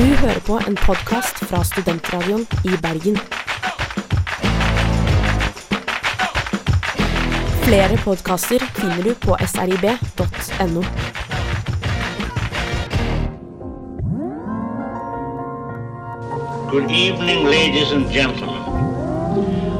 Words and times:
Du 0.00 0.04
hører 0.04 0.40
på 0.40 0.54
en 0.68 0.76
podkast 0.76 1.42
fra 1.44 1.58
Studentradioen 1.64 2.46
i 2.64 2.76
Bergen. 2.82 3.18
Flere 7.66 7.98
podkaster 8.04 8.64
finner 8.78 9.02
du 9.04 9.10
på 9.20 9.36
srib.no. 9.44 10.84
Good 16.70 16.90
evening, 16.90 17.44
ladies 17.44 17.92
and 17.92 18.08
gentlemen. 18.08 18.56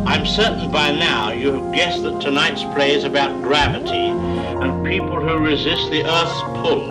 I'm 0.07 0.27
certain 0.27 0.71
by 0.71 0.93
now 0.93 1.33
you 1.33 1.53
have 1.53 1.73
guessed 1.73 2.03
that 2.03 2.21
tonight's 2.21 2.65
play 2.75 2.93
is 2.93 3.05
about 3.05 3.41
gravity 3.43 4.13
and 4.61 4.85
people 4.85 5.17
who 5.17 5.39
resist 5.39 5.91
the 5.91 6.05
Earth's 6.05 6.43
pull. 6.61 6.83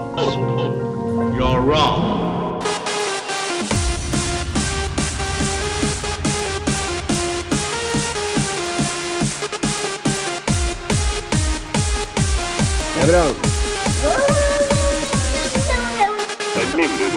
pull. 0.55 1.35
You're 1.37 1.61
wrong. 1.61 2.18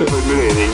Formulering. 0.08 0.70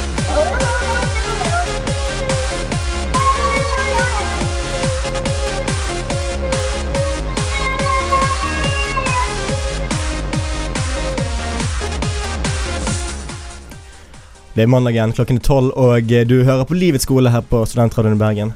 Det 14.55 14.63
er 14.63 14.67
mandag 14.67 14.91
igjen, 14.91 15.13
klokken 15.13 15.37
er 15.37 15.41
tolv, 15.43 15.73
og 15.75 16.13
eh, 16.13 16.27
du 16.27 16.45
hører 16.45 16.65
på 16.65 16.75
Livets 16.75 17.03
skole 17.07 17.31
her 17.31 17.41
på 17.41 17.65
Studentradioen 17.67 18.15
i 18.15 18.19
Bergen. 18.19 18.53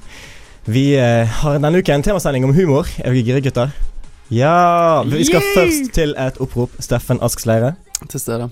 Vi 0.66 0.92
eh, 0.94 1.26
har 1.26 1.58
denne 1.58 1.78
uken 1.78 1.94
en 1.98 2.02
temasending 2.06 2.46
om 2.46 2.54
humor. 2.54 2.86
Er 2.98 3.10
dere 3.10 3.22
gira, 3.26 3.42
gutter? 3.42 3.91
Ja! 4.32 5.02
Vi 5.04 5.24
skal 5.28 5.42
Yay! 5.42 5.54
først 5.56 5.92
til 5.92 6.14
et 6.16 6.40
opprop. 6.40 6.72
Steffen 6.80 7.18
Asksleire. 7.22 7.74
Til 8.08 8.20
stede. 8.20 8.48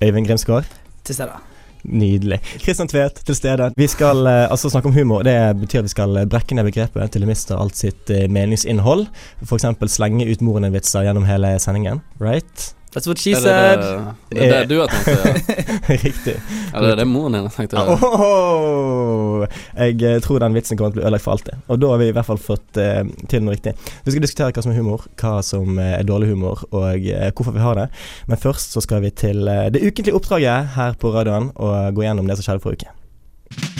Øyvind 0.00 0.26
Grimsgaard. 0.26 0.64
Til 1.04 1.14
stede. 1.14 1.36
Nydelig. 1.84 2.40
Kristian 2.60 2.88
Tvedt 2.88 3.20
til 3.26 3.36
stede. 3.36 3.70
Vi 3.76 3.86
skal 3.86 4.26
eh, 4.26 4.50
altså 4.50 4.70
snakke 4.72 4.88
om 4.88 4.94
humor. 4.94 5.22
Det 5.22 5.36
betyr 5.60 5.78
at 5.78 5.88
vi 5.88 5.92
skal 5.92 6.16
eh, 6.16 6.26
brekke 6.28 6.56
ned 6.56 6.64
begrepet 6.64 7.12
til 7.12 7.20
det 7.24 7.28
mister 7.28 7.60
alt 7.60 7.76
sitt 7.76 8.10
eh, 8.10 8.28
meningsinnhold. 8.32 9.06
F.eks. 9.44 9.68
slenge 9.92 10.28
ut 10.28 10.44
morene-vitser 10.44 11.04
gjennom 11.04 11.28
hele 11.28 11.52
sendingen. 11.60 12.00
Right? 12.20 12.70
That's 12.90 13.06
what 13.06 13.18
she 13.18 13.34
det 13.34 13.42
said. 13.42 13.78
det, 13.78 14.14
det 14.34 14.46
er 14.46 14.64
det 14.66 14.74
du 14.74 14.80
har 14.80 14.90
tenkt 14.90 15.10
gjøre? 15.12 15.98
Riktig. 16.06 16.34
Eller 16.74 16.88
er 16.90 16.96
det 16.98 17.06
moren 17.06 17.36
din 17.36 17.46
har 17.46 17.54
tenkt 17.54 17.76
å 17.78 17.84
gjøre? 17.86 18.08
Oh, 18.18 19.44
Jeg 19.78 20.00
eh, 20.08 20.16
tror 20.24 20.42
den 20.42 20.56
vitsen 20.58 20.78
kommer 20.78 20.90
til 20.90 20.98
å 20.98 21.04
bli 21.04 21.06
ødelagt 21.06 21.26
for 21.26 21.36
alltid. 21.36 21.60
Og 21.70 21.78
da 21.78 21.92
har 21.92 22.02
vi 22.02 22.08
i 22.10 22.14
hvert 22.16 22.26
fall 22.26 22.40
fått 22.42 22.80
uh, 22.82 23.04
til 23.30 23.44
noe 23.46 23.54
riktig. 23.54 23.76
Vi 24.02 24.14
skal 24.14 24.26
diskutere 24.26 24.56
hva 24.56 24.64
som 24.66 24.74
er 24.74 24.80
humor, 24.80 25.06
hva 25.22 25.36
som 25.46 25.78
eh, 25.78 25.92
er 26.00 26.08
dårlig 26.08 26.32
humor, 26.32 26.64
og 26.74 27.06
uh, 27.06 27.28
hvorfor 27.30 27.54
vi 27.54 27.62
har 27.62 27.78
det. 27.78 27.86
Men 28.26 28.42
først 28.42 28.74
så 28.74 28.82
skal 28.82 29.04
vi 29.06 29.12
til 29.22 29.46
uh, 29.46 29.68
det 29.70 29.84
ukentlige 29.86 30.18
oppdraget 30.18 30.74
her 30.74 30.98
på 30.98 31.14
radioen 31.14 31.52
og 31.54 31.94
gå 31.94 32.08
gjennom 32.08 32.26
det 32.26 32.40
som 32.40 32.48
skjedde 32.48 32.66
forrige 32.66 32.90
uke. 32.90 33.79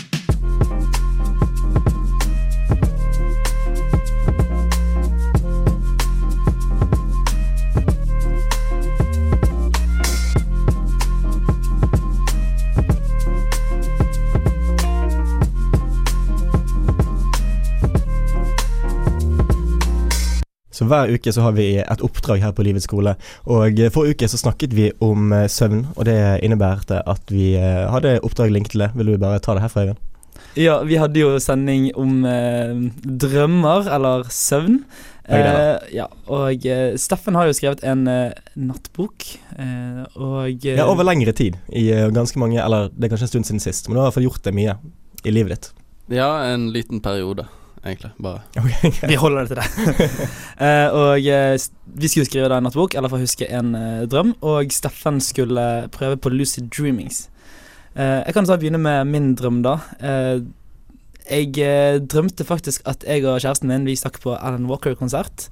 Så 20.81 20.87
hver 20.89 21.11
uke 21.13 21.29
så 21.29 21.43
har 21.45 21.51
vi 21.53 21.75
et 21.77 22.01
oppdrag 22.01 22.41
her 22.41 22.53
på 22.57 22.63
Livets 22.65 22.87
skole. 22.89 23.11
Og 23.45 23.77
eh, 23.77 23.91
forrige 23.93 24.17
uke 24.17 24.29
så 24.31 24.39
snakket 24.41 24.71
vi 24.73 24.87
om 25.05 25.29
eh, 25.37 25.45
søvn, 25.45 25.83
og 25.93 26.07
det 26.09 26.17
innebærte 26.41 27.03
at 27.05 27.29
vi 27.29 27.51
eh, 27.53 27.83
hadde 27.93 28.15
oppdrag 28.25 28.49
linket 28.49 28.73
til 28.73 28.81
det. 28.87 28.87
Vil 28.97 29.11
du 29.13 29.19
bare 29.21 29.37
ta 29.45 29.53
det 29.53 29.61
herfra, 29.61 29.83
Øyvind? 29.85 29.99
Ja, 30.57 30.79
vi 30.83 30.97
hadde 30.97 31.21
jo 31.21 31.35
sending 31.39 31.91
om 32.01 32.25
eh, 32.25 32.73
drømmer, 33.05 33.85
eller 33.93 34.25
søvn. 34.33 34.81
Eh, 35.29 35.77
ja, 35.93 36.07
og 36.33 36.65
eh, 36.65 36.97
Steffen 36.99 37.37
har 37.37 37.45
jo 37.45 37.53
skrevet 37.55 37.85
en 37.85 38.01
eh, 38.09 38.33
nattbok, 38.57 39.29
eh, 39.53 40.01
og 40.17 40.65
eh, 40.65 40.79
Ja, 40.81 40.89
over 40.89 41.05
lengre 41.05 41.37
tid. 41.37 41.61
I 41.69 41.85
eh, 41.93 42.09
ganske 42.11 42.41
mange 42.41 42.57
Eller 42.57 42.89
det 42.89 43.05
er 43.05 43.13
kanskje 43.13 43.29
en 43.29 43.35
stund 43.35 43.51
siden 43.51 43.63
sist, 43.69 43.85
men 43.85 43.95
du 43.95 44.01
har 44.01 44.07
i 44.07 44.09
hvert 44.09 44.17
fall 44.17 44.29
gjort 44.31 44.43
det 44.49 44.57
mye 44.57 44.79
i 45.21 45.37
livet 45.37 45.53
ditt. 45.53 45.71
Ja, 46.17 46.33
en 46.49 46.71
liten 46.73 46.99
periode, 47.05 47.45
egentlig. 47.85 48.11
Bare. 48.21 48.41
Vi 49.11 49.19
holder 49.19 49.45
det 49.45 49.47
til 49.49 49.61
det. 49.61 50.19
uh, 50.61 50.87
og 51.01 51.27
eh, 51.27 51.57
vi 51.91 52.07
skulle 52.07 52.25
skrive 52.29 52.47
da 52.47 52.61
en 52.61 52.69
nattbok, 52.69 52.95
eller 52.95 53.11
for 53.11 53.19
å 53.19 53.25
huske 53.25 53.49
en 53.51 53.73
uh, 53.75 54.03
drøm, 54.07 54.35
og 54.47 54.71
Steffen 54.71 55.19
skulle 55.23 55.67
prøve 55.91 56.19
på 56.21 56.31
lucid 56.31 56.69
dreamings. 56.71 57.25
Eh, 57.95 58.21
jeg 58.25 58.33
kan 58.33 58.47
så 58.47 58.57
begynne 58.57 58.79
med 58.79 59.07
min 59.07 59.33
drøm, 59.35 59.61
da. 59.65 59.77
Eh, 59.99 60.39
jeg 61.27 61.53
eh, 61.61 61.99
drømte 62.01 62.45
faktisk 62.47 62.85
at 62.89 63.05
jeg 63.07 63.25
og 63.25 63.39
kjæresten 63.41 63.69
min 63.69 63.85
Vi 63.87 63.97
stakk 63.99 64.21
på 64.23 64.33
Alan 64.37 64.67
Walker-konsert. 64.69 65.49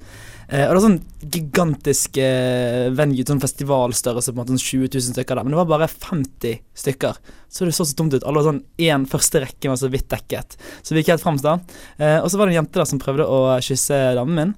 Eh, 0.50 0.64
og 0.66 0.72
det 0.72 0.78
var 0.80 0.82
sånn 0.82 1.30
gigantisk 1.30 2.18
eh, 2.18 2.88
venue, 2.98 3.22
sånn 3.26 3.42
festivalstørrelse, 3.42 4.32
på 4.32 4.34
en 4.34 4.40
måte 4.40 4.56
sånn 4.56 4.64
20 4.82 4.90
000 4.96 5.14
stykker 5.14 5.38
der. 5.38 5.46
Men 5.46 5.54
det 5.54 5.60
var 5.60 5.70
bare 5.70 5.90
50 5.92 6.58
stykker. 6.82 7.20
Så 7.46 7.68
det 7.68 7.76
så 7.76 7.86
så 7.86 7.94
dumt 8.00 8.16
ut. 8.16 8.24
Alle 8.24 8.42
var 8.42 8.48
sånn 8.50 8.64
én 8.82 9.06
første 9.10 9.44
rekke 9.44 9.70
var 9.70 9.78
så 9.78 9.90
vidt 9.92 10.10
dekket. 10.10 10.58
Så 10.82 10.94
vi 10.94 11.04
gikk 11.04 11.14
helt 11.14 11.24
fremst 11.24 11.46
da. 11.46 11.60
Eh, 12.02 12.18
og 12.18 12.26
så 12.30 12.40
var 12.40 12.50
det 12.50 12.56
en 12.56 12.62
jente 12.64 12.82
der 12.82 12.90
som 12.90 13.02
prøvde 13.02 13.28
å 13.30 13.42
kysse 13.62 14.00
damen 14.18 14.40
min. 14.40 14.56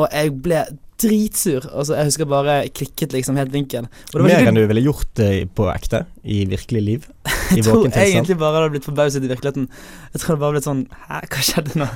Og 0.00 0.08
jeg 0.10 0.32
ble 0.42 0.64
dritsur. 1.00 1.66
Altså, 1.72 1.96
jeg 1.98 2.08
husker 2.08 2.28
bare 2.30 2.56
klikket 2.74 3.14
liksom 3.14 3.38
helt 3.38 3.52
det 3.54 3.86
var 4.14 4.26
Mer 4.26 4.48
enn 4.48 4.58
du 4.58 4.64
ville 4.70 4.84
gjort 4.84 5.08
det 5.18 5.30
på 5.56 5.66
ekte 5.72 6.04
i 6.22 6.44
virkelig 6.50 6.82
liv. 6.82 7.08
I 7.54 7.58
jeg 7.58 7.66
tror 7.66 7.88
egentlig 7.90 8.38
bare 8.40 8.60
hadde 8.60 8.74
blitt 8.76 8.86
forbauset 8.86 9.24
i 9.24 9.30
virkeligheten. 9.30 9.66
Jeg 10.14 10.22
tror 10.22 10.36
det 10.36 10.44
bare 10.44 10.56
ble 10.56 10.62
sånn 10.64 10.84
Hæ, 11.08 11.24
hva 11.30 11.42
skjedde 11.44 11.80
nå? 11.82 11.88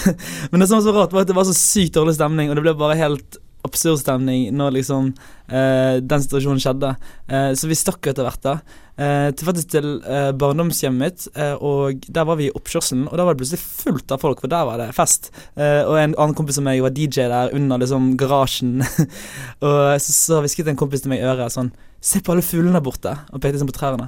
Men 0.50 0.62
det 0.62 0.70
som 0.70 0.80
var 0.80 0.86
så 0.86 0.96
rart, 0.96 1.14
var 1.14 1.26
at 1.26 1.30
det 1.30 1.38
var 1.38 1.48
så 1.48 1.56
sykt 1.56 1.96
dårlig 1.96 2.16
stemning, 2.18 2.50
og 2.50 2.58
det 2.58 2.66
ble 2.66 2.76
bare 2.78 2.98
helt 3.00 3.40
absurd 3.66 4.00
stemning 4.02 4.50
når 4.56 4.76
liksom 4.78 5.10
eh, 5.48 5.98
den 6.02 6.22
situasjonen 6.24 6.62
skjedde. 6.62 6.94
Eh, 7.28 7.50
så 7.58 7.70
vi 7.70 7.78
stakk 7.78 8.10
etter 8.10 8.26
hvert, 8.26 8.42
da. 8.44 8.54
Eh, 9.00 9.28
til 9.32 9.48
faktisk 9.48 9.70
til 9.72 9.86
eh, 10.04 10.30
barndomshjemmet 10.36 11.00
mitt, 11.00 11.26
eh, 11.32 11.54
og 11.56 12.02
der 12.12 12.26
var 12.28 12.36
vi 12.40 12.48
i 12.50 12.54
oppkjørselen, 12.56 13.06
og 13.08 13.16
der 13.16 13.28
var 13.28 13.36
det 13.36 13.42
plutselig 13.42 13.62
fullt 13.62 14.12
av 14.12 14.24
folk, 14.24 14.42
for 14.42 14.52
der 14.52 14.66
var 14.68 14.82
det 14.82 14.90
fest. 14.96 15.30
Eh, 15.56 15.82
og 15.84 15.96
en 15.96 16.16
annen 16.16 16.36
kompis 16.36 16.60
av 16.60 16.66
meg 16.68 16.82
var 16.84 16.94
DJ 16.96 17.28
der 17.32 17.54
under 17.56 17.80
liksom 17.80 18.12
garasjen. 18.20 18.80
og 19.64 19.78
så, 20.02 20.16
så 20.16 20.42
hvisket 20.44 20.68
en 20.72 20.80
kompis 20.80 21.04
til 21.04 21.14
meg 21.14 21.22
i 21.22 21.30
øret 21.30 21.56
sånn 21.56 21.72
Se 22.00 22.16
på 22.24 22.32
alle 22.32 22.40
fuglene 22.40 22.78
der 22.78 22.84
borte, 22.84 23.10
og 23.28 23.42
pekte 23.44 23.58
sånn 23.60 23.68
på 23.68 23.74
trærne. 23.76 24.06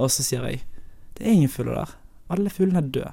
Og 0.00 0.06
så 0.08 0.24
sier 0.24 0.46
jeg 0.48 0.62
Det 1.18 1.26
er 1.26 1.34
ingen 1.34 1.52
fugler 1.52 1.76
der. 1.82 1.90
Alle 2.32 2.48
fuglene 2.48 2.80
er 2.80 2.86
døde. 2.94 3.10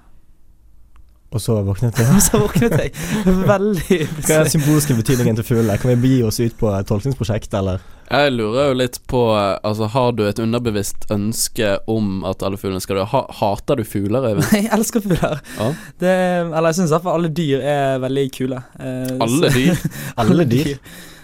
Og 1.35 1.41
så 1.43 1.57
våknet 1.67 1.97
jeg. 1.99 2.07
Og 2.15 2.21
så 2.23 2.39
våknet 2.39 2.73
jeg. 2.79 2.91
Veldig 3.27 3.97
Hva 4.23 4.37
er 4.37 4.45
den 4.45 4.51
symbolske 4.53 4.95
betydningen 4.95 5.35
til 5.35 5.45
fuglene? 5.49 5.75
Kan 5.81 5.91
vi 5.91 5.97
begi 6.05 6.19
oss 6.23 6.39
ut 6.39 6.55
på 6.59 6.69
et 6.71 6.87
tolkningsprosjekt, 6.87 7.51
eller? 7.59 7.81
Jeg 8.07 8.31
lurer 8.31 8.69
jo 8.69 8.77
litt 8.79 9.01
på 9.11 9.19
Altså, 9.35 9.89
Har 9.91 10.13
du 10.15 10.21
et 10.23 10.39
underbevisst 10.39 11.09
ønske 11.11 11.73
om 11.91 12.21
at 12.29 12.45
alle 12.47 12.55
fuglene 12.61 12.79
skal 12.79 13.01
dø? 13.01 13.07
Ha, 13.11 13.25
hater 13.41 13.81
du 13.81 13.83
fugler, 13.83 14.29
Øyvind? 14.31 14.47
Jeg 14.61 14.71
elsker 14.77 15.03
fugler. 15.03 15.41
Ja. 15.57 15.67
Det, 15.99 16.13
eller 16.47 16.69
jeg 16.71 16.79
syns 16.79 16.93
iallfall 16.95 17.19
alle 17.19 17.33
dyr 17.35 17.65
er 17.75 17.99
veldig 18.05 18.25
kule. 18.37 18.61
Eh, 18.79 19.17
Alle 19.27 19.51
dyr? 19.51 19.83
Alle 20.23 20.47
dyr? 20.47 20.77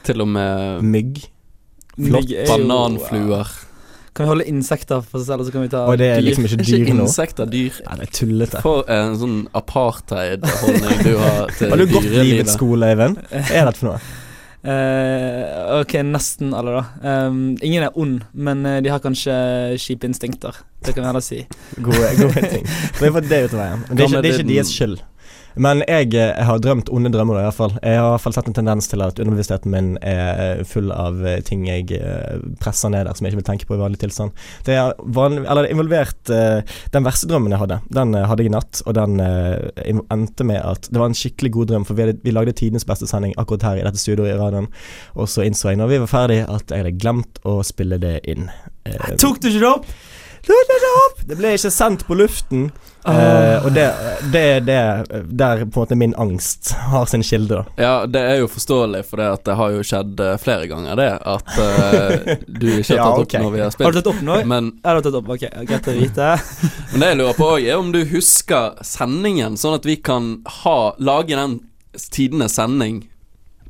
Til 0.04 0.26
og 0.26 0.28
med 0.36 0.84
Mygg? 0.84 1.24
Flott. 1.96 2.32
er 2.36 2.50
bananfluer. 2.50 3.56
Kan 4.14 4.28
vi 4.28 4.30
holde 4.30 4.46
insekter 4.46 5.02
for 5.02 5.24
selv, 5.26 5.42
og 5.42 5.48
så 5.48 5.52
kan 5.56 5.64
vi 5.66 5.70
ta 5.74 5.86
Og 5.90 5.98
det 5.98 6.08
er 6.12 6.20
dyr? 6.22 6.28
liksom 6.28 6.46
ikke 6.46 6.58
dyr 6.68 6.82
ikke 6.84 6.98
nå? 7.00 7.06
insekter 7.08 7.48
dyr? 7.50 7.80
Ja, 7.82 7.96
det 7.98 8.06
er 8.08 8.12
tullete. 8.14 8.60
For 8.62 8.84
en 8.94 9.16
sånn 9.18 9.40
apartheid-holdning 9.58 11.00
du 11.08 11.16
har 11.18 11.48
til 11.58 11.74
Har 11.74 11.82
du 11.82 11.88
gått 11.96 12.06
livets 12.14 12.54
skole, 12.60 12.92
Eivind? 12.94 13.18
Hva 13.32 13.42
er 13.50 13.66
dette 13.72 13.82
for 13.82 13.90
noe? 13.94 14.04
Uh, 14.64 15.80
ok, 15.82 15.98
nesten 16.08 16.54
alle, 16.56 16.78
da. 16.78 16.84
Um, 17.28 17.42
ingen 17.60 17.84
er 17.84 17.98
ond, 18.00 18.22
men 18.32 18.62
eh, 18.70 18.78
de 18.86 18.92
har 18.94 19.02
kanskje 19.04 19.34
kjipe 19.82 20.08
instinkter. 20.08 20.56
Det 20.86 20.94
kan 20.96 21.04
vi 21.04 21.10
heller 21.10 21.26
si. 21.26 21.42
Gode, 21.84 22.14
gode 22.22 22.46
ting. 22.54 22.64
Vi 23.00 23.04
har 23.10 23.16
fått 23.18 23.28
det 23.32 23.42
ut 23.50 23.58
av 23.58 23.60
veien. 23.60 23.84
Det 23.90 23.98
er 23.98 24.08
ikke, 24.08 24.22
det 24.24 24.32
er 24.32 24.38
ikke 24.40 24.50
deres 24.54 24.72
skyld. 24.78 25.02
Men 25.56 25.84
jeg, 25.88 26.14
eh, 26.16 26.32
jeg 26.32 26.48
har 26.48 26.62
drømt 26.62 26.90
onde 26.94 27.12
drømmer, 27.14 27.40
i 27.40 27.46
hvert 27.48 27.58
fall. 27.58 27.76
Jeg 27.82 28.00
har 28.00 28.08
i 28.08 28.14
hvert 28.16 28.24
fall 28.24 28.36
sett 28.36 28.50
en 28.50 28.58
tendens 28.58 28.90
til 28.90 29.04
at 29.06 29.20
underbevisstheten 29.22 29.74
min 29.74 29.92
er 30.02 30.64
full 30.68 30.92
av 30.94 31.20
eh, 31.26 31.42
ting 31.46 31.66
jeg 31.68 31.92
eh, 31.98 32.42
presser 32.64 32.94
ned 32.94 33.08
der 33.08 33.18
som 33.18 33.28
jeg 33.28 33.34
ikke 33.34 33.42
vil 33.42 33.50
tenke 33.52 33.70
på 33.70 33.78
i 33.78 33.82
vanlig 33.82 34.02
tilstand. 34.02 34.34
Det 34.68 34.78
er 34.80 34.94
vanlig, 35.04 35.46
eller 35.46 35.68
er 35.68 35.76
involvert 35.76 36.34
eh, 36.34 36.62
Den 36.94 37.06
verste 37.06 37.30
drømmen 37.30 37.54
jeg 37.54 37.62
hadde, 37.64 37.80
den 37.94 38.16
eh, 38.18 38.28
hadde 38.30 38.46
jeg 38.46 38.52
i 38.52 38.56
natt, 38.56 38.82
og 38.86 38.98
den 38.98 39.22
eh, 39.24 40.02
endte 40.14 40.48
med 40.48 40.62
at 40.64 40.90
det 40.90 41.02
var 41.02 41.12
en 41.12 41.18
skikkelig 41.18 41.54
god 41.58 41.72
drøm, 41.74 41.88
for 41.88 41.98
vi, 41.98 42.08
hadde, 42.08 42.20
vi 42.26 42.36
lagde 42.36 42.56
tidenes 42.58 42.88
beste 42.90 43.10
sending 43.10 43.36
akkurat 43.38 43.70
her 43.70 43.82
i 43.82 43.86
dette 43.86 44.02
studioet 44.02 44.34
i 44.34 44.40
radioen, 44.40 44.70
og 45.18 45.30
så 45.32 45.46
innså 45.46 45.72
jeg 45.72 45.82
når 45.82 45.94
vi 45.94 46.02
var 46.06 46.12
ferdig 46.12 46.42
at 46.48 46.74
jeg 46.74 46.86
hadde 46.86 46.98
glemt 47.00 47.42
å 47.48 47.60
spille 47.66 48.00
det 48.02 48.20
inn. 48.30 48.50
Jeg 48.88 49.20
Tok 49.22 49.40
du 49.42 49.50
ikke 49.52 49.64
det 49.64 49.70
opp? 49.70 49.90
Det 51.24 51.38
ble 51.40 51.54
ikke 51.56 51.72
sendt 51.72 52.04
på 52.08 52.18
luften. 52.20 52.68
Uh, 53.04 53.66
og 53.66 53.74
det, 53.76 53.86
det 54.32 54.42
er 54.72 55.02
der 55.28 55.64
på 55.66 55.66
en 55.66 55.72
måte 55.76 55.96
min 56.00 56.14
angst 56.20 56.72
har 56.88 57.08
sin 57.12 57.24
kilde, 57.24 57.60
da. 57.60 57.64
Ja, 57.80 57.94
det 58.08 58.22
er 58.24 58.38
jo 58.40 58.48
forståelig, 58.52 59.02
for 59.10 59.20
det, 59.20 59.28
at 59.38 59.44
det 59.48 59.58
har 59.60 59.74
jo 59.76 59.84
skjedd 59.88 60.24
uh, 60.24 60.36
flere 60.40 60.70
ganger, 60.72 61.00
det. 61.00 61.10
At 61.20 61.52
uh, 61.60 62.34
du 62.62 62.70
ikke 62.78 62.96
har 62.96 63.02
Ja, 63.02 63.10
tatt 63.10 63.26
opp 63.26 63.36
når 63.44 63.56
vi 63.56 63.64
har 63.64 63.76
spilt. 63.76 63.88
Har 63.88 63.96
du 63.96 64.00
tatt 64.00 64.12
opp 64.14 64.24
nå? 64.24 64.40
Men, 64.52 64.72
har 64.84 65.00
du 65.00 65.08
tatt 65.08 65.20
opp, 65.20 65.34
ok, 65.36 65.48
greit 65.68 65.92
å 65.92 65.98
vite. 65.98 66.30
men 66.94 67.04
det 67.04 67.12
jeg 67.12 67.22
lurer 67.22 67.40
på 67.40 67.50
òg, 67.58 67.68
er 67.68 67.80
om 67.80 67.92
du 67.96 68.04
husker 68.14 68.80
sendingen, 68.88 69.60
sånn 69.60 69.80
at 69.80 69.88
vi 69.88 70.00
kan 70.00 70.38
ha 70.64 70.78
lage 71.00 71.36
den 71.40 71.60
tidenes 72.14 72.56
sending 72.60 73.04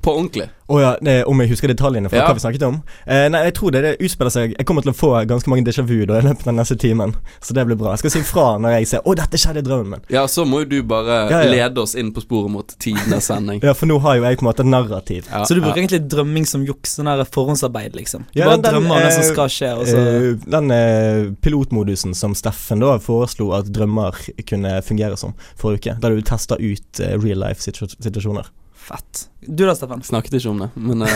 på 0.03 0.13
ordentlig. 0.17 0.49
Å 0.73 0.77
ja, 0.79 0.89
det, 1.03 1.13
om 1.27 1.41
jeg 1.43 1.49
husker 1.51 1.67
detaljene 1.67 2.07
fra 2.09 2.21
Ja. 2.21 2.27
hva 2.29 2.35
vi 2.37 2.41
snakket 2.43 2.63
om? 2.65 2.77
Eh, 3.05 3.25
nei, 3.29 3.41
jeg 3.49 3.53
tror 3.57 3.73
det, 3.75 3.81
det 3.83 3.91
utspiller 3.99 4.31
seg 4.31 4.53
Jeg 4.57 4.65
kommer 4.65 4.81
til 4.85 4.93
å 4.93 4.95
få 4.95 5.09
ganske 5.27 5.49
mange 5.51 5.65
déjà 5.67 5.83
vu 5.85 6.05
da 6.07 6.19
i 6.21 6.23
løpet 6.23 6.45
av 6.45 6.49
den 6.53 6.55
neste 6.61 6.77
timen, 6.79 7.15
så 7.43 7.53
det 7.57 7.65
blir 7.67 7.75
bra. 7.79 7.91
Jeg 7.93 7.99
skal 8.03 8.13
si 8.15 8.21
fra 8.23 8.45
når 8.63 8.77
jeg 8.79 8.87
ser 8.87 9.01
'Å, 9.03 9.15
dette 9.19 9.37
skjedde 9.37 9.59
i 9.59 9.65
drømmen 9.67 9.91
min'. 9.91 10.05
Ja, 10.09 10.23
så 10.25 10.45
må 10.47 10.63
jo 10.63 10.65
du 10.65 10.83
bare 10.83 11.29
Ja, 11.29 11.41
ja. 11.43 11.51
lede 11.51 11.81
oss 11.83 11.95
inn 11.95 12.13
på 12.13 12.21
sporet 12.23 12.49
mot 12.51 12.67
tidenes 12.79 13.25
sending. 13.27 13.59
Ja, 13.67 13.73
for 13.73 13.85
nå 13.87 13.99
har 13.99 14.15
jo 14.15 14.23
jeg 14.23 14.37
på 14.39 14.45
en 14.47 14.49
måte 14.53 14.63
et 14.63 14.71
narrativ. 14.71 15.27
Ja, 15.29 15.43
Så 15.43 15.53
du 15.55 15.61
bruker 15.61 15.77
ja. 15.77 15.83
egentlig 15.83 16.07
drømming 16.09 16.45
som 16.47 16.65
juks, 16.65 16.95
sånn 16.97 17.11
forhåndsarbeid, 17.27 17.93
liksom? 17.95 18.25
Du 18.33 18.39
Ja, 18.39 18.45
bare 18.47 18.61
den, 18.61 18.71
drømmer 18.73 18.95
om 18.95 19.01
det 19.03 19.13
som 19.13 19.23
eh, 19.23 19.31
skal 19.33 19.47
skje, 19.49 19.71
og 19.77 19.85
så 19.87 19.97
Eh, 19.99 20.35
den 20.47 20.71
eh, 20.71 21.31
pilotmodusen 21.41 22.15
som 22.15 22.33
Steffen 22.35 22.79
da 22.79 22.97
foreslo 22.99 23.51
at 23.53 23.65
drømmer 23.65 24.13
kunne 24.47 24.81
fungere 24.81 25.17
som 25.17 25.33
forrige 25.57 25.91
uke, 25.93 26.01
der 26.01 26.15
du 26.15 26.21
tester 26.21 26.55
ut 26.59 26.99
eh, 26.99 27.17
real 27.19 27.39
life-situasjoner. 27.39 28.45
Fett. 28.83 29.25
Du 29.47 29.63
da, 29.65 29.73
Steffen? 29.77 30.01
Snakket 30.03 30.33
ikke 30.39 30.51
om 30.51 30.59
det, 30.65 30.69
men 30.75 31.01
uh. 31.01 31.09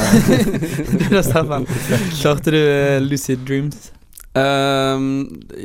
Du 1.02 1.08
da, 1.12 1.22
Steffen? 1.26 1.68
Klarte 2.22 2.54
du 2.56 2.60
eh, 2.62 2.98
lucid 3.04 3.44
dreams? 3.48 3.90
Um, 4.38 5.08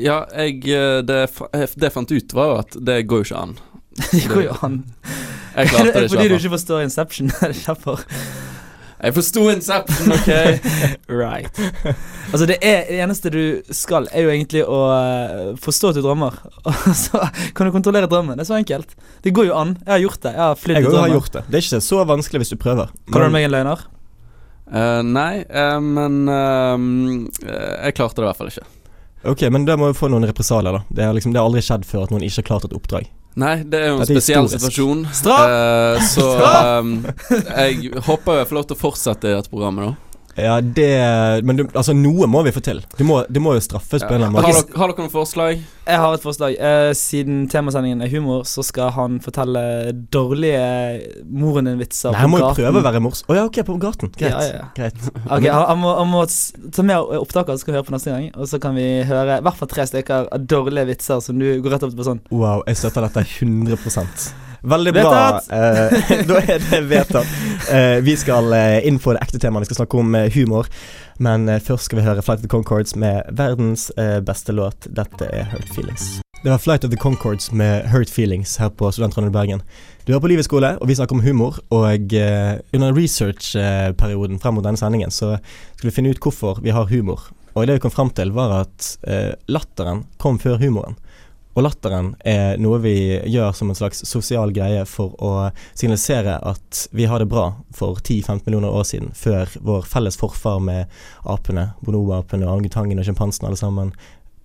Ja, 0.00 0.22
jeg 0.38 0.62
eh, 0.72 1.02
det, 1.04 1.18
det 1.52 1.86
jeg 1.86 1.92
fant 1.94 2.10
ut, 2.14 2.34
var 2.34 2.50
jo 2.52 2.58
at 2.62 2.76
det 2.88 3.00
går 3.10 3.22
jo 3.22 3.28
ikke 3.30 3.42
an. 3.46 3.54
Det 4.12 4.22
går 4.30 4.42
jo 4.46 4.54
an. 4.64 4.78
Jeg 5.52 5.66
Er 5.66 5.68
klarte 5.68 5.92
det 5.92 6.04
ikke. 6.06 6.14
fordi 6.16 6.28
du 6.32 6.34
ikke. 6.38 6.52
forstår 6.54 6.80
Inception? 6.86 7.28
Er 7.44 7.52
det 7.52 7.60
derfor? 7.66 8.00
Jeg 9.02 9.14
forsto 9.16 9.48
Inception, 9.50 10.12
OK? 10.14 10.28
Right. 11.22 11.56
Altså, 12.30 12.46
det, 12.46 12.58
er, 12.62 12.84
det 12.86 13.00
eneste 13.02 13.32
du 13.34 13.42
skal, 13.74 14.06
er 14.14 14.28
jo 14.28 14.30
egentlig 14.30 14.62
å 14.62 14.78
eh, 14.94 15.40
forstå 15.60 15.90
at 15.90 15.98
du 15.98 16.04
drømmer. 16.04 16.36
Og 16.70 16.92
så 16.96 17.24
kan 17.56 17.66
du 17.66 17.74
kontrollere 17.74 18.10
drømmen. 18.10 18.38
Det 18.38 18.46
er 18.46 18.50
så 18.52 18.60
enkelt. 18.60 18.94
Det 19.26 19.34
går 19.34 19.50
jo 19.50 19.56
an. 19.58 19.74
Jeg 19.82 19.92
har 19.96 20.04
gjort 20.04 20.20
det. 20.22 20.34
Jeg 20.36 20.44
har 20.44 20.60
flydd 20.60 20.78
Jeg 20.78 20.86
i 20.86 20.92
drømmer. 20.92 21.16
gjort 21.16 21.32
det. 21.34 21.42
Det 21.48 21.58
er 21.58 21.66
ikke 21.66 21.82
så 21.88 22.04
vanskelig 22.12 22.44
hvis 22.44 22.54
du 22.54 22.60
prøver. 22.62 22.94
Kaller 23.10 23.32
du 23.32 23.34
meg 23.34 23.48
en 23.48 23.54
løgner? 23.56 23.82
Uh, 24.72 25.02
nei, 25.04 25.42
uh, 25.52 25.80
men 25.84 26.22
eh, 26.32 26.84
jeg 27.90 27.96
klarte 27.98 28.22
det 28.22 28.24
i 28.24 28.28
hvert 28.30 28.38
fall 28.38 28.52
ikke. 28.54 28.64
Ok, 29.28 29.42
men 29.52 29.66
da 29.68 29.76
må 29.78 29.90
vi 29.90 29.98
få 29.98 30.08
noen 30.10 30.24
represalier, 30.30 30.78
da. 30.78 30.86
Det 30.88 31.10
liksom, 31.18 31.34
det 31.34 31.42
har 31.42 31.50
aldri 31.50 31.60
skjedd 31.62 31.84
før 31.86 32.06
at 32.06 32.14
noen 32.14 32.24
ikke 32.24 32.40
har 32.40 32.48
klart 32.48 32.64
et 32.70 32.78
oppdrag. 32.78 33.10
Nei, 33.40 33.62
det 33.64 33.78
er 33.80 33.86
jo 33.88 33.96
en 33.96 34.04
er 34.04 34.10
spesiell 34.10 34.44
historisk. 34.44 34.66
situasjon. 34.66 35.04
Straff! 35.16 35.48
Uh, 35.48 36.02
så 36.12 36.26
ehm, 36.48 36.94
jeg 37.32 38.02
håper 38.08 38.42
jeg 38.42 38.48
får 38.50 38.58
lov 38.58 38.66
til 38.68 38.76
å 38.76 38.80
fortsette 38.82 39.30
i 39.30 39.36
dette 39.38 39.52
programmet, 39.52 39.92
da. 39.92 40.11
Ja, 40.38 40.60
det 40.60 41.44
Men 41.44 41.58
du, 41.58 41.66
altså, 41.74 41.92
noe 41.96 42.26
må 42.30 42.42
vi 42.46 42.52
få 42.54 42.62
til. 42.64 42.80
Det 42.96 43.04
må, 43.06 43.22
du 43.28 43.40
må 43.42 43.54
jo 43.56 43.62
straffes 43.64 44.04
på 44.04 44.14
en 44.14 44.20
eller 44.20 44.30
annen 44.30 44.40
Har, 44.40 44.48
måte. 44.48 44.66
dere, 44.70 44.80
har 44.80 44.92
dere 44.92 45.04
noen 45.04 45.12
forslag? 45.12 45.62
Jeg 45.82 45.98
har 45.98 46.14
et 46.16 46.24
forslag. 46.24 46.56
Eh, 46.56 46.92
siden 46.96 47.42
temasendingen 47.52 48.04
er 48.04 48.12
humor, 48.12 48.44
så 48.48 48.64
skal 48.64 48.92
han 48.96 49.18
fortelle 49.24 49.62
dårlige 50.14 50.62
moren 51.26 51.68
din-vitser 51.68 52.14
Nei, 52.14 52.22
han 52.22 52.32
må 52.32 52.40
jo 52.40 52.52
prøve 52.54 52.80
å 52.80 52.84
være 52.86 53.02
mors... 53.02 53.24
Å 53.26 53.36
ja, 53.36 53.46
ok, 53.48 53.60
på 53.66 53.76
gaten. 53.82 54.12
Greit. 54.14 54.30
Ja, 54.30 54.44
ja, 54.46 54.60
ja. 54.62 54.68
Greit. 54.78 55.02
Ok, 55.26 55.48
han, 55.48 55.66
han, 55.72 55.82
må, 55.82 55.96
han 55.98 56.12
må 56.12 56.22
ta 56.72 56.86
med 56.86 57.18
opptaket, 57.18 57.56
så 57.56 57.64
skal 57.64 57.74
vi 57.74 57.80
høre 57.80 57.88
på 57.90 57.96
neste 57.96 58.14
gang. 58.14 58.30
Og 58.36 58.48
så 58.48 58.62
kan 58.62 58.78
vi 58.78 58.86
høre 59.08 59.40
i 59.40 59.44
hvert 59.48 59.58
fall 59.58 59.72
tre 59.74 59.88
stykker 59.90 60.30
av 60.32 60.46
dårlige 60.54 60.88
vitser 60.94 61.20
som 61.24 61.42
du 61.42 61.50
går 61.64 61.76
rett 61.76 61.88
opp 61.88 61.98
på 61.98 62.08
sånn. 62.08 62.22
Wow, 62.32 62.64
jeg 62.70 62.80
støtter 62.80 63.08
dette 63.08 63.26
100 63.26 63.76
Veldig 64.62 64.92
bra. 64.94 65.40
Eh, 65.50 66.24
da 66.30 66.40
er 66.42 66.62
det 66.70 66.82
vedtatt. 66.90 67.38
Eh, 67.72 67.98
vi 68.06 68.16
skal 68.18 68.52
eh, 68.56 68.80
inn 68.86 69.00
på 69.02 69.14
det 69.14 69.22
ekte 69.24 69.42
temaet. 69.42 69.66
Vi 69.66 69.72
skal 69.72 69.82
snakke 69.82 70.02
om 70.02 70.14
eh, 70.18 70.30
humor. 70.34 70.70
Men 71.22 71.46
først 71.62 71.86
skal 71.86 72.00
vi 72.00 72.04
høre 72.06 72.22
Flight 72.24 72.40
of 72.40 72.46
the 72.46 72.50
Concords 72.50 72.96
med 72.98 73.28
verdens 73.38 73.92
beste 74.26 74.50
låt. 74.56 74.88
Dette 74.90 75.28
er 75.30 75.44
Hurt 75.52 75.68
Feelings. 75.70 76.22
Det 76.42 76.50
var 76.50 76.58
Flight 76.58 76.84
of 76.84 76.90
the 76.90 76.96
Concords 76.96 77.52
med 77.52 77.84
Hurt 77.92 78.10
Feelings 78.10 78.56
her 78.58 78.72
på 78.74 78.90
Studentrådet 78.90 79.28
i 79.30 79.32
Bergen. 79.36 79.62
Du 80.06 80.10
er 80.14 80.18
på 80.18 80.26
Livets 80.26 80.48
skole, 80.50 80.72
og 80.80 80.88
vi 80.90 80.96
snakker 80.98 81.14
om 81.14 81.22
humor. 81.22 81.60
Og 81.70 82.14
eh, 82.18 82.56
under 82.74 82.96
researchperioden 82.96 84.40
frem 84.42 84.56
mot 84.58 84.66
denne 84.66 84.80
sendingen 84.80 85.14
så 85.14 85.36
skulle 85.76 85.92
vi 85.92 85.94
finne 85.94 86.10
ut 86.10 86.18
hvorfor 86.24 86.58
vi 86.64 86.74
har 86.74 86.90
humor. 86.90 87.28
Og 87.54 87.68
det 87.68 87.76
vi 87.76 87.84
kom 87.84 87.94
frem 87.94 88.10
til, 88.10 88.32
var 88.34 88.56
at 88.64 88.88
eh, 89.06 89.30
latteren 89.46 90.02
kom 90.18 90.40
før 90.42 90.58
humoren. 90.58 90.98
Og 91.52 91.66
latteren 91.66 92.14
er 92.24 92.56
noe 92.62 92.78
vi 92.80 92.94
gjør 93.28 93.52
som 93.56 93.68
en 93.68 93.76
slags 93.76 94.00
sosial 94.08 94.54
greie 94.56 94.84
for 94.88 95.12
å 95.20 95.32
signalisere 95.74 96.38
at 96.48 96.86
vi 96.96 97.04
har 97.10 97.20
det 97.20 97.28
bra 97.28 97.50
for 97.76 98.00
10-15 98.00 98.46
millioner 98.46 98.72
år 98.72 98.86
siden, 98.88 99.10
før 99.12 99.52
vår 99.60 99.84
felles 99.88 100.16
forfar 100.20 100.62
med 100.64 100.88
apene, 101.28 101.70
bonoboapene, 101.84 102.48
orangutangene 102.48 103.04
og 103.04 103.10
sjimpansen 103.10 103.50
alle 103.50 103.60
sammen, 103.60 103.92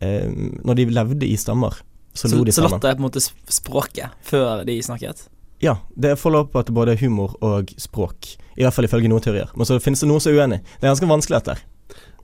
eh, 0.04 0.28
når 0.68 0.82
de 0.82 0.90
levde 1.00 1.30
i 1.30 1.38
stammer, 1.40 1.80
så 2.14 2.28
Så, 2.28 2.36
lo 2.36 2.44
de 2.44 2.52
så 2.52 2.66
latter 2.66 2.90
er 2.90 2.98
på 2.98 3.04
en 3.06 3.08
måte 3.08 3.24
språket 3.24 4.10
før 4.26 4.66
de 4.66 4.80
snakket. 4.84 5.28
Ja, 5.64 5.78
det 5.96 6.12
er 6.12 6.30
lov 6.30 6.54
at 6.58 6.70
både 6.74 6.98
humor 7.00 7.38
og 7.42 7.72
språk, 7.78 8.36
i 8.58 8.66
hvert 8.66 8.74
fall 8.74 8.86
ifølge 8.86 9.10
noen 9.10 9.24
teorier. 9.24 9.50
Men 9.56 9.66
så 9.66 9.80
finnes 9.82 10.02
det 10.02 10.10
noen 10.10 10.22
som 10.22 10.34
er 10.34 10.44
uenig. 10.44 10.60
Det 10.78 10.86
er 10.86 10.92
ganske 10.92 11.10
vanskelig 11.10 11.40
dette. 11.40 11.56
her. 11.56 11.77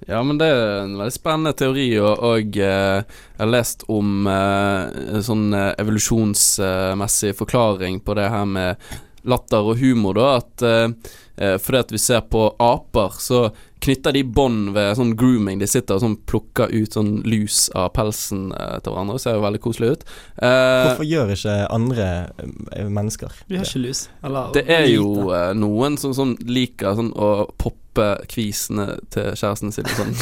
Ja, 0.08 0.20
men 0.24 0.38
det 0.38 0.50
er 0.52 0.82
en 0.82 0.98
veldig 1.00 1.16
spennende 1.16 1.54
teori, 1.56 1.88
og, 2.02 2.20
og 2.20 2.58
eh, 2.60 3.04
jeg 3.04 3.40
har 3.40 3.52
lest 3.52 3.86
om 3.92 4.28
eh, 4.28 4.92
en 5.16 5.24
sånn 5.24 5.46
eh, 5.56 5.72
evolusjonsmessig 5.80 7.34
forklaring 7.40 8.02
på 8.04 8.16
det 8.20 8.28
her 8.34 8.48
med 8.50 8.88
latter 9.24 9.72
og 9.72 9.80
humor, 9.80 10.20
da. 10.20 10.30
At 10.42 10.66
eh, 10.68 11.14
eh, 11.38 11.56
fordi 11.62 11.84
at 11.86 11.94
vi 11.96 12.02
ser 12.04 12.26
på 12.28 12.50
aper, 12.60 13.16
så 13.24 13.46
knytter 13.84 14.16
de 14.16 14.24
bånd 14.24 14.72
ved 14.76 14.94
sånn 15.00 15.14
grooming. 15.20 15.60
De 15.62 15.68
sitter 15.70 15.98
og 15.98 16.04
sånn 16.06 16.18
plukker 16.30 16.72
ut 16.72 16.96
sånn 16.96 17.18
lus 17.28 17.66
av 17.76 17.92
pelsen 17.98 18.50
eh, 18.56 18.78
til 18.84 18.96
hverandre. 18.96 19.20
Ser 19.22 19.38
jo 19.38 19.44
veldig 19.46 19.62
koselig 19.64 19.94
ut. 19.98 20.06
Eh, 20.38 20.88
Hvorfor 20.88 21.08
gjør 21.10 21.34
ikke 21.36 21.58
andre 21.74 22.10
eh, 22.40 22.88
mennesker 22.88 23.34
Vi 23.50 23.60
har 23.60 23.68
ikke 23.68 23.84
lus. 23.84 24.06
Eller 24.24 24.54
det 24.56 24.66
er 24.72 24.88
jo 24.94 25.30
eh, 25.36 25.52
noen 25.60 26.00
som 26.02 26.16
sånn 26.16 26.38
liker 26.48 26.96
sånn 27.00 27.12
å 27.14 27.34
poppe 27.60 27.82
kvisene 28.26 28.96
til 29.14 29.36
kjæresten 29.38 29.70
sin 29.76 29.86
og 29.86 30.00
sånn. 30.00 30.16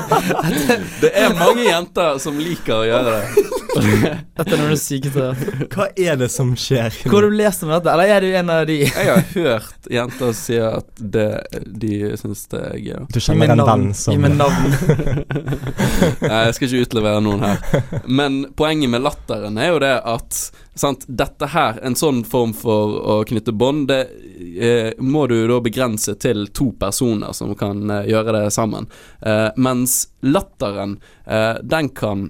det 1.02 1.10
er 1.18 1.32
mange 1.34 1.64
jenter 1.66 2.20
som 2.22 2.38
liker 2.38 2.76
å 2.76 2.84
gjøre 2.86 3.16
det. 3.16 3.46
Dette 3.80 4.46
er 4.54 4.58
noe 4.58 4.68
av 4.68 4.72
det 4.74 4.78
sykeste 4.82 5.24
jeg 5.24 5.26
har 5.26 5.40
hørt. 5.40 5.74
Hva 5.74 5.86
er 6.06 6.20
det 6.20 6.28
som 6.30 6.52
skjer? 6.58 6.94
Hvor 7.10 7.24
har 7.24 7.30
du 7.30 7.36
lest 7.40 7.64
om 7.66 7.72
dette, 7.74 7.90
eller 7.92 8.14
er 8.14 8.22
du 8.22 8.28
en 8.38 8.52
av 8.54 8.62
de? 8.70 8.78
Jeg 8.86 9.08
har 9.10 9.26
hørt 9.34 9.90
jenter 9.90 10.32
si 10.36 10.58
at 10.62 10.88
det, 10.98 11.28
de 11.66 11.92
syns 12.20 12.46
det 12.52 12.62
er 12.66 12.78
gøy. 12.78 13.04
Du 13.12 13.20
kjenner 13.22 13.54
en 13.54 13.62
venn 13.66 13.86
I 14.12 14.16
min 14.20 14.38
navn. 14.40 14.72
Nei, 16.30 16.40
jeg 16.46 16.56
skal 16.56 16.66
ikke 16.68 16.86
utlevere 16.86 17.22
noen 17.24 17.44
her. 17.46 17.62
Men 18.06 18.42
poenget 18.58 18.92
med 18.92 19.04
latteren 19.06 19.58
er 19.60 19.72
jo 19.72 19.80
det 19.82 19.94
at 20.08 20.40
sant, 20.80 21.04
dette 21.06 21.50
her, 21.52 21.78
en 21.84 21.96
sånn 21.98 22.22
form 22.28 22.52
for 22.56 22.96
å 23.00 23.16
knytte 23.28 23.54
bånd, 23.56 23.90
det 23.90 24.00
eh, 24.56 24.90
må 24.98 25.26
du 25.30 25.38
da 25.50 25.60
begrense 25.62 26.16
til 26.20 26.48
to 26.56 26.70
personer 26.80 27.36
som 27.36 27.54
kan 27.58 27.84
eh, 27.90 28.08
gjøre 28.10 28.36
det 28.38 28.44
sammen. 28.54 28.88
Eh, 29.20 29.48
mens 29.60 30.02
latteren, 30.24 30.98
eh, 31.26 31.56
den 31.62 31.90
kan 31.96 32.28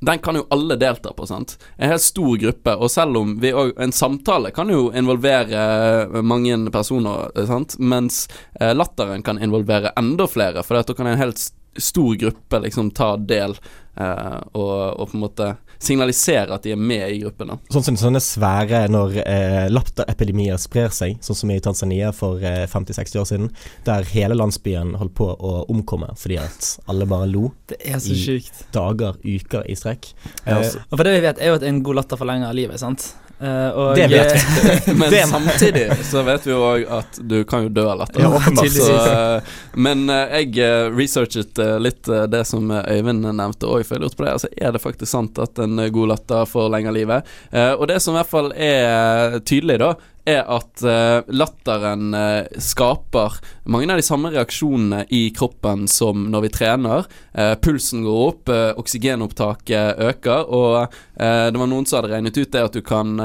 den 0.00 0.18
kan 0.18 0.36
jo 0.36 0.46
alle 0.50 0.76
delta 0.76 1.12
på, 1.12 1.26
sant. 1.26 1.56
En 1.76 1.92
helt 1.92 2.02
stor 2.02 2.36
gruppe, 2.38 2.74
og 2.76 2.90
selv 2.90 3.18
om 3.18 3.34
vi 3.42 3.52
òg 3.52 3.74
En 3.82 3.92
samtale 3.92 4.50
kan 4.54 4.70
jo 4.70 4.88
involvere 4.96 5.58
eh, 5.58 6.22
mange 6.22 6.56
personer, 6.74 7.30
eh, 7.34 7.46
sant, 7.46 7.78
mens 7.78 8.26
eh, 8.60 8.74
latteren 8.74 9.22
kan 9.22 9.40
involvere 9.42 9.92
enda 9.98 10.26
flere, 10.26 10.62
for 10.62 10.78
da 10.78 10.94
kan 10.94 11.10
en 11.10 11.20
helt 11.20 11.50
stor 11.80 12.14
gruppe 12.20 12.60
liksom 12.64 12.90
tar 12.96 13.18
del 13.28 13.54
eh, 13.98 14.38
og, 14.52 15.00
og 15.00 15.08
på 15.10 15.16
en 15.18 15.24
måte 15.24 15.48
signaliserer 15.78 16.50
at 16.56 16.64
de 16.66 16.72
er 16.74 16.80
med 16.80 17.04
i 17.14 17.20
gruppen. 17.22 17.52
da 17.52 17.56
Sånn 17.70 17.84
som 17.86 17.98
sånne 18.00 18.18
svære 18.22 18.80
når 18.90 19.12
eh, 19.22 19.68
lapterepidemier 19.70 20.58
sprer 20.58 20.90
seg, 20.94 21.20
sånn 21.22 21.38
som 21.38 21.52
i 21.54 21.60
Tanzania 21.62 22.10
for 22.16 22.42
eh, 22.42 22.64
50-60 22.66 23.20
år 23.22 23.28
siden, 23.30 23.50
der 23.86 24.08
hele 24.10 24.34
landsbyen 24.38 24.96
holdt 24.98 25.14
på 25.20 25.28
å 25.38 25.52
omkomme 25.70 26.10
fordi 26.18 26.40
at 26.42 26.72
alle 26.90 27.06
bare 27.06 27.30
lo 27.30 27.52
Det 27.70 27.78
er 27.86 28.02
så 28.02 28.10
I- 28.16 28.24
sykt. 28.24 28.64
dager, 28.74 29.20
uker 29.22 29.70
i 29.70 29.78
strekk. 29.78 30.10
Eh, 30.44 30.50
ja, 30.50 30.60
Og 30.90 30.98
for 30.98 31.04
det 31.06 31.14
vi 31.20 31.24
vet, 31.28 31.38
er 31.38 31.52
jo 31.54 31.60
at 31.60 31.66
en 31.70 31.82
god 31.86 32.02
latter 32.02 32.18
forlenger 32.20 32.58
livet, 32.58 32.82
sant? 32.82 33.12
Eh, 33.40 33.68
og, 33.70 33.94
Det 33.96 34.06
vet 34.10 34.32
vi. 34.34 34.94
Men 34.98 35.10
Det- 35.10 35.26
samtidig 35.30 35.84
så 36.04 36.22
vet 36.26 36.46
vi 36.46 36.50
jo 36.50 36.58
òg 36.66 36.86
at 36.98 37.20
du 37.22 37.36
kan 37.44 37.62
jo 37.62 37.68
dø 37.68 37.84
av 37.86 37.98
latter. 38.00 38.24
Ja, 38.24 38.32
åpenbart. 38.34 38.72
Så, 38.74 38.96
eh, 38.96 39.52
men 39.78 40.08
eh, 40.10 40.40
jeg 40.42 40.90
researchet 40.96 41.60
litt 41.80 42.08
det 42.32 42.42
som 42.48 42.70
Øyvind 42.70 43.22
nevnte 43.28 43.68
òg, 43.70 43.84
for 43.86 43.96
jeg 43.96 44.02
lurte 44.06 44.18
på 44.18 44.26
det. 44.26 44.34
Altså, 44.34 44.50
er 44.56 44.74
det 44.74 44.82
faktisk 44.82 45.10
sant 45.12 45.38
at 45.38 45.58
en 45.62 45.78
god 45.92 46.14
latter 46.14 46.48
forlenger 46.50 46.94
livet? 46.94 47.26
Uh, 47.54 47.72
og 47.78 47.86
det 47.90 48.00
som 48.02 48.14
i 48.16 48.18
hvert 48.20 48.30
fall 48.30 48.52
er 48.56 49.38
tydelig, 49.46 49.78
da, 49.82 49.92
er 50.28 50.44
at 50.48 50.82
uh, 50.84 51.24
latteren 51.34 52.12
uh, 52.14 52.60
skaper 52.62 53.38
mange 53.68 53.90
av 53.92 54.00
de 54.00 54.06
samme 54.06 54.32
reaksjonene 54.34 55.04
i 55.14 55.28
kroppen 55.36 55.86
som 55.90 56.28
når 56.32 56.46
vi 56.46 56.52
trener. 56.54 57.08
Uh, 57.32 57.54
pulsen 57.62 58.04
går 58.06 58.20
opp, 58.26 58.52
oksygenopptaket 58.80 60.00
øker, 60.08 60.48
og 60.48 60.94
det 61.18 61.58
var 61.58 61.68
noen 61.70 61.86
som 61.88 61.98
hadde 61.98 62.12
regnet 62.12 62.36
ut 62.38 62.52
det 62.54 62.62
at 62.62 62.76
du 62.76 62.80
kan 62.86 63.18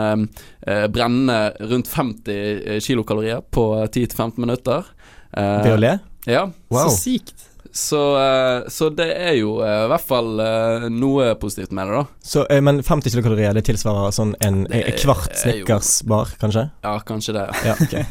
brenne 0.93 1.37
rundt 1.69 1.89
50 1.91 2.81
kilokalorier 2.83 3.43
på 3.53 3.65
10-15 3.85 4.41
minutter. 4.41 4.89
Ved 5.33 5.71
å 5.75 5.79
le? 5.79 5.93
Ja. 6.25 6.47
Wow. 6.73 6.89
Så 6.89 6.97
sykt. 7.03 7.52
Så, 7.75 7.99
uh, 8.17 8.69
så, 8.69 8.89
det 8.93 9.07
er 9.17 9.33
jo 9.39 9.55
uh, 9.57 9.85
i 9.87 9.89
hvert 9.89 10.05
fall 10.05 10.37
uh, 10.37 10.83
noe 10.93 11.31
positivt 11.41 11.71
med 11.73 11.89
det, 11.89 12.03
da. 12.03 12.03
Så, 12.21 12.43
Men 12.61 12.83
50 12.85 13.15
kilokalorier, 13.15 13.55
det 13.57 13.63
tilsvarer 13.65 14.13
sånn 14.13 14.35
en, 14.45 14.59
en 14.69 14.91
kvart 15.01 15.33
Snickers-bar, 15.41 16.35
kanskje? 16.41 16.67
Ja, 16.85 16.93
kanskje 17.07 17.33
det. 17.39 17.47
Ja, 17.65 17.73
okay. 17.81 18.05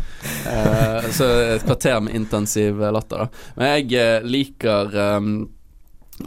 så 1.17 1.29
et 1.55 1.67
kvarter 1.69 2.03
med 2.03 2.19
intensiv 2.19 2.83
latter, 2.83 3.23
da. 3.29 3.45
Men 3.61 3.77
jeg 3.77 4.27
liker 4.27 4.99
um, 5.21 5.33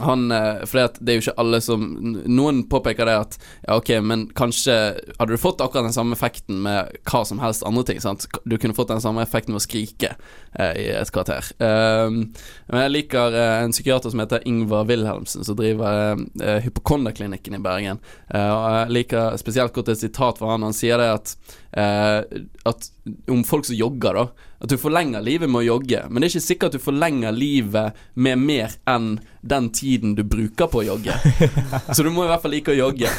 han 0.00 0.30
eh, 0.32 0.62
For 0.66 0.86
det 1.00 1.12
er 1.12 1.18
jo 1.18 1.24
ikke 1.24 1.40
alle 1.42 1.60
som 1.64 1.84
Noen 2.26 2.62
påpeker 2.70 3.08
det 3.08 3.16
at 3.18 3.36
ja, 3.38 3.76
ok, 3.76 3.90
men 4.04 4.26
kanskje 4.36 4.76
hadde 5.18 5.32
du 5.32 5.40
fått 5.40 5.62
akkurat 5.64 5.88
den 5.88 5.96
samme 5.96 6.16
effekten 6.16 6.60
med 6.64 6.96
hva 7.08 7.22
som 7.28 7.40
helst 7.42 7.64
andre 7.66 7.84
ting. 7.88 8.00
Sant? 8.02 8.26
Du 8.44 8.56
kunne 8.58 8.76
fått 8.76 8.92
den 8.92 9.02
samme 9.04 9.24
effekten 9.24 9.54
med 9.54 9.62
å 9.62 9.66
skrike 9.66 10.14
eh, 10.58 10.72
i 10.82 10.86
et 10.94 11.12
kvarter. 11.14 11.48
Um, 11.58 12.22
men 12.70 12.84
jeg 12.84 12.94
liker 12.94 13.36
eh, 13.36 13.58
en 13.64 13.74
psykiater 13.74 14.12
som 14.12 14.22
heter 14.22 14.46
Ingvar 14.48 14.86
Wilhelmsen, 14.90 15.44
som 15.46 15.58
driver 15.58 16.16
eh, 16.42 16.58
Hypokonderklinikken 16.66 17.58
i 17.58 17.62
Bergen. 17.62 18.02
Uh, 18.32 18.50
og 18.50 18.66
jeg 18.78 18.96
liker 19.00 19.38
spesielt 19.40 19.74
godt 19.76 19.94
et 19.94 20.02
sitat 20.02 20.40
fra 20.40 20.54
han. 20.54 20.66
Han 20.66 20.76
sier 20.76 21.00
det 21.02 21.12
at, 21.18 21.36
at 21.76 22.90
om 23.30 23.42
folk 23.44 23.66
som 23.68 23.76
jogger, 23.76 24.16
da 24.16 24.46
at 24.58 24.68
du 24.72 24.78
forlenger 24.80 25.20
livet 25.20 25.50
med 25.52 25.60
å 25.60 25.66
jogge, 25.66 26.02
men 26.08 26.22
det 26.22 26.30
er 26.30 26.36
ikke 26.36 26.46
sikkert 26.46 26.72
at 26.72 26.78
du 26.78 26.84
forlenger 26.84 27.34
livet 27.34 27.96
med 28.14 28.40
mer 28.40 28.76
enn 28.88 29.18
den 29.46 29.68
tiden 29.70 30.16
du 30.16 30.24
bruker 30.26 30.66
på 30.72 30.80
å 30.80 30.84
jogge. 30.86 31.14
Så 31.94 32.02
du 32.02 32.08
må 32.10 32.24
i 32.24 32.30
hvert 32.30 32.42
fall 32.42 32.54
like 32.56 32.72
å 32.72 32.74
jogge. 32.74 33.10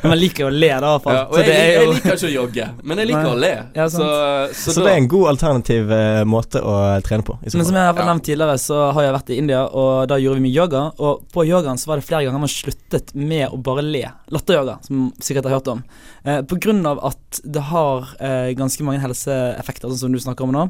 Men 0.00 0.14
man 0.14 0.18
liker 0.18 0.48
å 0.48 0.50
le, 0.50 0.70
da. 0.82 0.94
Ja, 1.04 1.20
og 1.28 1.36
jeg, 1.38 1.52
jeg, 1.52 1.74
jeg, 1.76 1.90
liker 1.92 2.16
ikke 2.16 2.30
å 2.30 2.32
jogge, 2.32 2.68
men 2.82 3.02
jeg 3.02 3.10
liker 3.12 3.28
Nei. 3.28 3.34
å 3.34 3.42
le. 3.44 3.52
Ja, 3.76 3.86
så, 3.92 4.08
så, 4.50 4.72
så, 4.72 4.86
det 4.86 4.94
er 4.94 5.02
en 5.02 5.10
god 5.12 5.30
alternativ 5.34 5.92
uh, 5.92 6.22
måte 6.26 6.64
å 6.64 6.74
trene 7.06 7.28
på. 7.28 7.36
Men 7.44 7.68
som 7.68 7.78
jeg 7.78 7.92
har 7.92 8.00
nevnt 8.00 8.26
tidligere, 8.26 8.56
så 8.64 8.80
har 8.96 9.06
jeg 9.06 9.16
vært 9.18 9.30
i 9.36 9.38
India, 9.44 9.62
og 9.68 10.08
da 10.10 10.18
gjorde 10.22 10.40
vi 10.40 10.46
mye 10.48 10.56
yoga. 10.56 10.82
Og 10.96 11.28
på 11.36 11.46
yogaen 11.46 11.78
så 11.78 11.92
var 11.92 12.00
det 12.00 12.08
flere 12.08 12.24
ganger 12.26 12.46
man 12.48 12.50
sluttet 12.50 13.12
med 13.14 13.46
å 13.52 13.60
bare 13.60 13.84
le. 13.84 14.06
Latteryoga, 14.32 14.80
som 14.88 15.10
sikkert 15.20 15.50
har 15.50 15.60
hørt 15.60 15.70
om. 15.76 15.84
På 16.26 16.58
grunn 16.58 16.82
av 16.90 16.98
at 17.06 17.38
det 17.44 17.62
har 17.68 18.08
eh, 18.18 18.50
ganske 18.58 18.82
mange 18.82 18.98
helseeffekter, 18.98 19.92
sånn 19.92 20.00
som 20.00 20.16
du 20.16 20.18
snakker 20.22 20.48
om 20.48 20.54
nå. 20.56 20.64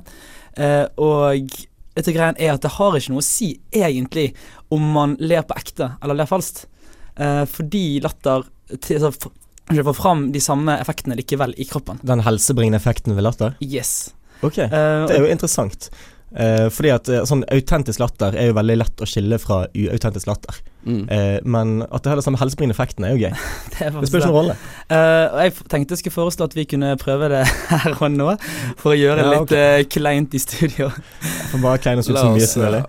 Eh, 0.60 0.84
og 1.00 1.48
dette 1.96 2.12
greien 2.12 2.36
er 2.36 2.52
at 2.52 2.64
det 2.64 2.74
har 2.76 2.96
ikke 2.96 3.14
noe 3.14 3.24
å 3.24 3.24
si, 3.24 3.54
egentlig, 3.72 4.30
om 4.72 4.84
man 4.92 5.16
ler 5.22 5.46
på 5.48 5.56
ekte 5.56 5.94
eller 6.02 6.18
ler 6.18 6.28
falskt. 6.28 6.66
Uh, 7.16 7.46
fordi 7.48 8.02
latter 8.04 8.44
til, 8.84 9.00
altså, 9.00 9.30
får 9.72 9.96
fram 9.96 10.26
de 10.34 10.42
samme 10.44 10.74
effektene 10.82 11.16
likevel 11.16 11.54
i 11.56 11.64
kroppen. 11.68 12.02
Den 12.04 12.20
helsebringende 12.26 12.76
effekten 12.82 13.16
ved 13.16 13.24
latter? 13.24 13.56
Yes. 13.64 14.12
Ok, 14.42 14.60
uh, 14.60 15.06
det 15.08 15.16
er 15.16 15.24
jo 15.24 15.32
interessant. 15.32 15.88
Uh, 16.36 16.68
fordi 16.68 16.92
at 16.92 17.08
sånn 17.30 17.46
autentisk 17.48 18.02
latter 18.02 18.36
er 18.36 18.50
jo 18.50 18.58
veldig 18.58 18.76
lett 18.82 19.00
å 19.00 19.08
skille 19.08 19.40
fra 19.40 19.62
uautentisk 19.72 20.28
latter. 20.28 20.60
Mm. 20.86 21.08
Eh, 21.10 21.38
men 21.44 21.82
at 21.82 22.04
det 22.04 22.12
har 22.12 22.20
den 22.20 22.22
samme 22.22 22.38
helsebringende 22.38 22.76
effekten, 22.76 23.04
er 23.04 23.16
jo 23.16 23.26
gøy. 23.26 23.32
det, 23.74 23.90
det 23.90 24.08
spiller 24.08 24.22
ikke 24.22 24.30
noen 24.30 24.36
rolle. 24.36 24.56
Uh, 24.86 25.40
jeg 25.42 25.54
tenkte 25.72 25.96
jeg 25.96 26.02
skulle 26.04 26.14
foreslå 26.14 26.46
at 26.46 26.54
vi 26.54 26.64
kunne 26.70 26.92
prøve 27.02 27.30
det 27.32 27.42
her 27.72 27.96
og 27.96 28.10
nå, 28.14 28.28
for 28.78 28.94
å 28.94 28.96
gjøre 28.98 29.24
ja, 29.24 29.32
litt 29.34 29.48
okay. 29.48 29.82
uh, 29.82 29.88
kleint 29.96 30.36
i 30.36 30.42
studio. 30.42 30.90
For 31.46 31.62
bare 31.62 31.78
kleine 31.78 32.02
oss 32.02 32.08
ut 32.10 32.16
så 32.18 32.26
mye 32.34 32.46
som 32.50 32.64
mulig. 32.66 32.80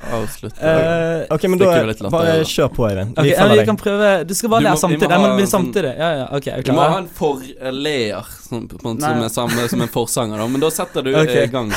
Uh, 0.58 1.26
ok, 1.34 1.44
men 1.46 1.60
da 1.62 1.68
bare 2.10 2.38
kjør 2.50 2.72
på, 2.74 2.88
Eivind. 2.88 3.14
Okay, 3.14 3.36
ja, 3.36 3.46
deg. 3.52 3.70
prøve 3.78 4.08
Du 4.26 4.34
skal 4.38 4.50
bare 4.50 4.66
le 4.66 5.46
samtidig. 5.46 5.92
Ja, 5.94 6.10
ja, 6.24 6.26
ok. 6.34 6.48
Du 6.66 6.74
må 6.74 6.82
ha 6.82 6.98
en 7.04 7.10
forleer 7.20 8.26
som, 8.48 8.66
som, 8.82 8.98
er 8.98 9.30
samme 9.34 9.68
som 9.70 9.82
en 9.86 9.92
forsanger, 9.94 10.42
da. 10.42 10.48
Men 10.50 10.64
da 10.64 10.70
setter 10.74 11.06
du 11.06 11.12
okay. 11.14 11.46
i 11.46 11.48
gang. 11.54 11.70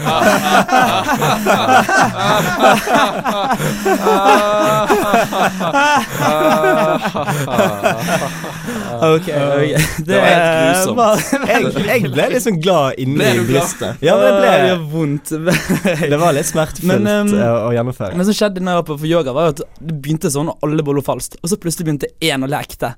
ok, 9.00 9.16
okay. 9.16 9.76
Det, 9.98 10.16
var 10.16 10.26
helt 10.26 10.86
grusomt. 10.86 11.22
jeg, 11.48 11.64
jeg 11.86 12.00
ble 12.14 12.24
litt 12.32 12.44
sånn 12.44 12.60
glad 12.62 12.94
inni 13.02 13.30
brystet. 13.48 13.92
Ja, 14.04 14.14
det 14.20 14.30
ble 14.38 14.50
det 14.64 14.76
vondt. 14.92 15.28
det 16.12 16.18
var 16.20 16.30
litt 16.36 16.48
smertefullt 16.48 17.04
men, 17.04 17.30
um, 17.30 17.34
å 17.68 17.70
gjennomføre. 17.76 18.14
Men 18.16 18.24
som 18.28 18.34
skjedde 18.36 18.60
når 18.64 18.70
jeg 18.72 18.78
var 18.82 18.88
på 18.90 18.94
yoga, 19.10 19.30
var 19.36 19.44
at 19.54 19.60
det 19.60 19.96
begynte 19.96 20.28
sånn, 20.32 20.48
og 20.52 20.56
alle 20.66 20.82
boller 20.86 21.04
falskt. 21.06 21.34
Og 21.42 21.46
så 21.52 21.56
plutselig 21.60 21.84
begynte 21.88 22.12
én 22.24 22.40
å 22.44 22.48
le 22.50 22.58
ekte. 22.60 22.88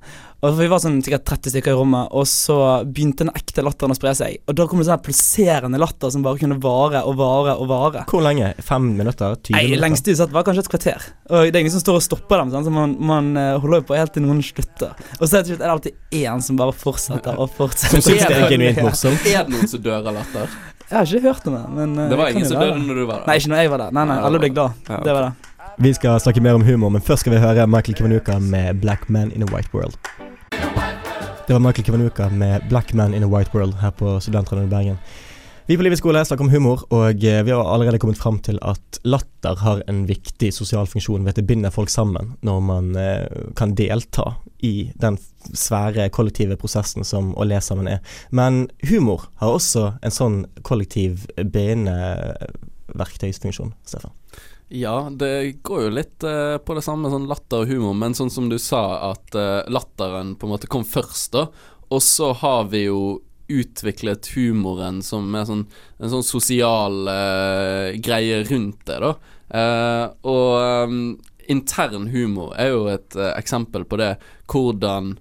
Og 0.43 0.57
Vi 0.57 0.65
var 0.67 0.81
sånn 0.83 0.97
sikkert 0.99 1.23
30 1.29 1.53
stykker 1.53 1.71
i 1.71 1.77
rommet, 1.77 2.09
og 2.11 2.25
så 2.27 2.57
begynte 2.83 3.23
den 3.23 3.31
ekte 3.31 3.63
latteren 3.63 3.93
å 3.93 3.95
spre 3.95 4.11
seg. 4.17 4.41
Og 4.51 4.57
da 4.59 4.65
kom 4.67 4.81
det 4.81 4.89
sånn 4.89 4.99
pulserende 5.05 5.79
latter 5.79 6.11
som 6.11 6.25
bare 6.25 6.41
kunne 6.41 6.57
vare 6.63 6.99
og 7.07 7.15
vare 7.15 7.53
og 7.55 7.69
vare. 7.71 8.03
Hvor 8.11 8.25
lenge? 8.25 8.49
Fem 8.59 8.89
minutter? 8.97 9.37
20 9.39 9.55
Nei, 9.55 9.61
minutter? 9.69 9.83
Lengst 9.85 10.09
utsatt 10.11 10.33
var 10.35 10.43
kanskje 10.43 10.65
et 10.65 10.71
kvarter. 10.73 11.05
Og 11.29 11.47
det 11.47 11.55
er 11.55 11.63
ingen 11.63 11.75
som 11.75 11.85
står 11.85 12.01
og 12.01 12.03
stopper 12.03 12.43
dem, 12.43 12.51
sånn, 12.51 12.67
så 12.67 12.73
man, 12.75 12.97
man 12.99 13.31
uh, 13.39 13.53
holder 13.63 13.79
jo 13.79 13.87
på 13.93 13.95
helt 13.95 14.11
til 14.17 14.25
noen 14.25 14.43
slutter. 14.43 14.91
Og 15.21 15.23
så 15.23 15.39
er 15.39 15.47
det 15.47 15.69
alltid 15.69 16.19
én 16.25 16.43
som 16.43 16.59
bare 16.59 16.75
fortsetter 16.75 17.39
og 17.39 17.47
fortsetter. 17.55 18.03
Som 18.03 18.05
synes 18.09 18.27
det 18.27 18.41
er 18.41 18.51
genuint 18.51 18.83
morsomt. 18.83 19.23
Er 19.33 19.47
det 19.47 19.55
noen 19.55 19.71
som 19.71 19.81
dør 19.87 20.11
av 20.11 20.19
latter? 20.19 20.59
Jeg 20.83 20.97
har 20.97 21.07
ikke 21.07 21.23
hørt 21.29 21.47
om 21.47 21.55
det. 21.55 21.63
Men, 21.79 21.95
uh, 22.01 22.09
det 22.11 22.19
var 22.19 22.35
ingen 22.35 22.51
som 22.51 22.59
døde 22.59 22.83
når 22.83 22.99
du 22.99 23.05
var 23.07 23.23
der? 23.23 23.31
Nei, 23.31 23.39
ikke 23.39 23.53
når 23.55 23.63
jeg 23.63 23.73
var 23.77 23.85
der. 23.85 23.95
Nei, 23.95 24.05
nei, 24.11 24.19
alle 24.27 24.43
ble 24.43 24.51
glad. 24.51 24.75
Ja, 24.83 24.97
okay. 24.97 25.07
Det 25.07 25.17
var 25.21 25.29
det. 25.29 25.49
Vi 25.87 25.95
skal 25.95 26.19
snakke 26.21 26.43
mer 26.43 26.59
om 26.59 26.67
humor, 26.67 26.91
men 26.93 27.01
først 27.01 27.23
skal 27.23 27.33
vi 27.33 27.41
høre 27.41 27.65
Michael 27.65 27.95
Kivanuka 27.97 28.37
med 28.43 28.83
'Black 28.83 29.07
Man 29.09 29.31
in 29.31 29.47
a 29.47 29.49
White 29.49 29.71
World'. 29.73 29.97
Det 31.47 31.53
var 31.53 31.59
Michael 31.59 31.85
Kivanuka 31.85 32.29
med 32.29 32.61
'Black 32.69 32.93
Man 32.93 33.13
in 33.13 33.23
a 33.23 33.27
White 33.27 33.51
World' 33.51 33.79
her 33.81 33.91
på 33.91 34.19
Studentradioen 34.19 34.67
i 34.67 34.69
Bergen. 34.69 34.97
Vi 35.65 35.77
på 35.77 35.83
Livets 35.83 35.99
skole 35.99 36.25
snakker 36.25 36.45
om 36.45 36.49
humor, 36.49 36.85
og 36.89 37.23
eh, 37.23 37.43
vi 37.43 37.51
har 37.51 37.73
allerede 37.73 37.99
kommet 37.99 38.17
fram 38.17 38.39
til 38.39 38.59
at 38.61 38.99
latter 39.03 39.55
har 39.55 39.83
en 39.87 40.05
viktig 40.07 40.53
sosial 40.53 40.87
funksjon 40.87 41.25
ved 41.25 41.29
at 41.29 41.35
det 41.35 41.47
binder 41.47 41.69
folk 41.69 41.89
sammen 41.89 42.33
når 42.41 42.59
man 42.59 42.95
eh, 42.95 43.27
kan 43.55 43.75
delta 43.75 44.35
i 44.59 44.91
den 44.95 45.17
svære 45.53 46.09
kollektive 46.09 46.55
prosessen 46.55 47.03
som 47.03 47.35
å 47.35 47.43
le 47.43 47.59
sammen 47.61 47.87
er. 47.87 47.99
Men 48.31 48.69
humor 48.87 49.27
har 49.35 49.51
også 49.51 49.93
en 50.01 50.11
sånn 50.11 50.45
kollektiv 50.63 51.27
bindende 51.35 52.35
verktøysfunksjon, 52.87 53.73
Stefan. 53.83 54.15
Ja, 54.67 55.09
det 55.11 55.61
går 55.61 55.81
jo 55.83 55.89
litt 55.93 56.23
uh, 56.25 56.57
på 56.57 56.75
det 56.77 56.83
samme, 56.85 57.11
sånn 57.11 57.27
latter 57.29 57.63
og 57.63 57.69
humor, 57.69 57.93
men 57.97 58.15
sånn 58.17 58.31
som 58.33 58.47
du 58.49 58.57
sa, 58.61 59.11
at 59.11 59.35
uh, 59.37 59.61
latteren 59.69 60.33
på 60.39 60.47
en 60.47 60.53
måte 60.55 60.69
kom 60.71 60.85
først, 60.87 61.35
da. 61.35 61.47
Og 61.93 62.01
så 62.01 62.31
har 62.41 62.71
vi 62.71 62.87
jo 62.87 63.21
utviklet 63.53 64.31
humoren 64.33 65.01
som 65.05 65.27
er 65.35 65.45
sånn, 65.45 65.65
en 65.99 66.13
sånn 66.15 66.25
sosial 66.25 67.03
uh, 67.05 67.91
greie 68.01 68.41
rundt 68.47 68.85
det, 68.87 68.97
da. 69.03 69.13
og 70.25 70.87
um, 70.89 70.95
intern 71.51 72.07
humor 72.09 72.55
er 72.57 72.71
jo 72.71 72.87
et 72.89 73.17
eksempel 73.35 73.83
på 73.85 73.99
det, 73.99 74.15
hvordan 74.49 75.11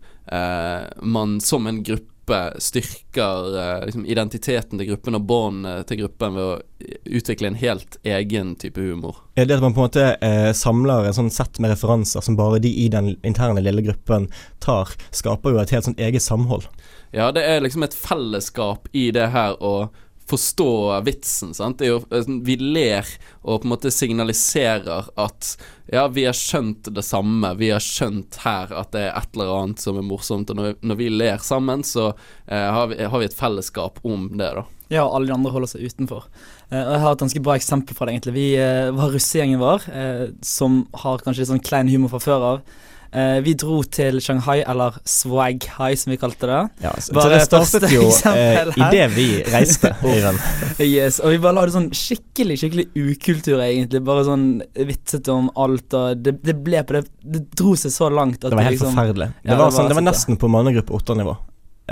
man 1.03 1.35
som 1.45 1.67
en 1.67 1.83
gruppe 1.85 2.12
gruppe 2.23 2.61
styrker 2.61 3.59
eh, 3.59 3.85
liksom, 3.85 4.07
identiteten 4.07 4.79
til 4.79 4.89
gruppen 4.89 5.15
og 5.15 5.23
båndene 5.23 5.85
til 5.85 6.03
gruppen 6.03 6.35
ved 6.35 6.45
å 6.45 6.61
utvikle 7.05 7.49
en 7.49 7.55
helt 7.55 7.97
egen 8.03 8.55
type 8.57 8.81
humor. 8.81 9.17
Er 9.35 9.47
det 9.47 9.57
at 9.57 9.63
man 9.63 9.75
på 9.75 9.81
en 9.81 9.89
måte 9.89 10.17
eh, 10.21 10.53
samler 10.53 11.07
en 11.07 11.15
sånn 11.15 11.31
sett 11.31 11.59
med 11.59 11.71
referanser 11.71 12.21
som 12.21 12.37
bare 12.37 12.59
de 12.59 12.69
i 12.69 12.89
den 12.89 13.17
interne 13.23 13.61
lille 13.61 13.83
gruppen 13.83 14.29
tar, 14.61 14.89
skaper 15.11 15.53
jo 15.53 15.63
et 15.63 15.71
helt 15.71 15.85
sånn 15.85 15.99
eget 15.99 16.23
samhold? 16.23 16.67
Ja, 17.13 17.33
det 17.33 17.45
er 17.45 17.61
liksom 17.61 17.83
et 17.83 17.95
fellesskap 17.95 18.89
i 18.93 19.11
det 19.13 19.29
her 19.33 19.59
å 19.63 19.91
forstå 20.31 21.01
vitsen. 21.07 21.55
Sant? 21.55 21.83
Jo, 21.85 22.01
eh, 22.11 22.29
vi 22.45 22.57
ler 22.57 23.07
og 23.43 23.63
på 23.63 23.67
en 23.67 23.73
måte 23.75 23.93
signaliserer 23.93 25.09
at 25.19 25.55
ja, 25.93 26.07
vi 26.09 26.25
har 26.25 26.37
skjønt 26.37 26.89
det 26.95 27.05
samme. 27.05 27.55
Vi 27.59 27.73
har 27.73 27.83
skjønt 27.83 28.39
her 28.45 28.73
at 28.73 28.93
det 28.95 29.07
er 29.09 29.17
et 29.19 29.35
eller 29.35 29.53
annet 29.57 29.83
som 29.83 29.99
er 29.99 30.07
morsomt. 30.07 30.53
Og 30.53 30.59
når, 30.59 30.77
når 30.81 31.01
vi 31.01 31.11
ler 31.13 31.43
sammen, 31.45 31.85
så 31.87 32.13
eh, 32.47 32.69
har, 32.69 32.93
vi, 32.93 33.03
har, 33.03 33.19
vi, 33.19 33.29
et 33.29 33.37
fellesskap 33.37 34.01
om 34.07 34.31
det, 34.37 34.53
da. 34.61 34.65
Ja, 34.93 35.07
alle 35.09 35.29
de 35.29 35.35
andre 35.35 35.53
holder 35.55 35.71
seg 35.73 35.89
utenfor. 35.89 36.29
Eh, 36.71 36.79
Jeg 36.79 37.03
har 37.03 37.13
et 37.13 37.25
ganske 37.25 37.45
bra 37.45 37.59
eksempel 37.59 37.97
fra 37.97 38.09
det, 38.09 38.17
egentlig. 38.17 38.37
Vi 38.39 38.49
eh, 38.61 38.93
var 38.97 39.13
russegjengen 39.13 39.61
vår, 39.63 39.91
eh, 39.93 40.25
som 40.45 40.85
har 41.05 41.25
kanskje 41.25 41.45
litt 41.45 41.53
sånn 41.53 41.67
klein 41.67 41.93
humor 41.93 42.13
fra 42.13 42.23
før 42.23 42.49
av. 42.55 42.65
Eh, 43.13 43.41
vi 43.45 43.53
dro 43.61 43.83
til 43.93 44.21
Shanghai, 44.25 44.63
eller 44.65 44.95
Swaghai 45.05 45.91
som 46.01 46.15
vi 46.15 46.17
kalte 46.17 46.49
det. 46.49 46.61
Ja, 46.81 46.93
så, 46.97 47.13
så 47.13 47.25
det 47.29 47.41
startet 47.45 47.85
jo 47.93 48.07
uh, 48.07 48.09
eksempel 48.15 48.71
idet 48.87 49.09
vi 49.13 49.27
reiste, 49.53 49.91
Øyvind. 50.09 50.39
Yes, 50.81 51.19
og 51.21 51.35
vi 51.35 51.41
bare 51.45 51.59
lagde 51.59 51.75
sånn 51.75 51.91
skikkelig 51.93 52.57
skikkelig 52.63 52.87
ukultur, 52.97 53.61
egentlig. 53.61 54.01
Bare 54.07 54.25
sånn 54.25 54.47
vitsete 54.89 55.29
om 55.35 55.51
alt, 55.61 55.93
og 55.99 56.23
det, 56.25 56.39
det 56.41 56.55
ble 56.65 56.81
på 56.89 56.97
det 56.97 57.03
Det 57.21 57.43
dro 57.61 57.75
seg 57.77 57.93
så 57.93 58.09
langt 58.09 58.41
at 58.41 58.49
Det 58.49 58.57
var 58.57 58.69
helt 58.71 58.79
liksom 58.79 58.95
forferdelig. 58.97 59.29
Det, 59.43 59.51
Ja, 59.51 59.59
var, 59.61 59.67
det 59.69 59.77
sånn, 59.77 59.91
det 59.93 59.97
var 59.99 60.01
sånn, 60.01 60.09
nesten 60.09 60.41
på 60.41 60.51
mannegruppe 60.57 60.97
åtte-nivå. 60.97 61.37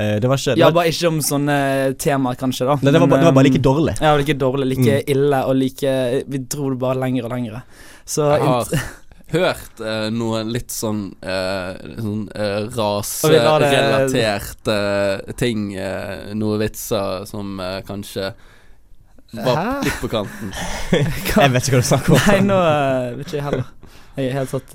Eh, 0.00 0.14
det 0.24 0.28
var 0.30 0.40
ikke 0.40 0.54
det 0.56 0.62
Ja, 0.62 0.70
var, 0.70 0.76
bare 0.80 0.94
ikke 0.94 1.08
om 1.12 1.20
sånne 1.26 1.58
temaer, 2.00 2.40
kanskje, 2.40 2.64
da. 2.70 2.78
Nei, 2.80 2.94
det, 2.94 3.00
var, 3.02 3.10
Men, 3.12 3.20
det 3.20 3.28
var 3.28 3.36
bare 3.42 3.48
like 3.50 3.60
dårlig. 3.68 3.94
Ja, 4.00 4.14
like 4.16 4.38
dårlig, 4.40 4.70
like 4.72 4.96
Mm. 4.96 5.12
ille 5.18 5.44
og 5.50 5.54
like 5.60 5.94
Vi 6.32 6.42
dro 6.48 6.70
det 6.72 6.80
bare 6.80 6.96
lenger 7.04 7.28
og 7.28 7.36
lenger. 7.36 7.60
Så 8.08 8.30
Jeg 8.32 8.48
har 8.48 8.72
hørt 9.32 9.80
eh, 9.80 10.10
noe 10.14 10.42
litt 10.46 10.70
sånn 10.75 11.12
eh, 11.22 11.75
Sånn 12.00 12.28
eh, 12.34 12.66
raserelaterte 12.76 14.78
eh, 15.26 15.32
ting. 15.38 15.75
eh, 15.78 16.32
noe 16.34 16.58
vitser 16.60 17.25
som 17.30 17.60
eh, 17.60 17.80
kanskje 17.87 18.32
var 19.32 19.56
Hæ? 19.56 19.84
litt 19.87 20.00
på 20.02 20.08
kanten. 20.10 20.50
Jeg 20.90 21.06
vet 21.54 21.62
ikke 21.68 21.76
hva 21.78 21.82
du 21.84 21.87
snakker 21.87 22.12
om. 22.16 22.20
Nei, 22.26 22.40
nå 22.49 22.56
eh, 22.66 23.12
vet 23.20 23.26
ikke 23.28 23.37
jeg 23.38 23.44
heller. 23.46 23.68
Jeg 24.16 24.25
er 24.26 24.32
helt 24.40 24.50
satt 24.50 24.75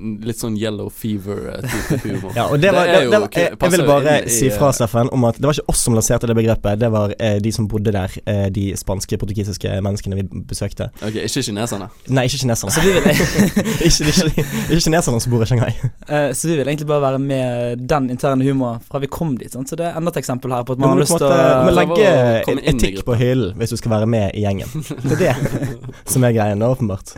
Litt 0.00 0.40
sånn 0.40 0.56
yellow 0.56 0.88
fever-type 0.92 1.98
humor. 2.06 2.32
Ja, 2.36 2.46
og 2.48 2.60
det 2.62 2.72
var, 2.74 2.88
Det 2.88 2.94
det 2.94 3.04
jo 3.04 3.10
det, 3.12 3.44
jeg, 3.60 3.72
vil 3.74 3.84
bare 3.88 4.14
i, 4.24 4.32
si 4.32 4.48
fra, 4.52 4.70
eh, 4.70 4.76
Steffen, 4.78 5.10
om 5.12 5.26
at 5.28 5.40
det 5.40 5.48
var 5.48 5.58
ikke 5.58 5.72
oss 5.72 5.84
som 5.86 5.96
lanserte 5.96 6.30
det 6.30 6.36
begrepet. 6.38 6.80
Det 6.80 6.90
var 6.92 7.14
eh, 7.18 7.36
de 7.42 7.52
som 7.52 7.68
bodde 7.70 7.92
der, 7.94 8.14
eh, 8.24 8.46
de 8.54 8.70
spanske, 8.80 9.18
portugisiske 9.20 9.76
menneskene 9.84 10.20
vi 10.20 10.26
besøkte. 10.48 10.90
Ok, 11.04 11.20
ikke 11.26 11.44
kineserne. 11.50 11.90
Nei, 12.08 12.26
ikke 12.30 12.42
kineserne. 12.44 12.74
Så 12.74 12.84
vi 12.84 12.94
vil 12.96 13.10
ikke, 13.10 14.08
ikke, 14.08 14.46
ikke 14.70 14.82
kineserne 14.86 15.20
som 15.20 15.34
bor 15.34 15.44
i 15.44 15.50
Shanghai. 15.50 15.72
Uh, 16.08 16.30
så 16.36 16.48
vi 16.48 16.56
vil 16.58 16.66
egentlig 16.66 16.88
bare 16.88 17.04
være 17.04 17.20
med 17.22 17.84
den 17.90 18.10
interne 18.14 18.46
humoren 18.46 18.80
fra 18.86 19.02
vi 19.02 19.10
kom 19.10 19.36
dit. 19.40 19.52
Sant? 19.52 19.70
Så 19.70 19.78
det 19.78 19.90
er 19.90 20.00
enda 20.00 20.14
et 20.14 20.20
eksempel 20.22 20.54
her 20.54 20.64
på 20.64 20.76
at 20.76 20.82
man 20.82 20.94
har 20.94 21.04
lyst 21.04 21.16
til 21.16 21.28
å 21.28 21.30
du 21.30 21.68
må 21.68 21.76
legge 21.76 22.58
etikk 22.72 23.04
på 23.06 23.16
hyllen 23.20 23.54
hvis 23.60 23.74
du 23.74 23.80
skal 23.80 23.98
være 23.98 24.10
med 24.10 24.34
i 24.34 24.44
gjengen. 24.46 24.70
Det 25.04 25.18
er 25.18 25.22
det 25.22 25.64
som 26.12 26.24
er 26.26 26.36
greia 26.36 26.58
nå, 26.58 26.72
åpenbart. 26.74 27.14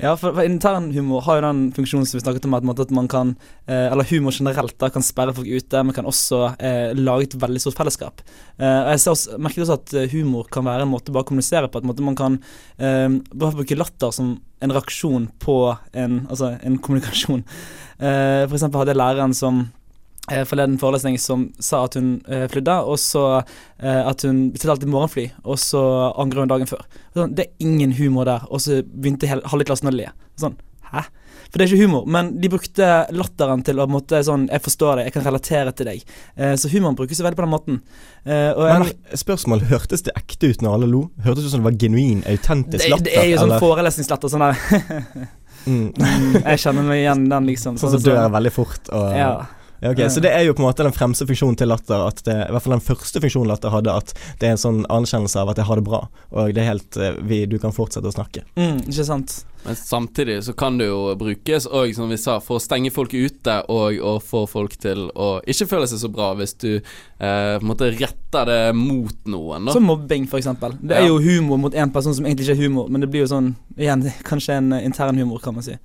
Ja, 0.00 0.14
for, 0.16 0.32
for 0.32 0.46
internhumor 0.48 1.20
har 1.26 1.38
jo 1.38 1.44
den 1.44 1.58
funksjonen 1.76 2.06
som 2.08 2.16
vi 2.16 2.22
snakket 2.22 2.46
om, 2.48 2.54
at, 2.56 2.78
at 2.86 2.92
man 2.96 3.08
kan 3.10 3.34
eh, 3.66 3.90
Eller 3.90 4.08
humor 4.08 4.32
generelt 4.32 4.78
da 4.80 4.88
kan 4.92 5.04
sperre 5.04 5.34
folk 5.36 5.48
ute, 5.48 5.82
men 5.84 5.96
kan 5.96 6.08
også 6.08 6.38
eh, 6.56 6.94
lage 6.96 7.28
et 7.28 7.36
veldig 7.42 7.60
stort 7.60 7.76
fellesskap. 7.76 8.22
Eh, 8.56 8.94
jeg 8.94 9.02
også, 9.12 9.36
merket 9.42 9.66
også 9.66 9.76
at 9.76 9.96
eh, 10.00 10.14
humor 10.14 10.48
kan 10.52 10.64
være 10.64 10.86
en 10.86 10.92
måte 10.92 11.12
bare 11.12 11.26
å 11.26 11.28
kommunisere 11.28 11.68
på. 11.68 11.82
At 11.84 12.00
man 12.06 12.16
kan 12.16 12.38
eh, 12.80 13.10
bare 13.34 13.58
bruke 13.58 13.76
latter 13.76 14.14
som 14.16 14.38
en 14.60 14.74
reaksjon 14.76 15.28
på 15.40 15.58
en, 15.92 16.22
altså 16.30 16.54
en 16.56 16.80
kommunikasjon. 16.80 17.44
Eh, 18.00 18.46
for 18.46 18.56
eksempel 18.56 18.80
hadde 18.80 18.94
jeg 18.94 19.02
læreren 19.02 19.36
som 19.36 19.66
forleden 20.28 20.78
forelesning 20.78 21.18
som 21.18 21.48
sa 21.62 21.84
at 21.86 21.96
hun 21.98 22.20
eh, 22.28 22.46
flydde, 22.50 22.76
og 22.86 22.98
så 23.02 23.24
eh, 23.40 24.02
at 24.06 24.22
hun 24.26 24.50
bestilte 24.54 24.76
alltid 24.76 24.92
morgenfly, 24.92 25.28
og 25.44 25.58
så 25.58 25.82
angrer 26.20 26.44
hun 26.44 26.52
dagen 26.52 26.70
før. 26.70 26.84
Sånn, 27.16 27.34
det 27.34 27.46
er 27.46 27.66
ingen 27.66 27.94
humor 27.98 28.28
der, 28.28 28.44
og 28.50 28.62
så 28.62 28.82
begynte 28.84 29.30
hele, 29.30 29.46
halve 29.50 29.66
klassen 29.66 29.90
å 29.90 29.94
le. 29.94 30.10
Sånn, 30.40 30.58
hæ? 30.92 31.06
For 31.50 31.58
det 31.58 31.64
er 31.64 31.72
ikke 31.72 31.82
humor, 31.88 32.04
men 32.06 32.28
de 32.38 32.48
brukte 32.52 32.88
latteren 33.10 33.64
til 33.66 33.80
å 33.80 33.82
på 33.82 33.90
en 33.90 33.94
måte 33.96 34.20
sånn 34.22 34.44
Jeg 34.52 34.62
forstår 34.62 35.00
deg, 35.00 35.08
jeg 35.08 35.14
kan 35.16 35.24
relatere 35.24 35.72
til 35.74 35.88
deg. 35.90 36.04
Eh, 36.38 36.52
så 36.60 36.70
humoren 36.70 36.94
brukes 36.98 37.18
veldig 37.18 37.38
på 37.40 37.42
den 37.42 37.50
måten. 37.50 37.80
Eh, 38.22 38.54
Men 38.54 38.86
spørsmål, 39.18 39.64
hørtes 39.72 40.06
det 40.06 40.14
ekte 40.14 40.52
ut 40.52 40.62
når 40.62 40.76
alle 40.78 40.90
lo? 40.92 41.02
Hørtes 41.24 41.42
det 41.42 41.50
ut 41.50 41.54
som 41.56 41.64
det 41.64 41.72
var 41.72 41.78
genuin, 41.82 42.22
autentisk 42.22 42.86
latter? 42.92 43.08
det 43.08 43.16
er 43.18 43.32
jo 43.32 43.40
sånn 43.42 43.50
eller? 43.50 43.64
forelesningslatter. 43.66 44.30
Sånn 44.30 44.46
der 44.46 45.26
mm. 45.66 45.88
Jeg 46.52 46.62
kjenner 46.68 46.86
meg 46.86 47.02
igjen 47.02 47.26
den, 47.34 47.50
liksom. 47.50 47.80
Sånn 47.82 47.96
som 47.96 48.04
dør 48.06 48.30
veldig 48.38 48.54
fort 48.54 48.92
og 48.94 49.08
Ja. 49.18 49.32
Ja, 49.80 49.90
okay, 49.94 50.08
Så 50.12 50.20
det 50.20 50.32
er 50.36 50.44
jo 50.44 50.52
på 50.54 50.60
en 50.62 50.68
måte 50.68 50.84
den 50.84 50.92
fremste 50.96 51.26
funksjonen 51.28 51.56
til 51.56 51.70
latter. 51.72 52.06
At 52.10 52.22
det, 52.26 52.36
I 52.48 52.52
hvert 52.52 52.62
fall 52.66 52.76
den 52.76 52.84
første 52.84 53.20
funksjonen 53.24 53.48
latter 53.48 53.72
hadde, 53.72 53.94
at 54.02 54.14
det 54.40 54.48
er 54.48 54.56
en 54.56 54.60
sånn 54.60 54.82
anerkjennelse 54.92 55.40
av 55.40 55.52
at 55.54 55.60
jeg 55.62 55.68
har 55.70 55.80
det 55.80 55.86
bra. 55.88 56.02
Og 56.36 56.52
det 56.54 56.64
er 56.64 56.68
helt 56.74 56.96
eh, 57.00 57.16
vi, 57.24 57.44
Du 57.50 57.58
kan 57.62 57.72
fortsette 57.72 58.10
å 58.10 58.12
snakke. 58.14 58.44
Mm, 58.60 58.82
ikke 58.90 59.06
sant. 59.08 59.38
Men 59.64 59.76
samtidig 59.76 60.38
så 60.44 60.52
kan 60.56 60.78
det 60.80 60.86
jo 60.88 61.14
brukes 61.20 61.66
og 61.68 61.90
som 61.96 62.08
vi 62.08 62.16
sa, 62.20 62.38
for 62.40 62.56
å 62.56 62.62
stenge 62.64 62.88
folk 62.92 63.12
ute 63.12 63.58
og 63.68 63.98
å 64.00 64.14
få 64.24 64.46
folk 64.48 64.76
til 64.80 65.10
å 65.12 65.34
ikke 65.44 65.66
føle 65.68 65.88
seg 65.90 66.00
så 66.00 66.08
bra 66.12 66.30
hvis 66.38 66.54
du 66.62 66.70
eh, 66.78 66.80
på 67.20 67.60
en 67.60 67.68
måte 67.68 67.90
retter 67.92 68.48
det 68.48 68.60
mot 68.76 69.28
noen, 69.28 69.68
da. 69.68 69.74
Som 69.76 69.84
mobbing, 69.90 70.24
eksempel. 70.32 70.78
Det 70.80 70.96
er 70.96 71.04
Ja. 71.04 71.12
jo 71.12 71.20
humor 71.20 71.60
mot 71.60 71.74
en 71.74 71.92
person 71.92 72.14
som 72.16 72.24
egentlig 72.24 72.48
ikke 72.48 72.56
er 72.56 72.64
humor, 72.68 72.88
men 72.88 73.04
det 73.04 73.10
blir 73.12 73.26
jo 73.26 73.32
sånn 73.34 73.54
Igjen, 73.80 74.02
kanskje 74.30 74.56
en 74.60 74.72
eh, 74.72 74.84
intern 74.88 75.16
humor, 75.20 75.40
kan 75.44 75.54
man 75.56 75.64
si. 75.64 75.76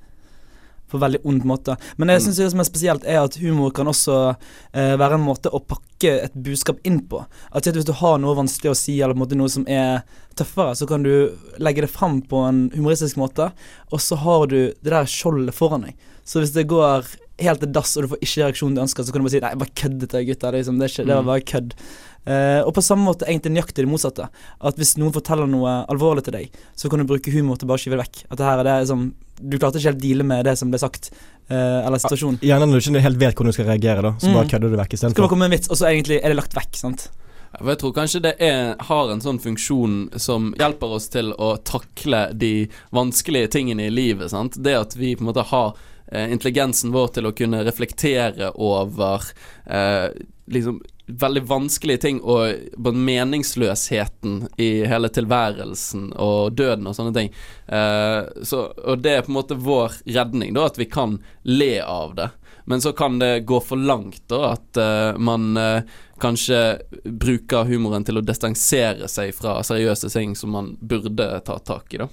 På 0.95 1.01
veldig 1.03 1.19
ond 1.27 1.43
måte. 1.47 1.75
Men 1.97 2.07
jeg 2.13 2.21
Mm. 2.21 2.25
synes 2.25 2.37
det 2.39 2.49
som 2.51 2.59
er 2.63 2.69
spesielt, 2.69 3.03
er 3.05 3.19
at 3.23 3.35
humor 3.41 3.71
kan 3.75 3.87
også 3.91 4.35
eh, 4.73 4.95
være 4.97 5.17
en 5.19 5.25
måte 5.27 5.51
å 5.51 5.59
pakke 5.59 6.13
et 6.23 6.33
budskap 6.35 6.79
inn 6.85 7.01
på. 7.01 7.25
At 7.51 7.63
Hvis 7.67 7.85
du 7.85 7.91
har 7.93 8.17
noe 8.19 8.35
vanskelig 8.35 8.71
å 8.71 8.75
si, 8.79 9.01
eller 9.01 9.13
på 9.13 9.21
en 9.21 9.25
måte 9.27 9.37
noe 9.39 9.49
som 9.51 9.65
er 9.67 10.03
tøffere, 10.35 10.75
så 10.75 10.87
kan 10.87 11.03
du 11.03 11.31
legge 11.59 11.81
det 11.81 11.89
fram 11.91 12.21
på 12.21 12.47
en 12.47 12.69
humoristisk 12.75 13.17
måte, 13.17 13.51
og 13.91 13.99
så 13.99 14.15
har 14.17 14.47
du 14.47 14.73
det 14.83 14.91
der 14.91 15.05
skjoldet 15.05 15.53
foran 15.55 15.81
deg. 15.87 15.95
Så 16.25 16.39
hvis 16.41 16.53
det 16.53 16.67
går 16.67 17.05
helt 17.39 17.59
til 17.59 17.71
dass, 17.71 17.97
og 17.97 18.03
du 18.03 18.07
får 18.15 18.19
ikke 18.23 18.43
reaksjonen 18.45 18.75
du 18.75 18.81
ønsker, 18.81 19.03
så 19.03 19.11
kan 19.11 19.21
du 19.21 19.27
bare 19.27 19.35
si 19.35 19.39
'nei, 19.39 19.55
bare 19.55 19.75
køddet 19.75 20.11
jeg, 20.11 20.27
gutter'. 20.27 20.51
Det, 20.51 20.53
er 20.53 20.63
liksom, 20.63 20.79
det, 20.79 20.89
ikke, 20.91 21.05
det 21.05 21.15
var 21.15 21.23
Mm. 21.23 21.27
bare 21.27 21.41
kødd. 21.41 21.73
Uh, 22.27 22.61
og 22.65 22.73
på 22.73 22.81
samme 22.81 23.05
måte 23.05 23.25
egentlig 23.27 23.51
nøyaktig 23.53 23.85
det 23.85 23.87
motsatte. 23.87 24.29
At 24.59 24.75
hvis 24.77 24.97
noen 24.97 25.13
forteller 25.13 25.45
noe 25.47 25.85
alvorlig 25.87 26.23
til 26.23 26.33
deg, 26.33 26.49
så 26.75 26.89
kan 26.89 26.97
du 26.99 27.05
bruke 27.05 27.31
humor 27.31 27.55
til 27.57 27.67
bare 27.67 27.77
å 27.77 27.83
skyve 27.83 27.97
det 27.97 28.05
vekk. 28.07 28.23
At 28.31 28.37
det 28.37 28.45
her 28.47 28.59
er 28.59 28.63
det 28.63 28.87
som 28.87 29.13
Du 29.41 29.57
klarte 29.59 29.77
ikke 29.81 29.91
helt 29.93 30.01
deale 30.01 30.23
med 30.23 30.45
det 30.45 30.57
som 30.57 30.71
ble 30.71 30.79
sagt, 30.79 31.11
Uh, 31.45 31.85
eller 31.85 31.99
situasjonen. 32.01 32.39
Gjerne 32.41 32.65
når 32.65 32.79
du 32.81 32.89
ikke 32.89 33.01
helt 33.05 33.17
vet 33.21 33.35
hvordan 33.35 33.51
du 33.51 33.53
skal 33.53 33.67
reagere, 33.69 34.01
da. 34.01 34.11
Så 34.17 34.25
Mm. 34.31 34.33
bare 34.33 34.47
kødder 34.49 34.71
du 34.71 34.77
vekk 34.79 34.93
Så 34.97 34.97
kan 34.97 35.05
man 35.05 35.13
istedenfor. 35.13 35.29
komme 35.29 35.39
med 35.39 35.45
en 35.45 35.51
vits, 35.59 35.69
og 35.69 35.77
så 35.77 35.85
egentlig 35.91 36.17
er 36.23 36.29
det 36.29 36.37
lagt 36.37 36.53
vekk. 36.55 36.73
sant? 36.75 37.09
For 37.59 37.67
Jeg 37.69 37.77
tror 37.77 37.93
kanskje 37.93 38.21
det 38.23 38.35
er, 38.41 38.75
har 38.79 39.11
en 39.11 39.21
sånn 39.21 39.39
funksjon 39.39 40.09
som 40.19 40.55
hjelper 40.57 40.87
oss 40.95 41.07
til 41.07 41.33
å 41.37 41.51
takle 41.63 42.33
de 42.35 42.67
vanskelige 42.91 43.47
tingene 43.51 43.85
i 43.85 43.89
livet. 43.93 44.31
Sant? 44.31 44.57
Det 44.57 44.73
at 44.73 44.95
vi 44.95 45.15
på 45.15 45.21
en 45.21 45.27
måte 45.27 45.45
har 45.45 45.75
eh, 46.11 46.31
intelligensen 46.31 46.91
vår 46.91 47.13
til 47.13 47.25
å 47.27 47.31
kunne 47.35 47.63
reflektere 47.63 48.51
over 48.55 49.21
eh, 49.67 50.09
liksom 50.49 50.81
veldig 51.05 51.43
vanskelige 51.45 51.97
ting 51.97 52.21
og 52.21 52.93
meningsløsheten 52.95 54.47
i 54.57 54.69
hele 54.89 55.09
tilværelsen 55.13 56.09
og 56.13 56.55
døden 56.57 56.87
og 56.89 56.95
sånne 56.97 57.13
ting. 57.15 57.29
Uh, 57.69 58.25
så, 58.43 58.67
og 58.83 59.03
det 59.03 59.13
er 59.13 59.25
på 59.25 59.33
en 59.33 59.39
måte 59.39 59.59
vår 59.59 59.99
redning, 60.05 60.55
da, 60.57 60.65
at 60.69 60.79
vi 60.81 60.89
kan 60.89 61.19
le 61.43 61.77
av 61.81 62.15
det. 62.17 62.29
Men 62.65 62.81
så 62.81 62.95
kan 62.97 63.19
det 63.21 63.45
gå 63.45 63.59
for 63.61 63.77
langt, 63.77 64.23
da, 64.31 64.55
at 64.55 64.81
uh, 64.81 65.21
man 65.21 65.53
uh, 65.57 65.81
kanskje 66.21 66.79
bruker 67.05 67.69
humoren 67.69 68.05
til 68.07 68.17
å 68.17 68.25
distansere 68.25 69.09
seg 69.11 69.35
fra 69.37 69.59
seriøse 69.65 70.09
ting 70.09 70.33
som 70.35 70.55
man 70.57 70.73
burde 70.81 71.29
ta 71.45 71.59
tak 71.59 71.93
i, 71.93 72.01
da. 72.01 72.09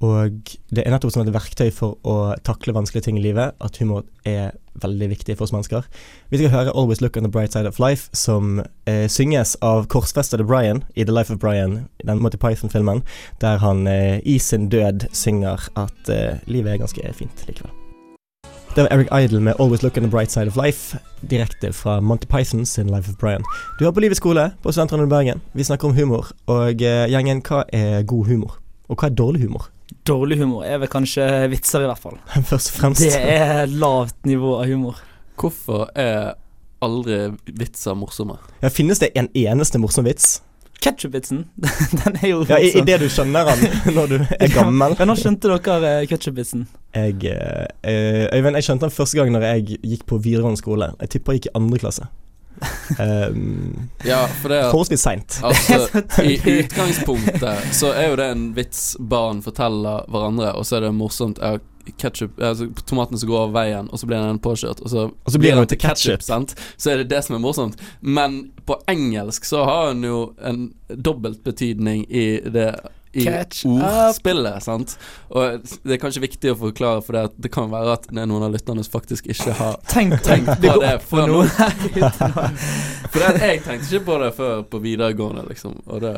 Og 0.00 0.56
det 0.72 0.80
er 0.80 0.94
nettopp 0.94 1.12
som 1.12 1.26
et 1.26 1.34
verktøy 1.34 1.68
for 1.76 1.98
å 2.08 2.32
takle 2.46 2.72
vanskelige 2.72 3.04
ting 3.04 3.18
i 3.20 3.24
livet, 3.24 3.52
at 3.60 3.76
humor 3.82 4.06
er 4.24 4.54
veldig 4.80 5.10
viktig 5.10 5.36
for 5.36 5.44
oss 5.44 5.52
mennesker. 5.52 5.84
Vi 6.30 6.38
skal 6.38 6.50
høre 6.50 6.72
'Always 6.72 7.00
Look 7.00 7.16
on 7.16 7.22
the 7.22 7.30
Bright 7.30 7.52
Side 7.52 7.68
of 7.68 7.78
Life', 7.78 8.08
som 8.12 8.62
eh, 8.86 9.08
synges 9.08 9.56
av 9.60 9.86
korsfestede 9.86 10.46
Brian 10.46 10.84
i 10.96 11.04
'The 11.04 11.12
Life 11.12 11.32
of 11.32 11.38
Brian', 11.38 11.88
den 12.06 12.22
Monty 12.22 12.36
Python-filmen, 12.36 13.02
der 13.40 13.58
han 13.58 13.86
eh, 13.86 14.20
i 14.24 14.38
sin 14.38 14.68
død 14.68 15.08
synger 15.12 15.68
at 15.76 16.08
eh, 16.08 16.38
livet 16.46 16.72
er 16.72 16.78
ganske 16.78 17.12
fint 17.12 17.44
likevel. 17.46 17.70
Det 18.76 18.82
var 18.82 18.88
Eric 18.90 19.08
Idle 19.24 19.40
med 19.40 19.54
'Always 19.58 19.82
Look 19.82 19.96
on 19.96 20.02
the 20.02 20.10
Bright 20.10 20.32
Side 20.32 20.46
of 20.46 20.56
Life', 20.56 20.96
direkte 21.30 21.72
fra 21.72 22.00
Monty 22.00 22.26
Python 22.26 22.66
sin 22.66 22.86
'Life 22.86 23.10
of 23.10 23.16
Brian'. 23.22 23.44
Du 23.78 23.86
er 23.86 23.90
på 23.90 24.00
Livets 24.00 24.16
skole 24.16 24.52
på 24.62 24.72
Studentradioen 24.72 25.08
i 25.08 25.10
Bergen. 25.10 25.40
Vi 25.52 25.62
snakker 25.62 25.88
om 25.88 25.94
humor, 25.94 26.26
og 26.46 26.82
eh, 26.82 27.10
gjengen, 27.10 27.42
hva 27.48 27.64
er 27.72 28.02
god 28.02 28.26
humor? 28.26 28.58
Og 28.88 28.96
hva 28.96 29.10
er 29.10 29.14
dårlig 29.14 29.42
humor? 29.42 29.70
Dårlig 30.08 30.38
humor 30.40 30.64
er 30.64 30.80
vel 30.80 30.90
kanskje 30.90 31.26
vitser, 31.52 31.84
i 31.84 31.88
hvert 31.90 32.02
fall. 32.02 32.18
Først 32.50 32.72
og 32.72 32.78
fremst. 32.80 33.04
Det 33.04 33.16
er 33.16 33.66
lavt 33.70 34.16
nivå 34.28 34.56
av 34.60 34.70
humor. 34.70 35.00
Hvorfor 35.40 35.88
er 35.98 36.34
aldri 36.84 37.26
vitser 37.58 37.96
morsomme? 37.98 38.38
Ja, 38.62 38.70
Finnes 38.72 39.02
det 39.02 39.12
en 39.18 39.28
eneste 39.36 39.80
morsom 39.80 40.08
vits? 40.08 40.38
Ketchup-vitsen, 40.80 41.42
den 42.00 42.14
er 42.22 42.28
jo 42.30 42.38
Ja, 42.48 42.56
i, 42.56 42.70
i 42.72 42.82
det 42.84 42.96
du 43.02 43.08
skjønner 43.12 43.50
han 43.50 43.64
når 43.96 44.06
du 44.08 44.16
er 44.22 44.52
gammel. 44.54 44.94
Ja, 44.96 45.04
nå 45.08 45.16
skjønte 45.20 45.50
dere 45.52 45.90
eh, 45.90 46.06
ketchup-vitsen. 46.08 46.64
Jeg, 46.96 47.18
eh, 47.28 47.66
eh, 47.84 48.24
Øyvind, 48.32 48.56
jeg 48.56 48.68
skjønte 48.70 48.88
den 48.88 48.94
første 48.96 49.20
gang 49.20 49.34
når 49.34 49.44
jeg 49.50 49.80
gikk 49.84 50.06
på 50.08 50.16
videregående 50.24 50.60
skole. 50.60 50.88
Jeg 51.02 51.12
tipper 51.16 51.36
jeg 51.36 51.42
gikk 51.42 51.50
i 51.50 51.56
andre 51.60 51.82
klasse. 51.84 52.08
Um, 52.98 53.88
Ja, 54.04 54.26
for 54.42 54.48
det 54.52 54.58
at 54.64 54.70
Forholdsvis 54.74 55.00
seint. 55.06 55.40
Altså, 55.44 56.02
I 56.26 56.36
utgangspunktet 56.60 57.74
så 57.76 57.92
er 57.96 58.10
jo 58.10 58.16
det 58.20 58.26
en 58.34 58.46
vits 58.56 58.96
barn 59.00 59.42
forteller 59.44 60.04
hverandre, 60.10 60.52
og 60.58 60.66
så 60.68 60.76
er 60.80 60.86
det 60.88 60.94
morsomt. 60.96 61.40
Ja, 61.42 61.58
ketchup, 61.98 62.36
altså 62.44 62.68
tomaten 62.86 63.18
som 63.18 63.28
går 63.30 63.38
over 63.46 63.54
veien, 63.56 63.88
og 63.90 63.98
så 63.98 64.06
blir 64.06 64.20
den 64.22 64.38
påkjørt, 64.44 64.82
og 64.84 64.90
så, 64.92 65.06
Og 65.24 65.32
så 65.32 65.38
blir 65.40 65.56
den 65.56 65.66
til 65.66 65.78
ketchup. 65.80 66.22
sant? 66.22 66.52
Så 66.76 66.92
er 66.92 67.00
det 67.00 67.08
det 67.10 67.22
som 67.26 67.34
er 67.38 67.42
morsomt. 67.42 67.80
Men 68.00 68.50
på 68.68 68.76
engelsk 68.88 69.44
så 69.48 69.64
har 69.64 69.88
den 69.94 70.04
jo 70.06 70.20
en 70.44 70.68
dobbeltbetydning 70.88 72.04
i 72.10 72.26
det 72.44 72.74
i 73.12 73.24
ordspillet, 73.28 74.62
sant. 74.62 74.92
Og 75.34 75.64
det 75.82 75.96
er 75.96 76.00
kanskje 76.02 76.22
viktig 76.22 76.52
å 76.52 76.58
forklare, 76.60 77.02
for 77.02 77.16
det, 77.16 77.22
at 77.30 77.38
det 77.42 77.50
kan 77.54 77.70
være 77.72 77.96
at 77.98 78.04
det 78.10 78.22
er 78.22 78.28
noen 78.30 78.44
av 78.46 78.52
lytterne 78.54 78.84
som 78.86 78.92
faktisk 78.94 79.26
ikke 79.34 79.54
har 79.58 79.80
tenkt, 79.94 80.22
tenkt 80.26 80.52
på 80.62 80.76
det 80.82 80.92
før 81.10 81.26
nå. 81.32 81.40
For 83.10 83.18
det, 83.18 83.32
jeg 83.42 83.62
tenkte 83.64 83.88
ikke 83.88 84.04
på 84.06 84.18
det 84.22 84.30
før 84.36 84.62
på 84.70 84.78
videregående, 84.84 85.42
liksom. 85.48 85.74
Og 85.90 86.00
det, 86.04 86.12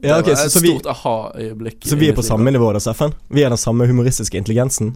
det 0.00 0.08
Ja, 0.08 0.16
okay, 0.22 0.32
var 0.32 0.46
et 0.46 0.54
så 0.54 0.58
så 0.58 0.64
stort 0.64 0.88
aha-øyeblikk. 0.94 1.84
Så 1.84 1.98
vi 2.00 2.08
er 2.08 2.16
på 2.16 2.24
samme 2.24 2.50
nivå 2.54 2.70
da, 2.72 2.80
Steffen? 2.80 3.12
Vi 3.28 3.44
er 3.44 3.52
den 3.52 3.60
samme 3.60 3.86
humoristiske 3.90 4.40
intelligensen? 4.40 4.94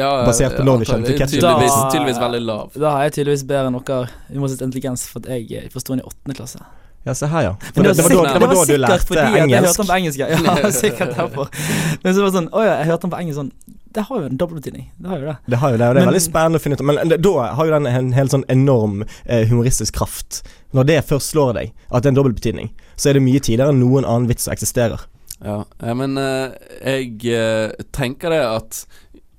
ja, 0.00 0.08
basert 0.26 0.56
på 0.56 0.64
når 0.64 0.78
vi 0.80 0.86
kjente 0.88 1.12
ketchup. 1.14 1.36
Tydeligvis, 1.36 1.74
Da- 1.76 1.90
tydeligvis 1.92 2.18
veldig 2.18 2.40
lav. 2.42 2.70
Da 2.74 2.90
har 2.96 3.02
jeg 3.06 3.12
tydeligvis 3.18 3.42
bedre 3.46 3.68
enn 3.70 3.76
dere 3.86 4.08
humoristiske 4.32 4.64
intelligens, 4.66 5.04
for 5.12 5.20
at 5.22 5.44
jeg 5.50 5.68
forsto 5.70 5.92
den 5.94 6.00
i 6.02 6.06
åttende 6.08 6.34
klasse. 6.38 6.58
Ja, 7.04 7.14
se 7.18 7.26
her, 7.26 7.42
ja. 7.42 7.52
For 7.74 7.82
det, 7.82 7.82
det, 7.82 7.82
var 7.82 7.94
da, 7.94 8.02
sikkert- 8.02 8.32
det 8.32 8.46
var 8.46 8.54
da 8.54 8.64
du 8.64 8.76
lærte 8.78 9.06
fordi 9.08 9.22
engelsk. 9.22 9.36
Jeg 9.36 9.42
hørte 9.42 9.58
engelsk. 9.58 9.78
den 9.78 9.86
på 9.86 9.96
engelsk, 9.96 10.18
ja. 10.18 10.26
ja 10.62 10.70
sikkert 10.82 11.14
derfor. 11.16 11.48
Men 12.02 12.14
så 12.14 12.22
var 12.22 12.28
det 12.28 12.34
sånn 12.36 12.50
Å 12.52 12.62
ja, 12.62 12.74
jeg 12.78 12.90
hørte 12.92 13.06
den 13.06 13.12
på 13.14 13.20
engelsk 13.22 13.38
sånn 13.40 13.50
Det 13.96 14.04
har 14.08 14.20
jo 14.20 14.28
en 14.30 14.38
dobbeltbetydning. 14.40 14.84
Det 15.02 15.10
har 15.10 15.18
jo 15.18 15.26
det. 15.32 15.36
Det 15.52 15.58
har 15.62 15.74
jo 15.74 15.80
det, 15.82 15.88
og 15.88 15.94
det 15.96 16.00
er 16.00 16.06
Men- 16.06 16.12
veldig 16.12 16.24
spennende 16.28 16.60
å 16.60 16.62
finne 16.62 16.78
ut. 16.78 16.84
Men 16.92 17.00
det, 17.10 17.18
da 17.26 17.32
har 17.58 17.66
jo 17.68 17.74
den 17.74 17.86
en 17.90 18.12
helt 18.16 18.34
sånn 18.36 18.44
enorm 18.54 19.02
eh, 19.26 19.42
humoristisk 19.50 19.98
kraft. 19.98 20.42
Når 20.72 20.86
det 20.92 21.00
først 21.10 21.34
slår 21.34 21.52
deg, 21.58 21.74
at 21.90 22.02
det 22.02 22.08
er 22.08 22.14
en 22.14 22.20
dobbeltbetydning, 22.22 22.70
så 22.96 23.10
er 23.10 23.18
det 23.18 23.26
mye 23.26 23.42
tidligere 23.42 23.74
enn 23.74 23.82
noen 23.82 24.06
annen 24.06 24.30
vits 24.30 24.46
som 24.46 24.54
eksisterer. 24.54 25.02
Ja, 25.42 25.58
ja 25.82 25.94
men 25.98 26.14
eh, 26.22 26.54
jeg 26.86 27.26
eh, 27.34 27.74
tenker 27.92 28.30
det 28.30 28.40
at 28.46 28.84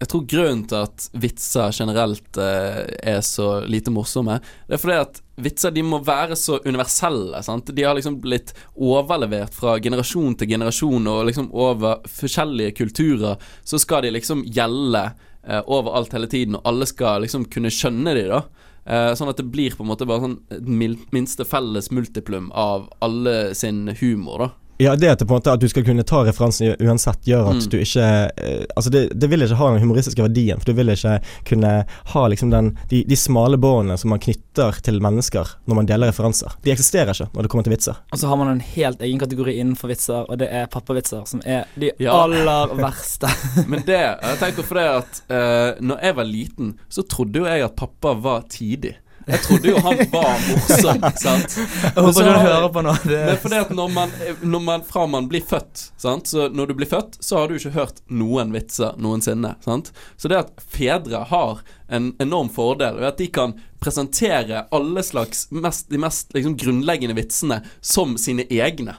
Jeg 0.04 0.10
tror 0.12 0.24
grunnen 0.28 0.64
til 0.68 0.82
at 0.84 1.06
vitser 1.16 1.72
generelt 1.72 2.40
eh, 2.42 2.82
er 3.14 3.22
så 3.24 3.62
lite 3.64 3.92
morsomme, 3.94 4.36
det 4.68 4.76
er 4.76 4.82
fordi 4.82 4.98
at 5.00 5.22
vitser 5.40 5.72
de 5.72 5.84
må 5.88 6.02
være 6.04 6.36
så 6.36 6.58
universelle. 6.66 7.40
Sant? 7.46 7.72
De 7.72 7.86
har 7.88 7.96
liksom 7.96 8.18
blitt 8.22 8.52
overlevert 8.76 9.56
fra 9.56 9.78
generasjon 9.80 10.36
til 10.42 10.52
generasjon, 10.52 11.08
og 11.08 11.30
liksom 11.30 11.48
over 11.56 12.04
forskjellige 12.20 12.76
kulturer 12.82 13.40
så 13.64 13.80
skal 13.80 14.04
de 14.04 14.12
liksom 14.18 14.44
gjelde 14.44 15.06
eh, 15.08 15.64
overalt 15.64 16.12
hele 16.18 16.28
tiden, 16.28 16.60
og 16.60 16.68
alle 16.74 16.90
skal 16.90 17.24
liksom 17.24 17.48
kunne 17.54 17.72
skjønne 17.72 18.18
de, 18.20 18.28
da. 18.34 18.44
Eh, 18.84 19.14
sånn 19.16 19.32
at 19.32 19.40
det 19.40 19.48
blir 19.56 19.78
på 19.78 19.86
en 19.86 19.94
måte 19.94 20.10
bare 20.10 20.26
sånn 20.26 21.08
minste 21.16 21.48
felles 21.48 21.88
multiplum 21.96 22.52
av 22.52 22.90
alle 23.00 23.54
sin 23.56 23.88
humor, 24.04 24.50
da. 24.50 24.52
Ja, 24.84 24.96
det 25.00 25.10
at, 25.14 25.20
det 25.22 25.28
på 25.30 25.34
en 25.36 25.40
måte, 25.42 25.54
at 25.56 25.62
du 25.64 25.68
skal 25.72 25.86
kunne 25.88 26.04
ta 26.08 26.22
referansen 26.28 26.76
uansett, 26.84 27.22
gjør 27.30 27.50
at 27.54 27.62
Mm. 27.64 27.70
du 27.72 27.78
ikke 27.80 28.06
eh, 28.38 28.66
Altså, 28.76 28.90
det, 28.94 29.02
det 29.20 29.30
vil 29.32 29.42
ikke 29.46 29.56
ha 29.60 29.70
den 29.74 29.82
humoristiske 29.84 30.22
verdien, 30.26 30.60
for 30.60 30.72
du 30.72 30.78
vil 30.82 30.90
ikke 30.94 31.16
kunne 31.50 31.74
ha 32.14 32.24
liksom 32.32 32.50
den 32.54 32.72
De, 32.92 33.04
de 33.08 33.16
smale 33.20 33.58
båndene 33.58 33.98
som 34.02 34.10
man 34.14 34.20
knytter 34.24 34.80
til 34.84 35.00
mennesker 35.04 35.54
når 35.68 35.76
man 35.80 35.86
deler 35.90 36.12
referanser. 36.12 36.54
De 36.66 36.72
eksisterer 36.74 37.14
ikke 37.14 37.30
når 37.34 37.46
det 37.48 37.52
kommer 37.54 37.64
til 37.68 37.74
vitser. 37.76 38.00
Og 38.12 38.20
så 38.22 38.28
har 38.30 38.38
man 38.42 38.52
en 38.54 38.60
helt 38.74 39.02
egen 39.02 39.20
kategori 39.22 39.56
innenfor 39.62 39.88
vitser, 39.94 40.26
og 40.30 40.38
det 40.42 40.50
er 40.52 40.68
pappavitser, 40.74 41.24
som 41.30 41.42
er 41.46 41.66
de 41.80 41.92
Ja. 42.04 42.14
aller 42.24 42.74
verste. 42.80 43.30
Men 43.72 43.84
det 43.88 44.00
Jeg 44.02 44.40
tenker 44.42 44.64
for 44.68 44.76
det 44.82 44.88
at 44.90 45.22
uh, 45.30 45.82
Når 45.84 46.04
jeg 46.04 46.16
var 46.20 46.24
liten, 46.30 46.74
så 46.90 47.04
trodde 47.08 47.40
jo 47.40 47.46
jeg 47.48 47.64
at 47.64 47.76
pappa 47.80 48.14
var 48.20 48.44
tidig. 48.50 48.96
Jeg 49.28 49.42
trodde 49.46 49.70
jo 49.72 49.82
han 49.86 50.02
var 50.12 50.42
morsom, 50.48 51.06
sant. 51.26 51.56
Jeg 51.56 51.94
håper 51.96 52.28
du 52.28 52.32
hører 52.32 52.68
på 52.76 52.84
nå. 52.86 52.96
Det 53.06 53.20
Men 53.30 53.40
fordi 53.44 53.60
at 53.62 53.72
når 53.78 53.94
man, 53.94 54.16
når 54.42 54.66
man 54.66 54.84
Fra 54.88 55.06
man 55.08 55.30
blir 55.32 55.46
født, 55.48 55.86
sant 56.02 56.28
Så 56.28 56.50
når 56.52 56.72
du 56.72 56.76
blir 56.82 56.90
født, 56.92 57.16
så 57.24 57.40
har 57.40 57.48
du 57.48 57.56
ikke 57.58 57.74
hørt 57.78 58.04
noen 58.12 58.52
vitser 58.56 58.98
noensinne, 59.02 59.56
sant. 59.64 59.94
Så 60.20 60.32
det 60.32 60.42
at 60.44 60.68
fedre 60.74 61.24
har 61.32 61.64
en 61.94 62.12
enorm 62.24 62.50
fordel 62.52 63.00
ved 63.00 63.12
at 63.14 63.22
de 63.22 63.30
kan 63.34 63.56
presentere 63.84 64.66
alle 64.74 65.04
slags 65.04 65.48
mest, 65.52 65.90
de 65.92 66.00
mest 66.02 66.32
liksom 66.36 66.56
grunnleggende 66.60 67.16
vitsene 67.18 67.62
som 67.82 68.16
sine 68.18 68.48
egne. 68.50 68.96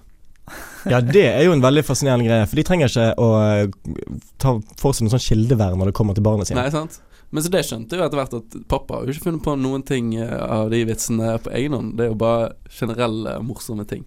Ja, 0.84 1.00
det 1.00 1.24
er 1.24 1.40
jo 1.46 1.54
en 1.54 1.64
veldig 1.64 1.84
fascinerende 1.86 2.26
greie, 2.28 2.46
for 2.48 2.60
de 2.60 2.64
trenger 2.68 2.90
ikke 2.92 3.06
å 3.20 3.28
eh, 3.40 4.02
ta 4.40 4.58
for 4.80 4.92
seg 4.92 5.06
noe 5.06 5.14
sånn 5.14 5.24
kildevern 5.24 5.80
når 5.80 5.90
det 5.90 5.96
kommer 5.96 6.16
til 6.16 6.26
barna 6.26 6.44
sine. 6.44 6.60
Nei, 6.60 6.72
sant? 6.74 7.00
Men 7.34 7.42
så 7.42 7.50
det 7.50 7.64
skjønte 7.66 7.98
jo 7.98 8.04
etter 8.04 8.20
hvert 8.20 8.34
at 8.38 8.56
pappa 8.70 9.00
har 9.00 9.08
jo 9.08 9.14
ikke 9.14 9.26
funnet 9.26 9.42
på 9.42 9.56
noen 9.58 9.82
ting 9.82 10.12
eh, 10.22 10.34
av 10.38 10.68
de 10.70 10.84
vitsene 10.86 11.32
på 11.42 11.50
egen 11.58 11.74
hånd. 11.74 11.96
Det 11.98 12.06
er 12.06 12.12
jo 12.12 12.18
bare 12.20 12.52
generelle 12.70 13.32
morsomme 13.42 13.86
ting. 13.90 14.04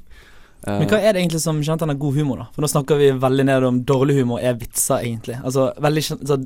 Eh, 0.64 0.78
Men 0.80 0.88
hva 0.88 1.02
er 1.02 1.12
det 1.12 1.26
egentlig 1.26 1.42
som 1.44 1.60
kjennetegner 1.60 2.00
god 2.00 2.16
humor, 2.22 2.40
da? 2.40 2.48
For 2.56 2.64
nå 2.64 2.70
snakker 2.72 3.02
vi 3.02 3.10
veldig 3.20 3.48
ned 3.50 3.68
om 3.68 3.82
dårlig 3.90 4.16
humor 4.22 4.40
er 4.40 4.56
vitser, 4.62 5.04
egentlig. 5.04 5.42
Altså 5.44 5.74
veldig 5.84 6.06
så 6.08 6.40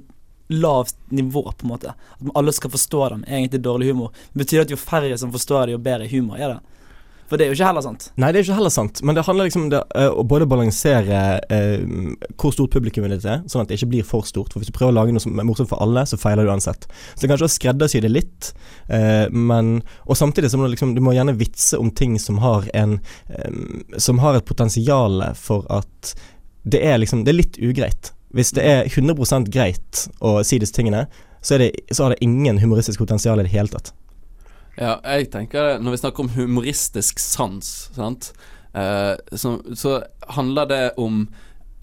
lavt 0.51 0.97
nivå, 1.13 1.43
på 1.51 1.67
en 1.67 1.71
måte. 1.75 1.93
At 2.17 2.33
alle 2.41 2.51
skal 2.57 2.73
forstå 2.73 3.03
dem, 3.13 3.23
er 3.27 3.37
egentlig 3.43 3.61
dårlig 3.63 3.93
humor. 3.93 4.09
Det 4.33 4.41
Betyr 4.41 4.65
at 4.65 4.73
jo 4.73 4.81
færre 4.81 5.21
som 5.21 5.31
forstår 5.31 5.69
det, 5.69 5.77
jo 5.77 5.83
bedre 5.85 6.09
humor 6.11 6.41
er 6.41 6.55
det? 6.55 6.80
For 7.31 7.39
det 7.39 7.45
er 7.45 7.53
jo 7.53 7.55
ikke 7.55 7.67
heller 7.69 7.83
sant. 7.85 8.09
Nei, 8.19 8.29
det 8.33 8.41
er 8.41 8.43
ikke 8.43 8.55
heller 8.57 8.73
sant, 8.75 8.99
men 9.07 9.15
det 9.15 9.23
handler 9.23 9.47
liksom 9.47 9.61
om 9.63 9.69
det, 9.71 9.79
eh, 9.95 10.09
å 10.11 10.25
både 10.27 10.49
balansere 10.51 11.21
uh, 11.47 12.25
hvor 12.35 12.51
stort 12.51 12.73
publikummet 12.73 13.13
ditt 13.13 13.27
er, 13.31 13.45
sånn 13.47 13.63
at 13.63 13.71
det 13.71 13.77
ikke 13.77 13.87
blir 13.93 14.07
for 14.09 14.27
stort. 14.27 14.51
For 14.51 14.59
hvis 14.59 14.67
du 14.67 14.75
prøver 14.75 14.91
å 14.91 14.97
lage 14.97 15.15
noe 15.15 15.23
som 15.23 15.39
er 15.39 15.47
morsomt 15.47 15.71
for 15.71 15.79
alle, 15.79 16.03
så 16.03 16.19
feiler 16.19 16.43
du 16.43 16.51
uansett. 16.51 16.89
Så 16.91 17.21
det 17.21 17.29
er 17.29 17.31
kanskje 17.31 17.47
å 17.47 17.53
skreddersy 17.53 18.01
det 18.03 18.11
litt, 18.11 18.51
uh, 18.91 19.31
men 19.31 19.77
Og 20.03 20.19
samtidig 20.19 20.51
så 20.51 20.59
må 20.59 20.67
du 20.67 20.73
liksom 20.73 20.91
Du 20.97 20.99
må 21.03 21.13
gjerne 21.15 21.37
vitse 21.39 21.79
om 21.79 21.87
ting 21.95 22.17
som 22.19 22.41
har 22.43 22.65
en 22.77 22.97
um, 22.99 23.81
Som 24.01 24.19
har 24.19 24.35
et 24.35 24.45
potensial 24.47 25.21
for 25.39 25.63
at 25.71 26.13
det 26.67 26.81
er 26.83 26.99
liksom 26.99 27.23
Det 27.23 27.31
er 27.31 27.39
litt 27.39 27.61
ugreit. 27.63 28.11
Hvis 28.35 28.51
det 28.57 28.65
er 28.67 28.91
100 28.91 29.47
greit 29.51 30.05
å 30.19 30.41
si 30.43 30.59
disse 30.59 30.75
tingene, 30.75 31.05
så, 31.41 31.57
det, 31.57 31.71
så 31.91 32.03
har 32.03 32.13
det 32.13 32.23
ingen 32.23 32.59
humoristisk 32.61 32.99
potensial 32.99 33.39
i 33.39 33.47
det 33.47 33.55
hele 33.55 33.71
tatt. 33.71 33.93
Ja, 34.79 34.99
jeg 35.03 35.31
tenker 35.33 35.79
Når 35.83 35.91
vi 35.91 35.99
snakker 35.99 36.23
om 36.23 36.33
humoristisk 36.35 37.19
sans, 37.19 37.71
sant, 37.95 38.31
eh, 38.73 39.15
så, 39.31 39.57
så 39.75 39.99
handler 40.31 40.69
det 40.69 40.83
om 41.01 41.25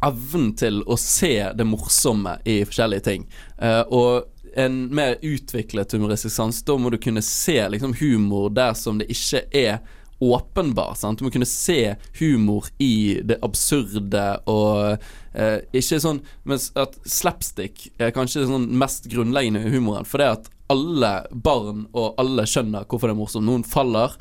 evnen 0.05 0.53
til 0.57 0.81
å 0.87 0.97
se 1.01 1.33
det 1.59 1.67
morsomme 1.67 2.37
i 2.47 2.61
forskjellige 2.63 3.05
ting. 3.09 3.25
Eh, 3.59 3.83
og 3.83 4.29
en 4.59 4.77
mer 4.95 5.17
utviklet 5.23 5.93
humoristisk 5.93 6.37
sans, 6.37 6.63
da 6.65 6.77
må 6.79 6.91
du 6.95 6.99
kunne 7.03 7.23
se 7.23 7.59
liksom 7.69 7.97
humor 7.99 8.49
der 8.55 8.79
som 8.79 9.01
det 9.01 9.11
ikke 9.13 9.43
er 9.51 9.81
åpenbar. 10.19 10.95
Sant? 10.99 11.19
Du 11.19 11.27
må 11.27 11.33
kunne 11.35 11.49
se 11.49 11.95
humor 12.19 12.69
i 12.83 13.21
det 13.25 13.39
absurde 13.47 14.25
og 14.51 14.99
eh, 15.33 15.59
ikke 15.79 16.01
sånn 16.03 16.23
Mens 16.49 16.71
at 16.79 16.97
slapstick 17.09 17.87
er 18.03 18.15
kanskje 18.17 18.47
sånn 18.49 18.67
mest 18.81 19.07
grunnleggende 19.13 19.63
humoren. 19.71 20.09
For 20.09 20.23
det 20.23 20.31
at 20.39 20.51
alle 20.69 21.13
barn 21.31 21.87
og 21.97 22.19
alle 22.21 22.45
skjønner 22.49 22.89
hvorfor 22.89 23.09
det 23.09 23.17
er 23.17 23.21
morsomt. 23.21 23.47
Noen 23.49 23.65
faller, 23.67 24.17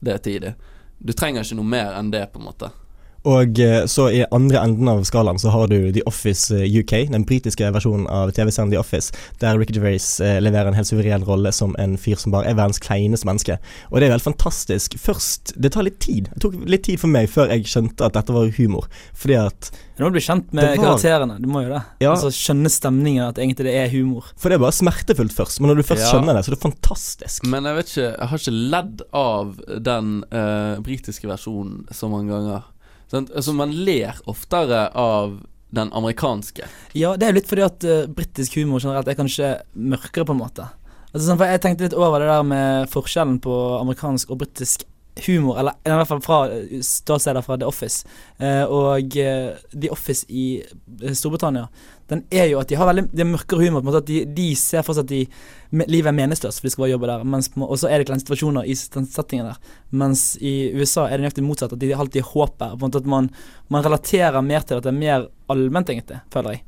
det 0.00 0.14
er 0.14 0.22
tidlig. 0.24 0.54
Du 1.00 1.12
trenger 1.16 1.44
ikke 1.44 1.58
noe 1.58 1.72
mer 1.72 1.96
enn 1.98 2.12
det, 2.12 2.26
på 2.32 2.40
en 2.40 2.48
måte. 2.48 2.70
Og 3.28 3.58
eh, 3.60 3.82
så 3.84 4.06
i 4.16 4.22
andre 4.32 4.62
enden 4.64 4.88
av 4.88 5.02
skalaen 5.04 5.36
så 5.38 5.50
har 5.52 5.66
du 5.68 5.90
The 5.92 6.00
Office 6.08 6.54
eh, 6.56 6.64
UK, 6.80 6.94
den 7.12 7.26
britiske 7.28 7.66
versjonen 7.74 8.06
av 8.08 8.30
TV-serien 8.32 8.70
The 8.72 8.78
Office, 8.80 9.12
der 9.42 9.58
Ricky 9.60 9.74
Gervais 9.76 10.06
eh, 10.24 10.38
leverer 10.40 10.70
en 10.70 10.78
helt 10.78 10.88
suveren 10.88 11.26
rolle 11.28 11.52
som 11.52 11.74
en 11.78 11.98
fyr 12.00 12.16
som 12.16 12.32
bare 12.32 12.48
er 12.48 12.56
verdens 12.56 12.80
kleineste 12.80 13.28
menneske. 13.28 13.58
Og 13.90 13.98
det 14.00 14.06
er 14.06 14.12
jo 14.14 14.16
helt 14.16 14.28
fantastisk. 14.30 14.96
Først 14.98 15.52
Det 15.60 15.72
tar 15.74 15.84
litt 15.84 15.98
tid. 16.00 16.30
Det 16.32 16.40
tok 16.46 16.56
litt 16.64 16.86
tid 16.88 16.96
for 17.02 17.12
meg 17.12 17.28
før 17.28 17.52
jeg 17.52 17.68
skjønte 17.68 18.08
at 18.08 18.16
dette 18.16 18.32
var 18.38 18.48
humor. 18.56 18.88
Fordi 19.12 19.36
at 19.42 19.68
Du 20.00 20.06
må 20.06 20.12
bli 20.16 20.24
kjent 20.24 20.48
med 20.56 20.64
var- 20.64 20.80
karakterene. 20.80 21.36
Du 21.44 21.48
må 21.52 21.60
jo 21.66 21.74
det. 21.74 21.82
Ja. 22.00 22.14
Altså 22.14 22.32
Skjønne 22.32 22.72
stemningen, 22.72 23.28
at 23.28 23.36
egentlig 23.36 23.68
det 23.68 23.76
er 23.82 23.92
humor. 23.92 24.32
For 24.40 24.48
det 24.48 24.56
er 24.56 24.64
bare 24.64 24.72
smertefullt 24.80 25.36
først, 25.36 25.60
men 25.60 25.68
når 25.74 25.82
du 25.82 25.88
først 25.92 26.06
Ja. 26.06 26.14
skjønner 26.14 26.32
det, 26.40 26.46
så 26.46 26.54
er 26.54 26.56
det 26.56 26.64
fantastisk. 26.64 27.44
Men 27.44 27.68
jeg 27.68 27.76
vet 27.76 27.86
ikke 27.92 28.08
Jeg 28.16 28.28
har 28.32 28.38
ikke 28.38 28.58
ledd 28.72 29.02
av 29.12 29.60
den 29.90 30.24
uh, 30.32 30.80
britiske 30.80 31.28
versjonen 31.28 31.84
så 31.92 32.08
mange 32.08 32.32
ganger. 32.32 32.62
Sant? 33.10 33.32
Altså, 33.34 33.54
man 33.56 33.72
ler 33.74 34.18
oftere 34.30 34.86
av 34.94 35.40
den 35.74 35.90
amerikanske. 35.94 36.66
Ja, 36.98 37.14
det 37.16 37.26
er 37.26 37.32
jo 37.32 37.38
litt 37.38 37.50
fordi 37.50 37.66
at 37.66 37.86
uh, 37.86 38.04
britisk 38.10 38.58
humor 38.58 38.82
generelt 38.82 39.10
er 39.10 39.18
kanskje 39.18 39.50
mørkere, 39.74 40.26
på 40.26 40.34
en 40.34 40.42
måte. 40.42 40.66
Altså, 41.10 41.24
sånn, 41.26 41.38
for 41.38 41.50
jeg 41.50 41.62
tenkte 41.62 41.86
litt 41.86 41.98
over 41.98 42.22
det 42.22 42.30
der 42.30 42.46
med 42.46 42.90
forskjellen 42.90 43.38
på 43.42 43.58
amerikansk 43.80 44.30
og 44.30 44.42
britisk 44.44 44.86
humor, 45.26 45.58
eller 45.60 45.74
i 45.84 45.92
hvert 45.92 46.08
fall 46.08 46.22
fra 46.22 46.40
eh, 46.54 46.82
ståsteder 46.86 47.44
fra 47.44 47.58
The 47.58 47.68
Office. 47.68 48.06
Uh, 48.38 48.64
og 48.66 49.18
uh, 49.18 49.58
The 49.74 49.90
Office 49.94 50.26
i 50.30 50.62
Storbritannia, 51.10 51.66
den 52.10 52.24
er 52.34 52.48
jo 52.50 52.58
at 52.58 52.70
de 52.70 52.76
har 52.78 52.88
veldig 52.88 53.04
De 53.14 53.26
mørkere 53.26 53.62
humor. 53.62 53.80
på 53.80 53.86
en 53.86 53.92
måte 53.92 54.02
At 54.02 54.08
de, 54.10 54.24
de 54.34 54.48
ser 54.58 54.82
for 54.86 54.98
seg 54.98 55.06
at 55.06 55.12
de, 55.12 55.20
livet 55.86 56.10
er 56.10 56.16
meningsløst, 56.16 56.58
for 56.58 56.66
de 56.66 56.72
skal 56.74 56.84
bare 56.84 56.92
jobbe 56.94 57.10
der. 57.10 57.22
Mens, 57.24 57.50
og 57.54 57.76
så 57.78 57.88
er 57.90 58.00
det 58.00 58.08
kleine 58.10 58.24
situasjoner 58.24 58.66
i 58.66 58.74
den 58.96 59.06
settingen 59.06 59.50
der. 59.52 59.60
Mens 60.02 60.24
i 60.42 60.72
USA 60.74 61.06
er 61.06 61.18
det 61.18 61.28
nøyaktig 61.28 61.46
motsatt. 61.46 61.76
At 61.76 61.82
de 61.82 61.92
alltid 61.94 62.26
håper. 62.32 62.74
På 62.74 62.80
en 62.80 62.88
måte 62.88 63.02
at 63.04 63.08
man, 63.14 63.30
man 63.70 63.86
relaterer 63.86 64.42
mer 64.42 64.66
til 64.66 64.80
at 64.80 64.88
det 64.88 64.92
er 64.92 64.98
mer 64.98 65.30
allment, 65.52 65.94
egentlig, 65.94 66.20
føler 66.34 66.58
jeg. 66.58 66.64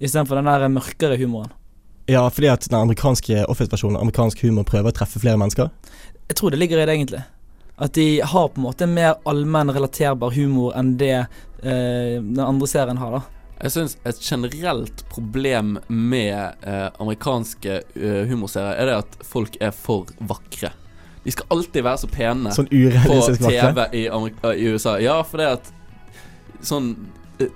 Istedenfor 0.00 0.38
den 0.38 0.50
der 0.50 0.70
mørkere 0.72 1.18
humoren. 1.18 1.52
Ja, 2.06 2.26
fordi 2.28 2.50
at 2.52 2.66
den 2.68 2.76
amerikanske 2.78 3.46
Office-versjonen, 3.48 3.96
amerikansk 3.96 4.42
humor, 4.44 4.66
prøver 4.68 4.92
å 4.92 4.96
treffe 4.96 5.22
flere 5.22 5.40
mennesker. 5.40 5.70
Jeg 6.28 6.36
tror 6.36 6.52
det 6.52 6.60
ligger 6.60 6.82
i 6.82 6.86
det, 6.86 6.94
egentlig. 6.98 7.22
At 7.80 7.94
de 7.96 8.08
har 8.20 8.50
på 8.52 8.60
en 8.60 8.66
måte 8.68 8.86
mer 8.86 9.16
allmenn 9.26 9.72
relaterbar 9.74 10.34
humor 10.36 10.76
enn 10.78 10.94
det 11.00 11.14
eh, 11.16 12.20
den 12.20 12.42
andre 12.44 12.68
serien 12.70 13.00
har, 13.00 13.18
da. 13.18 13.22
Jeg 13.64 13.72
syns 13.72 13.94
et 14.04 14.18
generelt 14.20 15.04
problem 15.08 15.78
med 15.88 16.66
eh, 16.68 16.88
amerikanske 17.00 17.78
uh, 17.96 18.24
humorserier 18.28 18.76
er 18.76 18.90
det 18.90 18.96
at 18.98 19.14
folk 19.24 19.56
er 19.56 19.72
for 19.72 20.10
vakre. 20.20 20.74
De 21.24 21.32
skal 21.32 21.48
alltid 21.54 21.86
være 21.86 22.02
så 22.02 22.10
pene 22.12 22.52
Sånn 22.52 22.68
på 22.68 23.16
TV 23.40 23.86
i, 23.96 24.02
Amerika, 24.12 24.52
i 24.52 24.68
USA. 24.68 24.98
Ja, 25.00 25.16
for 25.24 25.40
det 25.40 25.48
at 25.56 25.70
sånn 26.60 26.92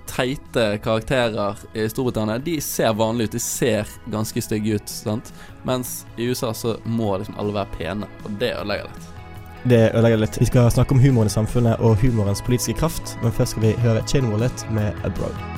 teite 0.09 0.79
karakterer 0.83 1.61
i 1.77 1.85
Storbritannia, 1.93 2.39
de 2.39 2.57
ser 2.65 2.97
vanlige 2.97 3.29
ut. 3.29 3.37
De 3.37 3.43
ser 3.45 3.93
ganske 4.11 4.43
stygge 4.43 4.81
ut, 4.81 4.89
sant. 4.89 5.33
Mens 5.69 6.07
i 6.17 6.31
USA 6.33 6.55
så 6.55 6.79
må 6.85 7.13
liksom 7.19 7.37
alle 7.39 7.55
være 7.55 7.77
pene, 7.77 8.11
og 8.25 8.41
det 8.41 8.55
ødelegger 8.57 8.89
litt. 8.89 9.13
Det 9.69 9.85
ødelegger 9.93 10.25
litt. 10.25 10.41
Vi 10.41 10.49
skal 10.49 10.73
snakke 10.73 10.97
om 10.97 11.05
humoren 11.05 11.31
i 11.31 11.37
samfunnet 11.37 11.85
og 11.85 12.01
humorens 12.03 12.43
politiske 12.43 12.81
kraft, 12.81 13.17
men 13.23 13.35
først 13.35 13.57
skal 13.57 13.69
vi 13.69 13.77
høre 13.85 14.05
Chain 14.09 14.33
Wallet 14.33 14.67
med 14.73 14.95
Abroad. 15.05 15.58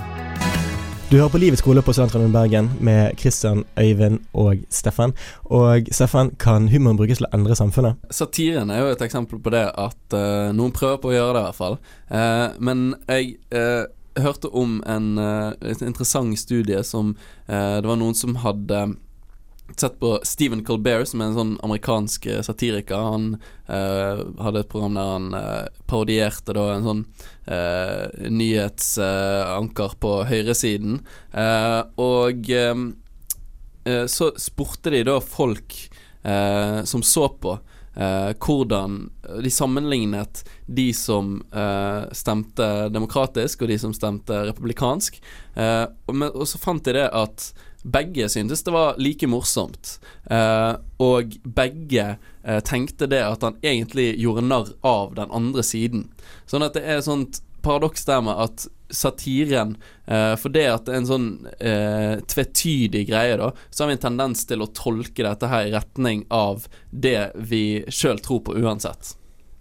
Du 1.11 1.17
hører 1.17 1.33
på 1.33 1.39
Livets 1.43 1.59
skole 1.59 1.83
på 1.83 1.91
Studentradioen 1.91 2.31
Bergen 2.31 2.69
med 2.87 3.17
Kristian, 3.19 3.65
Øyvind 3.75 4.21
og 4.39 4.61
Steffen. 4.71 5.11
Og 5.45 5.89
Steffen, 5.91 6.31
kan 6.39 6.69
humoren 6.71 7.01
brukes 7.01 7.19
til 7.19 7.27
å 7.27 7.31
endre 7.35 7.57
samfunnet? 7.59 7.99
Satiren 8.15 8.71
er 8.71 8.85
jo 8.85 8.93
et 8.93 9.03
eksempel 9.03 9.41
på 9.43 9.51
det 9.51 9.65
at 9.75 10.15
uh, 10.15 10.53
noen 10.55 10.71
prøver 10.71 11.01
på 11.03 11.11
å 11.11 11.17
gjøre 11.17 11.33
det, 11.35 11.43
i 11.43 11.49
hvert 11.49 11.59
fall. 11.59 11.77
Uh, 12.15 12.55
men 12.63 12.85
jeg 13.11 13.33
uh, 13.51 13.91
hørte 14.23 14.53
om 14.55 14.79
en 14.87 15.11
interessant 15.83 16.39
studie 16.39 16.79
som 16.85 17.13
Det 17.47 17.87
var 17.87 17.97
noen 17.99 18.15
som 18.19 18.35
hadde 18.43 18.81
sett 19.77 20.01
på 20.01 20.21
Stephen 20.23 20.65
Colbert, 20.65 21.09
som 21.09 21.21
er 21.21 21.31
en 21.31 21.37
sånn 21.37 21.53
amerikansk 21.65 22.27
eh, 22.27 22.41
satiriker. 22.43 22.97
Han 22.97 23.27
eh, 23.69 24.23
hadde 24.43 24.65
et 24.65 24.71
program 24.73 24.97
der 24.99 25.11
han 25.15 25.29
eh, 25.37 25.67
parodierte 25.91 26.57
da 26.57 26.67
en 26.75 26.87
sånn 26.87 27.03
eh, 27.47 28.29
nyhetsanker 28.31 29.97
på 30.03 30.15
høyresiden. 30.31 31.01
Eh, 31.33 31.81
og 32.03 32.51
eh, 32.57 34.07
så 34.11 34.33
spurte 34.37 34.93
de 34.93 35.05
da 35.09 35.21
folk 35.25 35.77
som 36.21 37.01
så 37.01 37.23
på, 37.41 37.55
hvordan 38.45 38.99
de 39.41 39.51
sammenlignet 39.51 40.43
de 40.69 40.91
som 40.93 41.39
stemte 42.13 42.67
demokratisk, 42.93 43.65
og 43.65 43.73
de 43.73 43.79
som 43.81 43.95
stemte 43.97 44.37
republikansk. 44.51 45.17
og, 45.57 46.13
med, 46.13 46.29
og 46.29 46.45
så 46.45 46.61
fant 46.61 46.85
de 46.85 46.99
det 46.99 47.07
at 47.09 47.47
begge 47.83 48.29
syntes 48.29 48.65
det 48.67 48.75
var 48.75 48.99
like 49.01 49.29
morsomt. 49.31 49.99
Eh, 50.31 50.73
og 51.01 51.37
begge 51.45 52.07
eh, 52.17 52.61
tenkte 52.67 53.09
det 53.11 53.23
at 53.25 53.47
han 53.47 53.61
egentlig 53.63 54.13
gjorde 54.21 54.47
narr 54.49 54.75
av 54.87 55.15
den 55.17 55.33
andre 55.33 55.65
siden. 55.67 56.09
Sånn 56.51 56.67
at 56.67 56.77
det 56.77 56.85
er 56.85 57.01
et 57.01 57.09
sånt 57.09 57.41
paradoks 57.63 58.05
der 58.09 58.23
med 58.25 58.41
at 58.41 58.67
satiren 58.91 59.77
eh, 60.07 60.35
For 60.41 60.53
det 60.53 60.67
at 60.67 60.87
det 60.87 60.95
er 60.95 61.01
en 61.01 61.09
sånn 61.09 61.29
eh, 61.61 62.17
tvetydig 62.27 63.07
greie, 63.11 63.37
da, 63.39 63.53
så 63.71 63.85
har 63.85 63.93
vi 63.93 63.99
en 63.99 64.05
tendens 64.09 64.45
til 64.49 64.65
å 64.65 64.71
tolke 64.75 65.25
dette 65.27 65.51
her 65.51 65.69
i 65.69 65.75
retning 65.75 66.25
av 66.35 66.67
det 66.91 67.31
vi 67.37 67.85
sjøl 67.89 68.21
tror 68.25 68.45
på 68.49 68.59
uansett. 68.59 69.15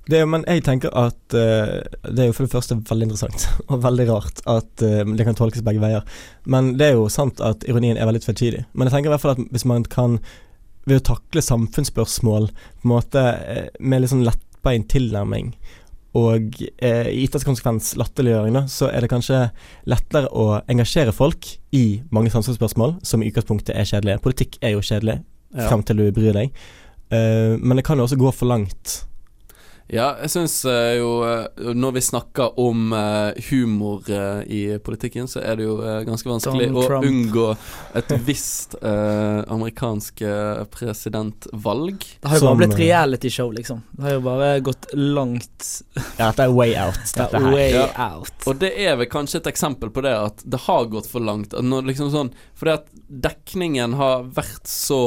Det, 0.09 0.23
men 0.25 0.45
jeg 0.49 0.63
tenker 0.65 0.93
at 0.97 1.35
uh, 1.37 1.79
det 2.09 2.23
er 2.23 2.29
jo 2.29 2.35
for 2.35 2.47
det 2.47 2.53
første 2.53 2.77
veldig 2.89 3.09
interessant 3.09 3.45
og 3.69 3.83
veldig 3.83 4.05
rart 4.09 4.43
at 4.49 4.85
uh, 4.85 5.01
det 5.05 5.25
kan 5.27 5.37
tolkes 5.37 5.65
begge 5.65 5.81
veier. 5.83 6.05
Men 6.49 6.73
det 6.79 6.89
er 6.89 6.95
jo 6.97 7.09
sant 7.13 7.41
at 7.45 7.65
ironien 7.69 7.97
er 7.97 8.09
veldig 8.09 8.23
tvetydig. 8.25 8.63
Men 8.73 8.89
jeg 8.89 8.97
tenker 8.97 9.11
i 9.11 9.13
hvert 9.13 9.25
fall 9.25 9.35
at 9.37 9.43
hvis 9.53 9.67
man 9.69 9.85
kan 9.85 10.17
ved 10.89 11.01
å 11.01 11.07
takle 11.11 11.43
samfunnsspørsmål 11.45 12.49
på 12.49 12.87
en 12.87 12.93
måte 12.95 13.21
uh, 13.21 13.67
med 13.79 14.01
litt 14.01 14.13
sånn 14.13 14.25
lettbeint 14.25 14.89
tilnærming 14.91 15.53
og 16.17 16.55
eh, 16.81 17.05
i 17.13 17.19
ytterste 17.27 17.45
konsekvens 17.45 17.91
latterliggjøring, 18.01 18.55
da, 18.57 18.63
så 18.65 18.87
er 18.89 19.05
det 19.05 19.11
kanskje 19.11 19.43
lettere 19.93 20.31
å 20.33 20.55
engasjere 20.65 21.13
folk 21.13 21.45
i 21.77 22.01
mange 22.09 22.31
samfunnsspørsmål 22.33 22.95
som 23.05 23.21
i 23.21 23.29
utgangspunktet 23.29 23.75
er 23.77 23.85
kjedelige. 23.85 24.23
Politikk 24.23 24.57
er 24.57 24.73
jo 24.73 24.81
kjedelig 24.81 25.19
ja. 25.19 25.67
frem 25.67 25.85
til 25.85 26.01
du 26.01 26.07
bryr 26.15 26.33
deg. 26.33 26.57
men 27.13 27.77
det 27.77 27.85
kan 27.85 28.01
jo 28.01 28.07
også 28.09 28.17
gå 28.21 28.33
for 28.33 28.49
langt 28.49 28.95
ja, 29.89 30.11
jeg 30.21 30.29
syns 30.29 30.53
uh, 30.69 30.91
jo 30.93 31.07
uh, 31.25 31.71
Når 31.73 31.95
vi 31.95 32.01
snakker 32.05 32.59
om 32.61 32.93
uh, 32.93 33.33
humor 33.49 34.05
i 34.45 34.77
politikken, 34.85 35.27
så 35.29 35.41
er 35.41 35.57
det 35.57 35.65
jo 35.65 35.77
ganske 36.05 36.29
vanskelig 36.29 36.67
å 36.77 36.99
unngå 36.99 37.45
et 37.97 38.11
visst 38.25 38.75
amerikansk 38.79 40.21
presidentvalg. 40.71 42.05
Det 42.21 42.31
har 42.31 42.39
jo 42.39 42.47
bare 42.47 42.59
blitt 42.61 42.77
realityshow, 42.79 43.51
liksom. 43.55 43.81
Det 43.91 44.05
har 44.05 44.15
jo 44.17 44.21
bare 44.25 44.49
gått 44.65 44.89
langt 44.95 45.67
Ja, 46.17 46.29
det 46.35 46.45
er 46.45 46.53
way 46.53 46.75
out, 46.79 47.01
dette 47.15 47.41
her. 47.43 47.49
Way 47.53 47.75
ja. 47.75 47.87
out. 48.09 48.33
Og 48.49 48.59
det 48.61 48.71
er 48.85 48.97
vel 49.01 49.09
kanskje 49.11 49.41
et 49.43 49.51
eksempel 49.51 49.93
på 49.93 50.03
det 50.05 50.15
at 50.15 50.43
det 50.45 50.63
har 50.67 50.89
gått 50.91 51.09
for 51.11 51.23
langt. 51.23 51.53
Når 51.53 51.89
liksom 51.91 52.11
sånn 52.13 52.33
Fordi 52.59 52.77
at 52.77 52.89
dekningen 53.09 53.97
har 53.99 54.27
vært 54.37 54.69
så 54.69 55.01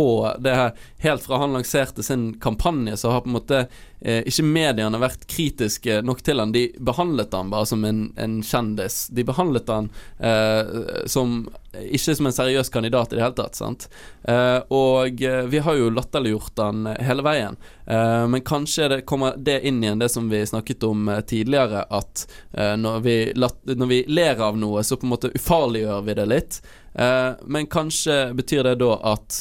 på 0.00 0.10
det 0.40 0.56
her 0.56 0.88
Helt 1.04 1.24
fra 1.24 1.38
han 1.40 1.52
lanserte 1.56 2.02
sin 2.04 2.34
kampanje, 2.40 2.96
så 2.96 3.10
har 3.10 3.22
på 3.24 3.30
en 3.30 3.36
måte 3.38 3.60
eh, 4.00 4.20
ikke 4.28 4.44
mediene 4.44 5.00
vært 5.00 5.24
kritiske 5.28 6.00
nok 6.04 6.20
til 6.24 6.42
han. 6.42 6.52
De 6.52 6.66
behandlet 6.76 7.32
han 7.36 7.52
bare 7.52 7.68
som 7.68 7.84
en, 7.88 8.02
en 8.20 8.34
kjendis. 8.44 9.06
De 9.08 9.24
behandlet 9.24 9.72
han 9.72 9.88
eh, 10.18 11.06
som 11.08 11.46
ikke 11.70 12.14
som 12.16 12.26
en 12.26 12.34
seriøs 12.34 12.68
kandidat 12.68 13.12
i 13.12 13.16
det 13.16 13.22
hele 13.22 13.36
tatt. 13.38 13.54
sant? 13.54 13.86
Eh, 14.22 14.58
og 14.74 15.22
eh, 15.22 15.44
vi 15.46 15.62
har 15.62 15.78
jo 15.78 15.90
latterliggjort 15.94 16.58
han 16.58 16.88
hele 16.98 17.22
veien. 17.22 17.58
Eh, 17.86 18.26
men 18.28 18.42
kanskje 18.46 18.88
det 18.90 19.00
kommer 19.06 19.36
det 19.38 19.60
inn 19.68 19.82
igjen, 19.84 20.00
det 20.02 20.08
som 20.10 20.28
vi 20.30 20.42
snakket 20.46 20.82
om 20.88 21.08
eh, 21.08 21.20
tidligere, 21.20 21.84
at 21.90 22.26
når 22.50 23.00
vi, 23.00 23.14
når, 23.36 23.86
vi 23.86 24.00
ler 24.08 24.40
av 24.42 24.58
noe, 24.58 24.82
så 24.84 24.98
på 24.98 25.06
en 25.06 25.12
måte 25.14 25.30
ufarliggjør 25.34 26.02
vi 26.06 26.16
det 26.18 26.26
litt. 26.28 26.58
Men 26.92 27.68
kanskje 27.70 28.32
betyr 28.34 28.64
det 28.66 28.72
da 28.80 28.96
at 29.12 29.36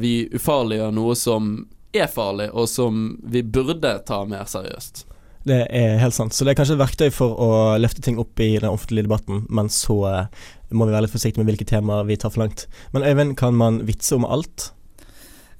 vi 0.00 0.14
ufarliggjør 0.32 0.94
noe 0.96 1.16
som 1.18 1.50
er 1.92 2.08
farlig, 2.10 2.48
og 2.56 2.68
som 2.68 3.18
vi 3.22 3.42
burde 3.42 3.98
ta 4.06 4.22
mer 4.24 4.48
seriøst. 4.48 5.04
Det 5.48 5.60
er 5.72 5.96
helt 6.02 6.14
sant. 6.14 6.34
Så 6.36 6.44
det 6.44 6.52
er 6.52 6.58
kanskje 6.60 6.76
et 6.76 6.82
verktøy 6.82 7.08
for 7.14 7.38
å 7.40 7.52
løfte 7.80 8.02
ting 8.04 8.18
opp 8.20 8.40
i 8.42 8.52
den 8.60 8.68
offentlige 8.70 9.08
debatten, 9.08 9.46
men 9.48 9.70
så 9.72 9.96
eh, 10.10 10.42
må 10.76 10.86
vi 10.86 10.94
være 10.94 11.06
litt 11.06 11.14
forsiktige 11.14 11.42
med 11.42 11.54
hvilke 11.54 11.68
temaer 11.68 12.04
vi 12.08 12.18
tar 12.20 12.34
for 12.34 12.44
langt. 12.44 12.66
Men 12.92 13.06
Øyvind, 13.08 13.38
kan 13.40 13.56
man 13.56 13.80
vitse 13.88 14.18
om 14.18 14.28
alt? 14.28 14.70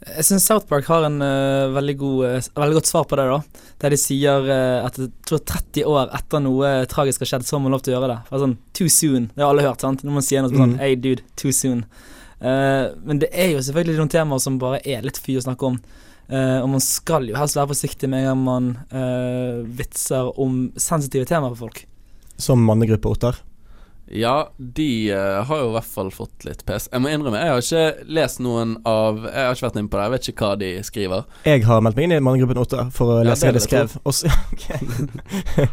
Jeg 0.01 0.25
syns 0.25 0.47
South 0.49 0.65
Park 0.65 0.87
har 0.89 1.05
en 1.05 1.19
uh, 1.21 1.69
veldig, 1.75 1.95
god, 2.01 2.21
uh, 2.25 2.47
veldig, 2.57 2.77
godt 2.79 2.89
svar 2.89 3.05
på 3.09 3.19
det. 3.21 3.27
da 3.29 3.67
Der 3.83 3.93
de 3.93 3.99
sier 4.01 4.47
uh, 4.49 4.87
at 4.87 4.97
jeg 4.97 5.11
tror 5.29 5.43
30 5.45 5.91
år 5.91 6.15
etter 6.17 6.41
noe 6.41 6.71
tragisk 6.89 7.21
har 7.27 7.35
skjedd, 7.35 7.45
så 7.45 7.59
har 7.59 7.65
man 7.67 7.77
lov 7.77 7.85
til 7.85 7.93
å 7.93 7.99
gjøre 7.99 8.15
det. 8.15 8.19
For 8.31 8.45
sånn, 8.45 8.57
Too 8.77 8.89
soon. 8.89 9.29
Det 9.35 9.45
har 9.45 9.53
alle 9.53 9.67
hørt. 9.67 9.85
sant 9.85 10.05
Når 10.07 10.17
man 10.17 10.25
sier 10.25 10.47
noe 10.47 10.55
sånn 10.55 10.77
mm. 10.79 10.81
Hey 10.81 10.97
dude, 10.97 11.27
too 11.37 11.53
soon. 11.53 11.85
men 12.41 13.19
det 13.21 13.29
er 13.37 13.51
jo 13.53 13.61
selvfølgelig 13.61 13.99
noen 13.99 14.13
temaer 14.15 14.41
som 14.41 14.57
bare 14.63 14.79
er 14.89 15.05
litt 15.05 15.19
fy 15.21 15.35
å 15.37 15.43
snakke 15.45 15.69
om. 15.69 15.77
Og 16.31 16.69
man 16.73 16.81
skal 16.81 17.27
jo 17.29 17.37
helst 17.37 17.59
være 17.59 17.69
forsiktig 17.75 18.09
med 18.09 18.23
en 18.23 18.31
gang 18.31 18.45
man 18.47 19.67
vitser 19.77 20.31
om 20.41 20.71
sensitive 20.81 21.29
temaer 21.29 21.53
for 21.53 21.67
folk. 21.67 21.83
Som 22.41 22.65
mannegruppe 22.65 23.13
Ottar? 23.13 23.43
Ja, 24.13 24.53
de 24.57 25.13
uh, 25.15 25.45
har 25.47 25.59
jo 25.61 25.69
i 25.69 25.75
hvert 25.77 25.87
fall 25.87 26.09
fått 26.11 26.43
litt 26.43 26.65
pes. 26.67 26.89
Jeg 26.91 27.03
må 27.03 27.13
innrømme, 27.13 27.39
jeg 27.39 27.53
har 27.53 27.61
ikke 27.63 28.11
lest 28.11 28.41
noen 28.43 28.73
av 28.89 29.21
Jeg 29.23 29.45
har 29.47 29.55
ikke 29.55 29.67
vært 29.69 29.79
inne 29.79 29.91
på 29.93 29.99
det, 29.99 30.07
jeg 30.07 30.13
vet 30.15 30.29
ikke 30.33 30.49
hva 30.49 30.57
de 30.59 30.71
skriver. 30.89 31.29
Jeg 31.47 31.63
har 31.69 31.85
meldt 31.87 32.01
meg 32.01 32.09
inn 32.09 32.15
i 32.17 32.19
mannegruppen 32.27 32.59
8 32.59 32.89
for 32.97 33.15
å 33.15 33.21
ja, 33.21 33.29
lese 33.29 33.47
hva 33.47 33.55
de 33.55 33.63
skrev. 33.63 33.95
Også, 34.11 34.33
okay. 34.57 35.71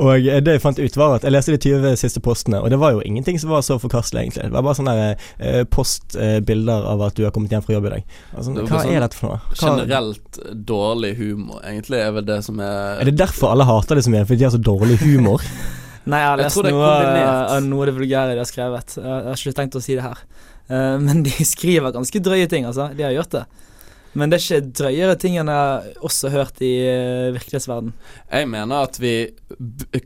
og 0.00 0.24
det 0.46 0.56
jeg 0.56 0.64
fant 0.64 0.80
ut, 0.80 0.98
var 0.98 1.18
at 1.18 1.28
jeg 1.28 1.36
leste 1.36 1.52
de 1.52 1.60
20 1.76 2.00
siste 2.00 2.24
postene, 2.24 2.62
og 2.64 2.72
det 2.72 2.80
var 2.80 2.96
jo 2.96 3.04
ingenting 3.04 3.36
som 3.42 3.52
var 3.52 3.64
så 3.68 3.76
forkastelig, 3.82 4.24
egentlig. 4.24 4.48
Det 4.48 4.56
var 4.56 4.68
bare 4.70 4.80
sånne 4.80 4.98
uh, 5.12 5.62
postbilder 5.76 6.80
uh, 6.88 6.92
av 6.96 7.08
at 7.10 7.20
du 7.20 7.26
har 7.28 7.36
kommet 7.36 7.52
hjem 7.52 7.68
fra 7.68 7.76
jobb 7.76 7.92
i 7.92 7.96
dag. 7.98 8.18
Altså, 8.32 8.56
hva 8.56 8.84
sånn 8.86 8.96
er 8.96 9.04
dette 9.04 9.20
for 9.20 9.34
noe? 9.34 9.42
Hva? 9.52 9.62
Generelt 9.66 10.44
dårlig 10.72 11.16
humor, 11.20 11.60
egentlig, 11.60 12.00
er 12.00 12.16
vel 12.16 12.30
det 12.32 12.40
som 12.48 12.56
er 12.56 13.02
Er 13.02 13.10
det 13.10 13.18
derfor 13.20 13.52
alle 13.52 13.68
hater 13.68 14.00
det 14.00 14.08
så 14.08 14.16
mye? 14.16 14.24
Fordi 14.24 14.40
de 14.40 14.48
har 14.48 14.56
så 14.56 14.68
dårlig 14.72 15.02
humor? 15.04 15.44
Nei, 16.06 16.20
jeg 16.22 16.30
har 16.30 16.38
lest 16.38 16.60
jeg 16.62 16.74
noe 16.74 16.88
av 16.88 17.62
noe 17.66 17.82
av 17.82 17.88
det 17.90 17.94
vulgære 17.96 18.34
de 18.36 18.42
har 18.42 18.48
skrevet. 18.48 18.98
Jeg 19.00 19.22
har 19.26 19.40
ikke 19.40 19.58
tenkt 19.58 19.78
å 19.78 19.82
si 19.82 19.96
det 19.98 20.04
her. 20.06 20.20
Uh, 20.70 20.96
men 21.02 21.24
de 21.26 21.32
skriver 21.54 21.94
ganske 21.94 22.22
drøye 22.22 22.46
ting, 22.50 22.66
altså. 22.68 22.92
De 22.94 23.06
har 23.06 23.14
gjort 23.16 23.34
det. 23.34 23.46
Men 24.16 24.32
det 24.32 24.38
er 24.38 24.44
ikke 24.44 24.76
drøyere 24.78 25.16
ting 25.20 25.34
enn 25.36 25.50
jeg 25.52 25.60
har 25.60 26.06
også 26.06 26.30
hørt 26.32 26.62
i 26.64 26.72
uh, 26.86 27.34
virkelighetsverden. 27.34 27.90
Jeg 28.30 28.50
mener 28.52 28.86
at 28.86 29.00
vi 29.02 29.14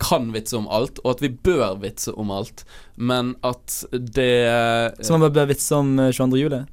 kan 0.00 0.32
vitse 0.34 0.56
om 0.58 0.66
alt, 0.72 1.02
og 1.04 1.12
at 1.14 1.24
vi 1.24 1.30
bør 1.30 1.76
vitse 1.84 2.16
om 2.16 2.32
alt, 2.34 2.64
men 2.96 3.36
at 3.46 3.82
det 3.92 4.32
Så 5.04 5.20
man 5.20 5.28
bør 5.28 5.52
vitse 5.52 5.78
om 5.78 5.94
22. 6.08 6.40
juli? 6.40 6.64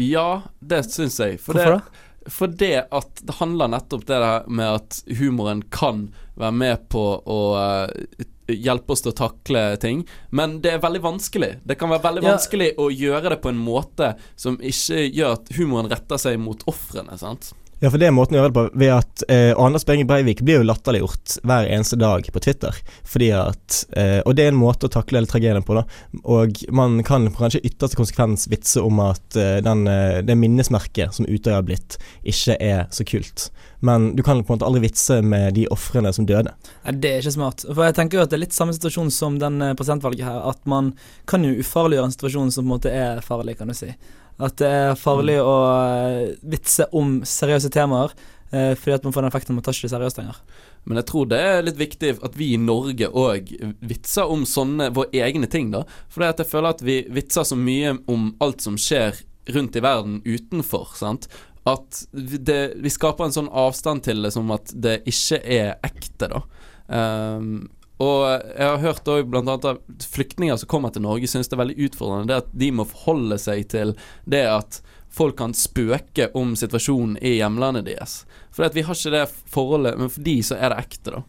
Ja, 0.00 0.42
det 0.58 0.82
syns 0.88 1.20
jeg. 1.20 1.38
For 1.38 1.54
Hvorfor 1.54 1.76
det, 1.76 1.84
da? 1.84 2.04
For 2.32 2.48
det 2.48 2.74
at 2.96 3.20
det 3.20 3.36
handler 3.38 3.68
nettopp 3.70 4.06
det 4.08 4.18
der 4.24 4.46
med 4.48 4.80
at 4.80 5.02
humoren 5.20 5.60
kan 5.68 6.08
være 6.40 6.56
med 6.56 6.88
på 6.90 7.02
å 7.20 7.40
uh, 7.54 8.24
hjelpe 8.48 8.92
oss 8.94 9.04
til 9.04 9.12
å 9.12 9.18
takle 9.18 9.64
ting. 9.82 10.04
Men 10.34 10.58
det 10.64 10.74
er 10.74 10.84
veldig 10.84 11.02
vanskelig. 11.04 11.50
Det 11.64 11.78
kan 11.80 11.92
være 11.92 12.06
veldig 12.08 12.24
ja. 12.24 12.34
vanskelig 12.34 12.70
å 12.80 12.90
gjøre 12.92 13.34
det 13.34 13.40
på 13.44 13.52
en 13.52 13.60
måte 13.60 14.14
som 14.36 14.58
ikke 14.60 15.06
gjør 15.08 15.38
at 15.38 15.52
humoren 15.58 15.90
retter 15.92 16.20
seg 16.20 16.40
mot 16.42 16.64
ofrene. 16.70 17.18
sant? 17.20 17.52
Ja, 17.82 17.90
for 17.90 18.00
det 18.00 18.08
er 18.08 18.14
måten 18.14 18.36
å 18.36 18.40
gjøre 18.40 18.50
det 18.50 18.56
på 18.56 18.80
ved 18.80 18.92
at 18.94 19.24
eh, 19.28 19.50
Anders 19.60 19.84
Behring 19.86 20.06
Breivik 20.08 20.42
blir 20.46 20.60
jo 20.60 20.68
latterliggjort 20.68 21.38
hver 21.44 21.68
eneste 21.68 21.98
dag 22.00 22.28
på 22.32 22.42
Twitter. 22.44 22.76
Fordi 23.08 23.30
at 23.36 23.80
eh, 23.98 24.20
Og 24.24 24.36
det 24.36 24.46
er 24.46 24.54
en 24.54 24.60
måte 24.60 24.88
å 24.88 24.92
takle 24.94 25.20
hele 25.20 25.30
tragedien 25.30 25.66
på, 25.66 25.76
da. 25.76 25.84
Og 26.22 26.62
man 26.74 27.00
kan 27.06 27.28
kanskje 27.34 27.64
ytterste 27.66 27.98
konsekvens 27.98 28.48
vitse 28.52 28.82
om 28.82 29.02
at 29.04 29.38
eh, 29.40 29.58
den, 29.64 29.86
eh, 29.90 30.22
det 30.24 30.38
minnesmerket 30.38 31.18
som 31.18 31.28
Utøya 31.28 31.58
har 31.58 31.68
blitt, 31.68 31.98
ikke 32.22 32.58
er 32.62 32.86
så 32.94 33.06
kult. 33.08 33.50
Men 33.84 34.14
du 34.16 34.22
kan 34.22 34.40
på 34.40 34.52
en 34.52 34.56
måte 34.56 34.66
aldri 34.68 34.86
vitse 34.86 35.20
med 35.22 35.54
de 35.58 35.66
ofrene 35.74 36.12
som 36.16 36.24
døde. 36.28 36.54
Nei, 36.86 36.96
det 37.04 37.10
er 37.10 37.24
ikke 37.24 37.36
smart. 37.36 37.66
For 37.68 37.84
jeg 37.84 37.98
tenker 37.98 38.18
jo 38.18 38.24
at 38.24 38.32
det 38.32 38.38
er 38.38 38.46
litt 38.46 38.56
samme 38.56 38.72
situasjon 38.76 39.12
som 39.12 39.36
den 39.42 39.60
eh, 39.60 39.74
presidentvalget 39.76 40.24
her. 40.24 40.40
At 40.54 40.62
man 40.70 40.94
kan 41.28 41.44
jo 41.44 41.52
ufarliggjøre 41.60 42.08
en 42.08 42.14
situasjon 42.14 42.54
som 42.54 42.64
på 42.64 42.70
en 42.70 42.76
måte 42.78 42.94
er 42.94 43.20
farlig, 43.24 43.58
kan 43.58 43.68
du 43.68 43.76
si. 43.76 43.92
At 44.42 44.56
det 44.58 44.70
er 44.70 44.96
farlig 44.98 45.36
å 45.42 45.56
eh, 45.70 46.32
vitse 46.50 46.88
om 46.96 47.20
seriøse 47.28 47.70
temaer, 47.74 48.14
eh, 48.50 48.72
fordi 48.74 48.96
at 48.96 49.04
man 49.06 49.14
får 49.14 49.22
den 49.22 49.30
effekten 49.30 49.54
at 49.54 49.60
man 49.60 49.66
tar 49.66 49.76
ikke 49.76 49.86
det 49.86 49.94
seriøst 49.94 50.18
lenger. 50.20 50.40
Men 50.84 51.00
jeg 51.00 51.08
tror 51.10 51.28
det 51.30 51.38
er 51.40 51.62
litt 51.64 51.78
viktig 51.80 52.10
at 52.26 52.34
vi 52.36 52.50
i 52.54 52.60
Norge 52.60 53.08
òg 53.08 53.52
vitser 53.86 54.30
om 54.30 54.42
sånne 54.48 54.90
våre 54.96 55.22
egne 55.24 55.48
ting, 55.50 55.70
da. 55.72 55.84
For 56.12 56.26
jeg 56.26 56.48
føler 56.50 56.74
at 56.74 56.82
vi 56.84 56.98
vitser 57.14 57.46
så 57.48 57.56
mye 57.56 57.94
om 58.10 58.32
alt 58.44 58.64
som 58.64 58.76
skjer 58.80 59.22
rundt 59.54 59.76
i 59.76 59.84
verden 59.84 60.20
utenfor, 60.24 60.92
sant. 60.98 61.28
At 61.64 62.02
det, 62.12 62.74
vi 62.84 62.92
skaper 62.92 63.28
en 63.28 63.38
sånn 63.38 63.48
avstand 63.48 64.04
til 64.04 64.20
det 64.24 64.34
som 64.34 64.50
at 64.52 64.74
det 64.74 64.98
ikke 65.08 65.40
er 65.40 65.72
ekte, 65.86 66.28
da. 66.34 66.42
Um, 66.84 67.70
og 68.04 68.24
jeg 68.28 68.68
har 68.68 68.82
hørt 68.82 69.10
òg 69.10 69.30
bl.a. 69.32 69.56
at 69.56 70.08
flyktninger 70.14 70.58
som 70.60 70.70
kommer 70.70 70.94
til 70.94 71.04
Norge, 71.04 71.30
syns 71.30 71.50
det 71.50 71.56
er 71.56 71.64
veldig 71.64 71.88
utfordrende 71.88 72.30
det 72.30 72.42
at 72.42 72.52
de 72.64 72.70
må 72.74 72.86
forholde 72.88 73.38
seg 73.40 73.66
til 73.72 73.94
det 74.30 74.44
at 74.50 74.80
folk 75.14 75.38
kan 75.38 75.54
spøke 75.54 76.30
om 76.34 76.56
situasjonen 76.58 77.18
i 77.22 77.36
hjemlandet 77.38 77.86
deres. 77.86 78.24
For 78.54 78.66
vi 78.74 78.82
har 78.86 78.98
ikke 78.98 79.14
det 79.14 79.28
forholdet, 79.50 79.98
men 80.00 80.10
for 80.10 80.26
de 80.26 80.40
så 80.42 80.58
er 80.58 80.74
det 80.74 80.82
ekte, 80.82 81.14
da. 81.14 81.22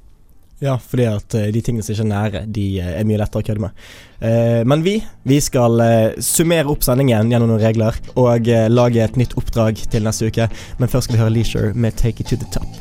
Ja, 0.64 0.78
fordi 0.80 1.04
at 1.12 1.36
uh, 1.36 1.48
de 1.52 1.62
tingene 1.62 1.84
som 1.84 1.94
ikke 1.94 2.06
er 2.06 2.12
nære, 2.12 2.42
de 2.56 2.66
uh, 2.80 2.92
er 3.02 3.08
mye 3.08 3.20
lettere 3.20 3.44
å 3.44 3.48
kødde 3.50 3.66
med. 3.66 3.84
Uh, 4.24 4.62
men 4.72 4.86
vi, 4.86 4.96
vi 5.28 5.42
skal 5.44 5.84
summere 6.24 6.72
opp 6.72 6.86
sendingen 6.88 7.34
gjennom 7.34 7.52
noen 7.52 7.66
regler 7.66 8.00
og 8.16 8.50
lage 8.72 9.04
et 9.04 9.20
nytt 9.20 9.36
oppdrag 9.40 9.84
til 9.92 10.08
neste 10.08 10.32
uke. 10.32 10.48
Men 10.80 10.92
først 10.92 11.10
skal 11.10 11.20
vi 11.20 11.24
høre 11.26 11.36
Leisure 11.36 11.76
med 11.76 12.00
'Take 12.00 12.24
It 12.24 12.32
To 12.32 12.40
The 12.40 12.50
Top'. 12.56 12.75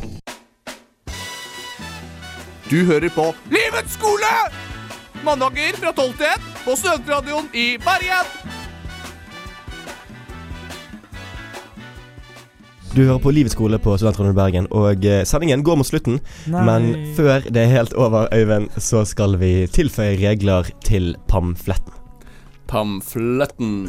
Du 2.74 2.80
hører 2.82 3.12
på 3.14 3.28
Livets 3.54 3.92
skole! 3.94 4.28
Mandager 5.22 5.76
fra 5.78 5.92
12 5.94 6.14
til 6.18 6.26
1 6.26 6.46
på 6.64 6.72
Studentradioen 6.80 7.46
i 7.54 7.66
Bergen. 7.78 8.32
Du 12.96 13.04
hører 13.04 13.20
på 13.22 13.30
Livets 13.37 13.54
skole 13.54 13.78
på 13.78 13.94
Studentradioen 13.94 14.34
i 14.34 14.40
Bergen, 14.40 14.66
og 14.74 15.06
eh, 15.06 15.22
sendingen 15.22 15.62
går 15.62 15.78
mot 15.78 15.87
slutten. 15.87 16.18
Nei. 16.50 16.66
Men 16.66 16.90
før 17.14 17.46
det 17.46 17.62
er 17.62 17.72
helt 17.76 17.94
over, 17.94 18.26
Øyvind, 18.34 18.66
så 18.82 19.04
skal 19.06 19.38
vi 19.38 19.68
tilføye 19.70 20.18
regler 20.18 20.74
til 20.82 21.12
pamfletten. 21.30 21.94
Pamfletten 22.66 23.84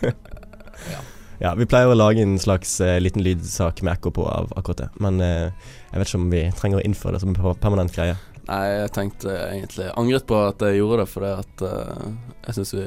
Ja, 1.44 1.52
vi 1.58 1.66
pleier 1.68 1.90
å 1.90 1.96
lage 1.98 2.22
en 2.24 2.38
slags 2.40 2.78
uh, 2.80 2.96
liten 3.02 3.20
lydsak 3.26 3.82
med 3.84 3.98
ekko 3.98 4.14
på 4.16 4.24
av 4.30 4.52
akkurat 4.56 4.86
det, 4.86 4.92
men 5.02 5.20
eh, 5.20 5.72
jeg 5.94 6.00
vet 6.02 6.10
ikke 6.10 6.18
om 6.20 6.30
vi 6.34 6.42
trenger 6.58 6.80
å 6.80 6.84
innføre 6.88 7.14
det 7.14 7.20
som 7.22 7.30
en 7.30 7.54
permanent 7.62 7.94
greie. 7.94 8.16
Nei, 8.48 8.62
jeg 8.82 8.90
tenkte 8.92 9.32
egentlig 9.46 9.86
Angret 9.96 10.26
på 10.28 10.36
at 10.50 10.60
jeg 10.66 10.80
gjorde 10.82 11.04
det, 11.04 11.08
fordi 11.08 11.30
at 11.38 11.62
uh, 11.64 12.08
jeg 12.48 12.56
syns 12.58 12.74
vi 12.74 12.86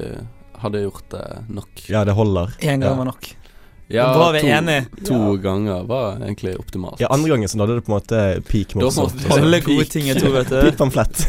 hadde 0.62 0.84
gjort 0.84 1.08
det 1.16 1.24
nok. 1.50 1.84
Ja, 1.90 2.04
det 2.06 2.14
holder. 2.18 2.52
Én 2.62 2.82
gang 2.84 2.92
Ja. 2.92 2.96
var 3.00 3.06
nok. 3.14 3.30
Ja, 3.88 4.06
Bra 4.12 4.32
vi 4.36 4.40
er 4.42 4.44
to, 4.44 4.48
enige. 4.58 5.06
to 5.08 5.18
ganger 5.40 5.86
var 5.88 6.18
egentlig 6.20 6.58
optimalt. 6.60 7.00
Ja, 7.00 7.08
andre 7.16 7.30
gangen 7.32 7.48
så 7.48 7.56
nådde 7.62 7.78
det 7.78 7.86
på 7.88 7.94
en 7.94 7.96
måte 7.96 8.20
peak 8.44 8.74
Da 8.76 8.90
måtte 8.92 9.16
vi- 9.16 9.32
Alle 9.38 9.62
gode 9.64 9.86
ting 9.88 10.10
er 10.12 10.20
to, 10.20 10.28
vet 10.34 10.50
du. 10.52 10.60
Peak 10.60 10.76
pamflett. 10.78 11.24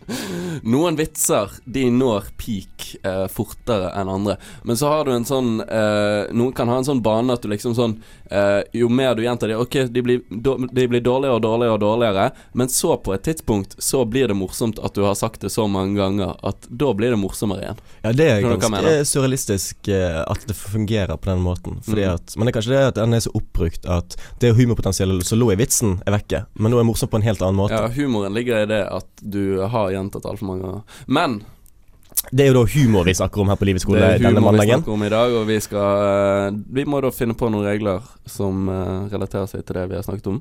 Noen 0.74 0.96
vitser 0.98 1.54
de 1.70 1.84
når 1.94 2.32
peak 2.40 2.73
eh, 3.02 3.24
fortere 3.32 3.90
enn 3.98 4.08
andre. 4.08 4.36
Men 4.62 4.76
så 4.76 4.88
har 4.92 5.04
du 5.04 5.12
en 5.14 5.24
sånn 5.28 5.60
eh, 5.64 6.30
Noen 6.34 6.52
kan 6.56 6.68
ha 6.68 6.76
en 6.80 6.86
sånn 6.86 7.02
bane 7.04 7.32
at 7.34 7.42
du 7.42 7.48
liksom 7.50 7.74
sånn 7.76 7.96
eh, 8.30 8.62
Jo 8.76 8.88
mer 8.88 9.14
du 9.18 9.22
gjentar 9.24 9.48
det, 9.50 9.56
ok, 9.60 9.76
de 9.90 10.02
blir, 10.04 10.22
de 10.30 10.86
blir 10.88 11.02
dårligere 11.04 11.34
og 11.38 11.42
dårligere 11.44 11.74
og 11.76 11.80
dårligere, 11.82 12.28
men 12.52 12.68
så 12.72 12.96
på 13.02 13.14
et 13.14 13.24
tidspunkt 13.26 13.76
så 13.82 14.04
blir 14.04 14.28
det 14.30 14.36
morsomt 14.38 14.78
at 14.84 14.94
du 14.94 15.02
har 15.06 15.14
sagt 15.18 15.40
det 15.44 15.50
så 15.54 15.66
mange 15.70 15.96
ganger 15.98 16.36
at 16.46 16.68
da 16.70 16.92
blir 16.94 17.10
det 17.14 17.18
morsommere 17.20 17.64
igjen. 17.66 17.82
Ja, 18.04 18.12
det 18.12 18.28
er 18.30 18.46
ganske 18.46 18.94
surrealistisk 19.08 19.88
eh, 19.88 20.20
at 20.24 20.46
det 20.48 20.56
fungerer 20.58 21.16
på 21.16 21.30
den 21.30 21.42
måten. 21.44 21.80
Fordi 21.84 22.04
Mm. 22.04 22.14
at, 22.14 22.34
men 22.36 22.46
det 22.46 22.50
er 22.52 22.56
kanskje 22.58 22.72
det 22.74 22.82
at 22.90 22.98
den 22.98 23.14
er 23.16 23.20
så 23.24 23.30
oppbrukt 23.38 23.86
at 23.88 24.16
det 24.42 24.50
humorpotensialet 24.58 25.24
som 25.24 25.38
lå 25.40 25.52
i 25.54 25.56
vitsen, 25.56 26.00
er 26.06 26.12
vekke. 26.18 26.44
Men 26.58 26.70
nå 26.72 26.76
er 26.78 26.82
det 26.84 26.88
morsomt 26.90 27.10
på 27.12 27.16
en 27.20 27.24
helt 27.26 27.40
annen 27.42 27.56
måte. 27.56 27.78
Ja, 27.78 27.88
humoren 27.96 28.34
ligger 28.36 28.62
i 28.62 28.66
det 28.68 28.82
at 28.92 29.08
du 29.22 29.62
har 29.62 29.90
gjentatt 29.94 30.26
altfor 30.28 30.50
mange 30.50 30.66
ganger. 30.66 30.82
Men 31.06 31.38
Det 32.30 32.44
er 32.44 32.50
jo 32.50 32.56
da 32.56 32.64
humor 32.72 33.06
vi 33.06 33.14
snakker 33.14 33.42
om 33.42 33.50
her 33.52 33.58
på 33.60 33.66
Livets 33.68 33.84
skole 33.84 34.00
det 34.00 34.10
er 34.16 34.22
denne 34.24 34.40
humor 34.40 34.56
vi 34.56 34.66
snakker 34.70 34.94
om 34.94 35.02
i 35.06 35.12
dag, 35.12 35.34
og 35.38 35.48
vi 35.48 35.58
skal 35.62 36.04
eh, 36.08 36.60
Vi 36.78 36.84
må 36.88 37.00
da 37.04 37.12
finne 37.14 37.36
på 37.38 37.50
noen 37.52 37.66
regler 37.68 38.04
som 38.26 38.68
eh, 38.72 39.10
relaterer 39.12 39.50
seg 39.50 39.64
til 39.66 39.78
det 39.78 39.88
vi 39.92 39.98
har 39.98 40.06
snakket 40.06 40.30
om. 40.32 40.40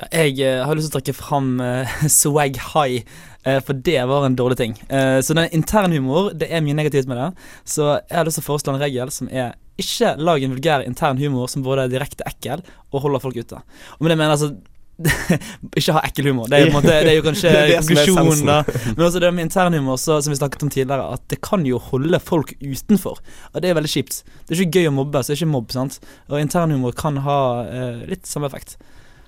Ja, 0.00 0.06
jeg 0.24 0.38
eh, 0.40 0.62
har 0.64 0.78
lyst 0.78 0.88
til 0.88 0.94
å 0.94 1.00
trekke 1.00 1.16
fram 1.18 1.58
uh, 1.60 1.96
swag 2.20 2.56
high, 2.72 3.02
uh, 3.44 3.58
for 3.60 3.76
det 3.76 3.98
var 4.08 4.24
en 4.24 4.38
dårlig 4.38 4.56
ting. 4.62 4.76
Uh, 4.88 5.20
så 5.20 5.36
den 5.36 5.52
internhumor, 5.52 6.30
det 6.32 6.48
er 6.48 6.64
mye 6.64 6.78
negativt 6.78 7.10
med 7.10 7.20
det. 7.20 7.28
Så 7.68 7.90
jeg 7.98 8.16
har 8.16 8.24
lyst 8.24 8.40
til 8.40 8.46
å 8.46 8.48
foreslå 8.48 8.72
en 8.72 8.80
regel 8.80 9.12
som 9.12 9.28
er 9.28 9.52
ikke 9.80 10.14
lag 10.20 10.42
en 10.44 10.54
vulgær 10.54 10.84
intern 10.86 11.20
humor 11.20 11.48
som 11.50 11.64
både 11.64 11.86
er 11.86 11.92
direkte 11.92 12.24
ekkel 12.28 12.64
og 12.92 13.04
holder 13.04 13.22
folk 13.24 13.36
ute. 13.36 13.60
Og 13.98 14.04
med 14.04 14.12
det 14.12 14.18
mener 14.20 14.32
jeg 14.32 14.38
altså 14.38 14.71
ikke 15.78 15.96
ha 15.96 16.04
ekkel 16.06 16.30
humor. 16.30 16.48
Det 16.50 16.60
er, 16.60 16.72
måte, 16.74 16.92
det 16.92 17.12
er 17.12 17.18
jo 17.18 17.24
kanskje 17.26 17.52
konklusjonen, 17.80 18.48
da. 18.48 18.58
Men 18.92 19.04
også 19.08 19.22
det 19.22 19.32
med 19.34 19.48
internhumor, 19.48 20.00
som 20.00 20.32
vi 20.32 20.38
snakket 20.38 20.66
om 20.66 20.72
tidligere, 20.72 21.10
at 21.18 21.26
det 21.32 21.40
kan 21.44 21.66
jo 21.68 21.80
holde 21.90 22.20
folk 22.22 22.54
utenfor. 22.62 23.20
Og 23.52 23.62
det 23.62 23.70
er 23.70 23.78
veldig 23.78 23.92
kjipt. 23.92 24.22
Det 24.46 24.56
er 24.56 24.64
ikke 24.66 24.82
gøy 24.82 24.90
å 24.92 24.96
mobbe, 25.02 25.22
så 25.22 25.32
det 25.32 25.38
er 25.38 25.44
ikke 25.44 25.54
mobb, 25.54 25.74
sant. 25.74 26.00
Og 26.30 26.40
internhumor 26.40 26.96
kan 26.98 27.22
ha 27.26 27.38
eh, 27.66 28.02
litt 28.12 28.28
samme 28.30 28.50
effekt. 28.50 28.78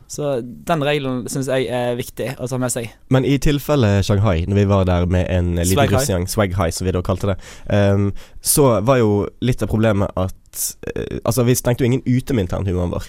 Så 0.07 0.39
den 0.43 0.85
regelen 0.85 1.25
syns 1.33 1.49
jeg 1.49 1.67
er 1.73 1.97
viktig 1.99 2.35
å 2.39 2.49
ta 2.51 2.59
med 2.61 2.73
seg. 2.73 2.93
Men 3.15 3.27
i 3.27 3.37
tilfelle 3.43 3.97
Shanghai, 4.05 4.45
når 4.49 4.61
vi 4.61 4.67
var 4.71 4.87
der 4.89 5.09
med 5.11 5.27
en 5.33 5.55
liten 5.57 5.73
Swag 5.73 5.95
russegjeng, 5.95 6.29
swag 6.31 6.57
high 6.59 6.75
som 6.75 6.87
vi 6.87 6.95
da 6.95 7.03
kalte 7.05 7.33
det, 7.33 7.37
um, 7.73 8.11
så 8.45 8.69
var 8.85 9.01
jo 9.01 9.25
litt 9.45 9.65
av 9.65 9.73
problemet 9.73 10.13
at 10.21 10.41
uh, 10.93 11.19
Altså, 11.25 11.43
vi 11.49 11.57
stengte 11.59 11.83
jo 11.83 11.91
ingen 11.91 12.05
ute 12.07 12.37
med 12.37 12.47
internhumoren 12.47 12.93
vår. 12.93 13.09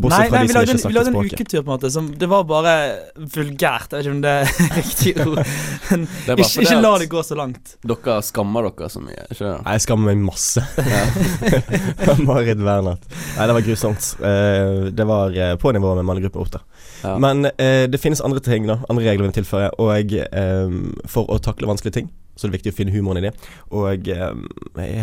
Bortsett 0.00 0.30
Nei, 0.30 0.38
nei 0.38 0.46
vi, 0.46 0.54
lagde 0.56 0.72
en, 0.72 0.80
vi 0.86 0.94
lagde 0.94 1.10
en 1.12 1.16
uketur, 1.26 1.62
på 1.62 1.66
en 1.66 1.72
måte. 1.74 1.90
Som, 1.92 2.06
det 2.18 2.28
var 2.30 2.44
bare 2.48 2.74
vulgært. 3.16 3.92
Jeg 3.92 3.98
vet 3.98 4.06
ikke 4.06 4.14
om 4.14 4.22
det 4.24 4.30
er 4.30 4.52
riktig 4.80 5.14
ord. 5.24 5.40
Men 5.90 6.06
er 6.30 6.42
ikke, 6.44 6.64
ikke 6.64 6.78
la 6.80 6.92
det 7.02 7.08
gå 7.12 7.24
så 7.26 7.38
langt. 7.38 7.74
Dere 7.84 8.16
skammer 8.24 8.68
dere 8.70 8.90
så 8.92 9.02
mye, 9.04 9.26
ikke? 9.34 9.50
Nei, 9.64 9.74
jeg 9.76 9.84
skammer 9.86 10.10
meg 10.12 10.22
masse. 10.30 10.64
Marit 12.24 12.62
Bernhardt. 12.62 13.04
Nei, 13.36 13.46
det 13.50 13.56
var 13.58 13.66
grusomt. 13.66 14.10
Eh, 14.20 14.88
det 14.96 15.08
var 15.10 15.36
eh, 15.36 15.56
på 15.60 15.72
nivå 15.76 15.94
med 15.98 16.08
mannegruppa 16.08 16.40
Otta. 16.46 16.62
Ja. 17.02 17.16
Men 17.18 17.44
eh, 17.50 17.84
det 17.90 18.00
finnes 18.00 18.20
andre 18.24 18.40
ting, 18.44 18.66
da. 18.70 18.80
Andre 18.88 19.04
regler 19.10 19.26
vi 19.26 19.30
vil 19.32 19.38
tilføye. 19.42 19.70
Og 19.82 20.16
eh, 20.16 20.74
for 21.10 21.28
å 21.30 21.38
takle 21.42 21.68
vanskelige 21.70 22.00
ting, 22.00 22.10
så 22.36 22.46
er 22.46 22.52
det 22.52 22.60
viktig 22.60 22.72
å 22.72 22.76
finne 22.78 22.94
humoren 22.94 23.20
i 23.20 23.26
det. 23.28 23.34
Og 23.76 24.08
eh, 24.08 24.30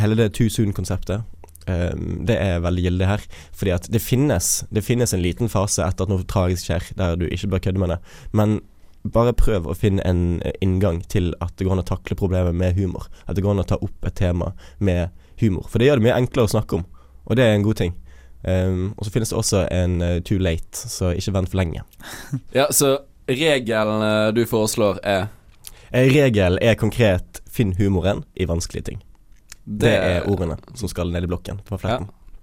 hele 0.02 0.18
det 0.18 0.32
too 0.38 0.50
soon-konseptet. 0.50 1.20
eh, 1.22 1.34
det 1.68 2.38
er 2.40 2.62
veldig 2.64 2.84
gyldig 2.86 3.08
her. 3.10 3.24
Fordi 3.52 3.74
at 3.76 3.88
det 3.92 4.00
finnes 4.00 4.64
Det 4.72 4.86
finnes 4.86 5.12
en 5.14 5.22
liten 5.22 5.52
fase 5.52 5.84
etter 5.84 6.08
at 6.08 6.12
noe 6.12 6.24
tragisk 6.24 6.70
skjer, 6.70 6.86
der 6.96 7.18
du 7.20 7.26
ikke 7.28 7.50
bør 7.52 7.64
kødde 7.66 7.82
med 7.84 7.92
det. 7.92 7.98
Men 8.32 8.60
bare 9.14 9.36
prøv 9.38 9.68
å 9.70 9.76
finne 9.78 10.04
en 10.08 10.42
eh, 10.46 10.56
inngang 10.64 11.02
til 11.12 11.32
at 11.44 11.54
det 11.58 11.68
går 11.68 11.78
an 11.78 11.84
å 11.84 11.88
takle 11.88 12.18
problemet 12.20 12.56
med 12.58 12.78
humor. 12.80 13.08
At 13.26 13.38
det 13.38 13.46
går 13.46 13.56
an 13.56 13.64
å 13.64 13.68
ta 13.68 13.80
opp 13.84 14.08
et 14.08 14.18
tema 14.18 14.52
med 14.80 15.14
humor. 15.42 15.68
For 15.70 15.80
det 15.80 15.90
gjør 15.90 16.02
det 16.02 16.08
mye 16.08 16.18
enklere 16.18 16.50
å 16.50 16.54
snakke 16.56 16.80
om, 16.80 16.86
og 17.28 17.40
det 17.40 17.46
er 17.46 17.56
en 17.56 17.66
god 17.66 17.82
ting. 17.82 17.96
Um, 18.48 18.94
og 18.96 19.08
så 19.08 19.12
finnes 19.12 19.32
det 19.34 19.38
også 19.40 19.64
en 19.74 19.98
uh, 20.04 20.20
too 20.26 20.38
late, 20.40 20.78
så 20.78 21.12
ikke 21.18 21.34
vent 21.40 21.52
for 21.52 21.62
lenge. 21.62 21.84
Ja, 22.58 22.70
så 22.72 23.00
regelen 23.28 24.06
eh, 24.06 24.30
du 24.36 24.46
foreslår 24.48 25.02
er 25.04 25.28
Regelen 25.88 26.60
er 26.62 26.76
konkret 26.76 27.42
'finn 27.48 27.74
humoren 27.80 28.26
i 28.36 28.46
vanskelige 28.46 28.90
ting'. 28.90 29.02
Det, 29.68 29.92
er 29.92 30.28
ordene 30.32 30.56
som 30.80 30.88
skal 30.88 31.12
ned 31.12 31.26
i 31.28 31.30
blokken 31.30 31.60
på 31.68 31.80
Ja, 31.84 31.98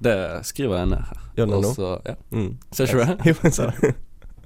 det 0.04 0.16
skriver 0.44 0.82
jeg 0.82 0.90
ned 0.92 1.06
her. 1.08 1.20
Gjør 1.38 1.46
du 1.48 1.52
det 1.54 1.60
nå? 1.64 1.70
så- 1.74 2.00
ja. 2.04 2.14
Mm. 2.36 2.50
Ser 2.76 2.84
ikke 2.90 2.98
du 2.98 3.04
det? 3.14 3.30
Jo, 3.30 3.36
jeg 3.46 3.54
ser 3.56 3.72
det. 3.80 3.94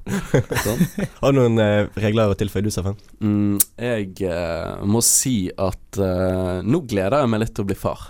Sånn. 0.08 0.84
Har 1.20 1.32
du 1.34 1.40
noen 1.40 1.58
eh, 1.60 1.88
regler 2.00 2.30
å 2.32 2.36
tilføye, 2.38 2.62
du, 2.64 2.70
Steffen? 2.72 2.94
Mm, 3.20 3.58
jeg 3.82 4.14
eh, 4.24 4.84
må 4.88 5.02
si 5.04 5.50
at 5.52 5.98
eh, 6.00 6.60
nå 6.64 6.80
gleder 6.88 7.18
jeg 7.24 7.32
meg 7.34 7.42
litt 7.42 7.52
til 7.58 7.66
å 7.66 7.68
bli 7.72 7.76
far. 7.76 8.06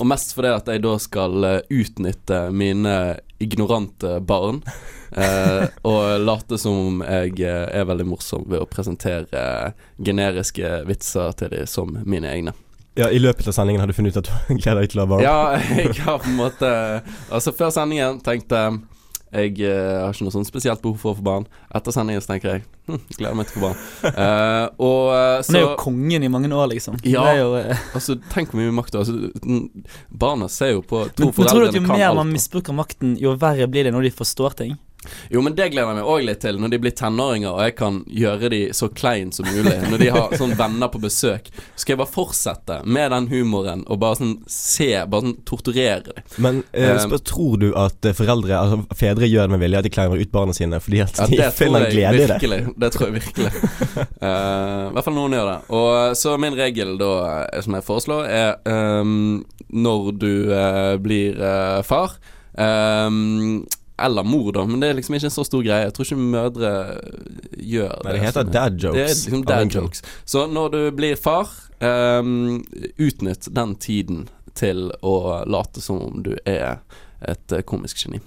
Og 0.00 0.08
mest 0.08 0.32
fordi 0.34 0.48
at 0.56 0.70
jeg 0.72 0.82
da 0.82 0.94
skal 1.02 1.44
eh, 1.44 1.60
utnytte 1.70 2.40
mine 2.56 2.96
ignorante 3.38 4.16
barn. 4.26 4.62
eh, 5.20 5.68
og 5.86 6.24
late 6.24 6.58
som 6.58 6.80
om 6.88 7.04
jeg 7.04 7.36
eh, 7.44 7.68
er 7.78 7.86
veldig 7.92 8.08
morsom 8.10 8.48
ved 8.50 8.64
å 8.64 8.70
presentere 8.70 9.44
generiske 10.02 10.80
vitser 10.88 11.36
til 11.38 11.52
dem 11.54 11.68
som 11.70 11.94
mine 12.08 12.32
egne. 12.32 12.56
Ja, 13.00 13.08
I 13.08 13.20
løpet 13.22 13.48
av 13.48 13.56
sendingen 13.56 13.82
har 13.82 13.90
du 13.90 13.96
funnet 13.96 14.16
ut 14.16 14.22
at 14.22 14.30
du 14.30 14.54
gleder 14.60 14.84
deg 14.84 14.92
til 14.92 15.02
å 15.02 15.06
ha 15.06 15.12
barn? 15.14 15.24
Ja, 15.24 15.38
jeg 15.80 15.96
har 16.04 16.20
på 16.22 16.30
en 16.30 16.40
måte 16.40 16.70
Altså, 17.30 17.54
før 17.56 17.72
sendingen 17.74 18.20
tenkte 18.24 18.64
jeg 18.64 18.80
jeg 19.30 19.60
uh, 19.62 20.02
har 20.02 20.10
ikke 20.10 20.24
noe 20.26 20.34
sånn 20.34 20.46
spesielt 20.46 20.80
behov 20.82 20.96
for 20.98 21.14
å 21.14 21.16
få 21.20 21.22
barn. 21.22 21.44
Etter 21.78 21.94
sendingen 21.94 22.22
så 22.22 22.32
tenker 22.32 22.48
jeg 22.50 22.62
hm, 22.90 22.98
gleder 23.14 23.36
meg 23.38 23.46
til 23.46 23.52
å 23.52 23.60
få 23.60 23.62
barn. 23.68 23.84
Uh, 24.02 24.64
og 24.88 25.04
uh, 25.14 25.36
så 25.46 25.52
Han 25.52 25.58
er 25.60 25.62
jo 25.62 25.76
kongen 25.78 26.26
i 26.26 26.30
mange 26.34 26.50
år, 26.50 26.66
liksom. 26.72 26.98
Ja, 27.06 27.28
jo, 27.38 27.52
altså 27.94 28.18
Tenk 28.32 28.50
hvor 28.50 28.58
mye 28.58 28.74
makt 28.74 28.96
du 28.96 28.98
har. 28.98 29.06
Altså, 29.06 29.92
barna 30.10 30.50
ser 30.50 30.74
jo 30.74 30.82
på 30.82 31.04
to 31.14 31.28
men, 31.28 31.36
men 31.36 31.52
tror 31.52 31.62
du 31.62 31.68
at 31.68 31.78
jo 31.78 31.84
mer 31.86 32.18
man 32.18 32.34
misbruker 32.34 32.74
makten, 32.74 33.14
jo 33.22 33.36
verre 33.38 33.70
blir 33.70 33.86
det 33.86 33.94
når 33.94 34.08
de 34.08 34.14
forstår 34.18 34.58
ting? 34.64 34.74
Jo, 35.30 35.40
men 35.40 35.54
det 35.56 35.70
gleder 35.72 35.94
jeg 35.94 35.96
meg 35.96 36.08
òg 36.12 36.24
litt 36.26 36.42
til, 36.44 36.58
når 36.60 36.72
de 36.74 36.78
blir 36.84 36.92
tenåringer 36.96 37.54
og 37.54 37.62
jeg 37.64 37.74
kan 37.78 38.00
gjøre 38.04 38.50
de 38.52 38.60
så 38.76 38.90
klein 38.92 39.30
som 39.32 39.48
mulig. 39.48 39.76
Når 39.88 40.02
de 40.02 40.10
har 40.12 40.34
sånn 40.36 40.52
venner 40.58 40.90
på 40.92 41.00
besøk. 41.00 41.48
Skal 41.74 41.94
jeg 41.94 42.00
bare 42.02 42.12
fortsette 42.12 42.80
med 42.84 43.14
den 43.14 43.30
humoren 43.30 43.84
og 43.88 44.00
bare 44.02 44.20
sånn 44.20 44.34
se, 44.50 44.90
bare 45.08 45.24
sånn 45.24 45.38
torturere 45.48 46.04
dem. 46.10 46.20
Men 46.36 46.60
eh, 46.76 46.92
um, 47.00 47.16
tror 47.24 47.56
du 47.62 47.70
at 47.78 48.10
foreldre, 48.16 48.58
altså 48.58 48.98
fedre, 48.98 49.28
gjør 49.30 49.48
det 49.48 49.54
med 49.56 49.64
vilje, 49.64 49.80
at 49.80 49.88
de 49.88 49.94
klemmer 49.94 50.20
ut 50.20 50.32
barna 50.34 50.56
sine 50.56 50.80
fordi 50.82 51.02
at 51.04 51.22
de 51.30 51.40
ja, 51.40 51.48
finner 51.60 51.88
glede 51.92 52.26
i 52.26 52.28
det? 52.28 52.60
Det 52.80 52.92
tror 52.94 53.08
jeg 53.08 53.20
virkelig. 53.20 53.52
uh, 54.20 54.90
I 54.90 54.92
hvert 54.96 55.06
fall 55.06 55.16
noen 55.16 55.38
gjør 55.38 55.50
det. 55.52 55.58
Og 55.80 56.18
så 56.20 56.36
min 56.40 56.58
regel 56.58 56.96
da, 57.00 57.14
eh, 57.46 57.64
som 57.64 57.78
jeg 57.78 57.86
foreslår, 57.88 58.28
er 58.28 59.00
um, 59.00 59.40
når 59.70 60.12
du 60.20 60.32
uh, 60.52 60.94
blir 61.00 61.40
uh, 61.40 61.80
far 61.86 62.18
um, 62.58 63.62
eller 64.00 64.26
mor, 64.26 64.50
da, 64.56 64.64
men 64.68 64.82
det 64.82 64.90
er 64.90 64.98
liksom 64.98 65.16
ikke 65.18 65.28
en 65.30 65.34
så 65.34 65.44
stor 65.46 65.64
greie. 65.64 65.86
Jeg 65.86 65.94
tror 65.96 66.08
ikke 66.08 66.28
mødre 66.34 66.72
gjør 67.56 67.94
det. 67.94 68.04
Nei, 68.06 68.16
det 68.16 68.24
heter 68.24 68.50
dad 68.50 68.76
jokes. 68.80 68.96
Det 68.96 69.04
er 69.04 69.14
liksom 69.14 69.46
dad 69.48 69.76
jokes. 69.76 70.04
Så 70.24 70.44
når 70.50 70.74
du 70.74 70.80
blir 70.96 71.16
far, 71.20 71.52
um, 71.80 72.60
utnytt 72.96 73.50
den 73.56 73.74
tiden 73.80 74.28
til 74.58 74.90
å 75.06 75.16
late 75.48 75.82
som 75.84 76.00
om 76.02 76.22
du 76.24 76.34
er 76.44 76.80
et 77.20 77.52
eh, 77.52 77.64
komisk 77.66 78.00
geni. 78.04 78.20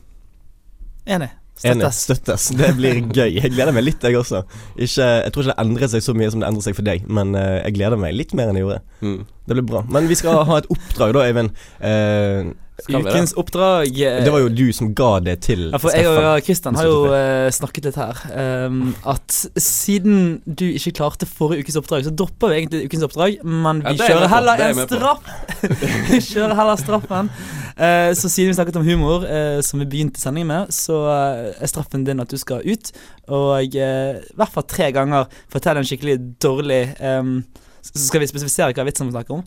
Enig. 1.09 1.34
Støttes. 1.53 1.99
Støttes. 2.07 2.47
Det 2.57 2.71
blir 2.78 3.01
gøy. 3.17 3.38
Jeg 3.38 3.53
gleder 3.53 3.76
meg 3.76 3.86
litt, 3.86 4.03
jeg 4.03 4.17
også. 4.17 4.43
Ikke, 4.74 5.05
jeg 5.05 5.34
tror 5.34 5.45
ikke 5.45 5.53
det 5.53 5.65
endrer 5.65 5.91
seg 5.93 6.05
så 6.05 6.15
mye 6.17 6.32
som 6.34 6.41
det 6.41 6.49
endrer 6.49 6.65
seg 6.65 6.78
for 6.78 6.88
deg, 6.88 7.05
men 7.07 7.36
uh, 7.38 7.59
jeg 7.61 7.78
gleder 7.78 7.99
meg 7.99 8.15
litt 8.17 8.34
mer 8.38 8.49
enn 8.49 8.59
jeg 8.59 8.65
gjorde. 8.65 8.82
Mm. 9.05 9.19
Det 9.43 9.57
blir 9.57 9.67
bra. 9.69 9.84
Men 9.93 10.09
vi 10.09 10.17
skal 10.17 10.43
ha 10.49 10.59
et 10.61 10.69
oppdrag 10.74 11.15
da, 11.15 11.26
Øyvind. 11.30 11.63
Uh, 11.84 12.53
Ukens 12.89 13.36
oppdrag 13.38 13.93
Det 13.93 14.32
var 14.34 14.41
jo 14.41 14.49
du 14.49 14.65
som 14.74 14.89
ga 14.97 15.19
det 15.24 15.36
til 15.45 15.67
ja, 15.69 15.80
for 15.80 15.93
Steffen. 15.93 16.17
Jeg 16.17 16.26
og 16.26 16.47
Kristian 16.47 16.78
har 16.80 16.88
jo 16.89 16.97
uh, 17.11 17.47
snakket 17.53 17.88
litt 17.88 17.99
her. 18.01 18.21
Um, 18.34 18.80
at 19.07 19.36
siden 19.61 20.41
du 20.45 20.65
ikke 20.71 20.95
klarte 20.97 21.30
forrige 21.30 21.63
ukes 21.63 21.78
oppdrag, 21.80 22.07
så 22.07 22.13
dropper 22.17 22.51
vi 22.51 22.59
egentlig 22.61 22.88
ukens 22.89 23.05
oppdrag, 23.07 23.38
men 23.45 23.84
vi 23.86 23.93
ja, 23.99 24.09
kjører 24.09 24.34
heller 24.34 24.65
en 24.67 24.82
straff. 24.82 25.30
vi 26.09 26.19
kjører 26.26 26.57
heller 26.59 26.82
straffen. 26.82 27.32
Uh, 27.78 28.09
så 28.17 28.28
siden 28.28 28.51
vi 28.51 28.57
snakket 28.57 28.82
om 28.82 28.88
humor, 28.89 29.28
uh, 29.30 29.61
som 29.65 29.84
vi 29.84 29.89
begynte 29.93 30.21
sendingen 30.21 30.51
med, 30.51 30.74
så 30.74 30.99
er 31.13 31.69
straffen 31.69 32.07
din 32.07 32.24
at 32.24 32.34
du 32.34 32.41
skal 32.41 32.65
ut 32.65 32.93
og 33.32 33.63
i 33.63 33.80
hvert 33.80 34.51
fall 34.51 34.65
tre 34.67 34.89
ganger 34.91 35.30
fortelle 35.51 35.80
en 35.80 35.88
skikkelig 35.88 36.17
dårlig 36.43 36.82
um, 36.99 37.38
Så 37.84 38.01
skal 38.09 38.24
vi 38.24 38.28
spesifisere 38.28 38.76
hva 38.76 38.84
vitsen 38.88 39.07
vi 39.07 39.15
snakker 39.15 39.38
om. 39.38 39.45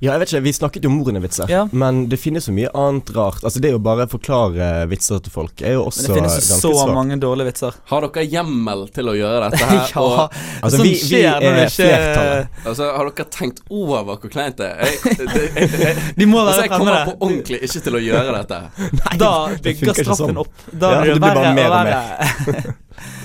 Ja, 0.00 0.14
jeg 0.14 0.20
vet 0.22 0.30
ikke, 0.32 0.40
Vi 0.46 0.52
snakket 0.56 0.86
jo 0.86 0.90
om 0.90 0.94
Morene-vitser, 0.96 1.50
ja. 1.52 1.66
men 1.76 2.06
det 2.08 2.16
finnes 2.16 2.46
så 2.48 2.52
mye 2.56 2.70
annet 2.72 3.10
rart. 3.16 3.42
Altså 3.44 3.60
Det 3.60 3.68
er 3.68 3.74
jo 3.74 3.80
bare 3.84 4.06
å 4.08 4.10
forklare 4.10 4.68
vitser 4.88 5.20
til 5.20 5.34
folk 5.34 5.60
er 5.60 5.74
jo 5.76 5.82
også 5.90 6.06
Men 6.06 6.08
det 6.08 6.16
finnes 6.20 6.36
jo 6.38 6.56
så 6.62 6.72
svart. 6.72 6.94
mange 6.96 7.18
dårlige 7.20 7.50
vitser. 7.50 7.76
Har 7.92 8.06
dere 8.06 8.24
hjemmel 8.32 8.86
til 8.96 9.10
å 9.12 9.16
gjøre 9.18 9.50
dette 9.50 9.66
her? 9.70 9.82
ja, 9.92 10.04
og, 10.04 10.38
altså, 10.62 10.76
sånn 10.78 10.86
vi, 10.88 10.94
vi 11.10 11.20
er 11.28 11.48
ikke... 11.66 11.68
flertallet. 11.76 12.60
Altså, 12.64 12.88
Har 12.96 13.10
dere 13.10 13.28
tenkt 13.36 13.60
over 13.68 14.08
hvor 14.08 14.32
kleint 14.32 14.56
det 14.60 14.70
er? 14.72 14.86
Jeg, 14.88 15.18
det, 15.20 15.44
jeg, 15.58 15.70
jeg, 15.84 16.06
De 16.16 16.30
må 16.30 16.40
være 16.40 16.54
altså, 16.54 16.64
jeg 16.64 16.74
kommer 16.76 17.04
på 17.10 17.16
ordentlig 17.20 17.60
ikke 17.68 17.84
til 17.88 18.00
å 18.00 18.04
gjøre 18.08 18.36
dette. 18.40 18.62
Nei, 19.02 19.16
da 19.20 19.32
bygger 19.68 20.00
straffen 20.00 20.32
sånn. 20.32 20.40
opp. 20.46 20.64
Da 20.72 20.94
ja, 20.96 21.02
blir 21.04 21.20
det 21.20 21.26
bare 21.28 21.52
mer 21.60 21.68
og 21.68 21.76
verre. 21.76 22.74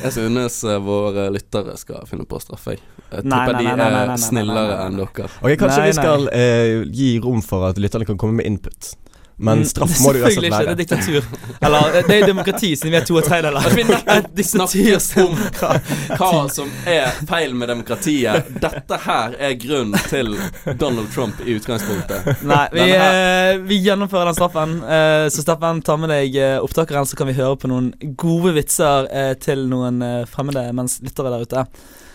Jeg 0.04 0.14
synes 0.16 0.60
uh, 0.68 0.78
våre 0.84 1.30
lyttere 1.34 1.76
skal 1.80 2.06
finne 2.10 2.28
på 2.30 2.38
å 2.38 2.44
straffe. 2.44 2.78
Jeg 2.78 3.26
tipper 3.26 3.58
de 3.60 3.72
er 3.72 4.14
snillere 4.22 4.78
enn 4.86 5.00
dere. 5.02 5.30
Ok, 5.42 5.56
Kanskje 5.62 5.88
vi 5.88 5.96
skal 5.98 6.30
uh, 6.30 6.86
gi 6.90 7.10
rom 7.24 7.42
for 7.46 7.70
at 7.70 7.82
lytterne 7.82 8.08
kan 8.08 8.20
komme 8.22 8.40
med 8.42 8.50
input. 8.50 8.94
Men 9.38 9.58
mm, 9.58 9.66
straff 9.66 10.00
må 10.00 10.14
du 10.14 10.22
uansett 10.22 10.44
være. 10.44 10.52
Selvfølgelig 10.52 10.52
ikke, 10.54 10.66
det 10.66 10.72
er 10.72 10.80
diktatur. 10.80 11.24
Eller 11.68 11.96
det 12.08 12.16
er 12.16 12.28
demokrati, 12.30 12.70
siden 12.76 12.94
vi 12.94 13.00
er 13.02 13.08
to 13.10 13.18
og 13.20 13.26
tredjedeler. 13.28 13.66
Vi 13.76 13.84
nettopp 13.90 15.18
om 15.26 15.34
hva, 15.60 15.72
hva 16.20 16.30
som 16.52 16.72
er 16.88 17.18
feil 17.28 17.56
med 17.58 17.70
demokratiet. 17.72 18.54
Dette 18.64 19.00
her 19.06 19.36
er 19.50 19.58
grunnen 19.60 20.08
til 20.08 20.38
Donald 20.80 21.12
Trump 21.16 21.42
i 21.44 21.58
utgangspunktet. 21.58 22.46
Nei, 22.48 22.64
vi, 22.76 22.88
uh, 22.96 23.60
vi 23.68 23.82
gjennomfører 23.84 24.32
den 24.32 24.38
straffen. 24.38 24.78
Uh, 24.86 25.28
så 25.34 25.44
Steffen, 25.44 25.84
ta 25.86 25.98
med 26.00 26.14
deg 26.14 26.40
uh, 26.40 26.64
opptakeren, 26.64 27.08
så 27.10 27.20
kan 27.20 27.30
vi 27.30 27.36
høre 27.38 27.60
på 27.60 27.72
noen 27.72 27.92
gode 28.20 28.56
vitser 28.56 29.10
til 29.44 29.68
noen 29.70 30.00
fremmede 30.32 30.68
mens 30.76 31.00
lyttere 31.04 31.34
der 31.34 31.46
ute. 31.46 31.68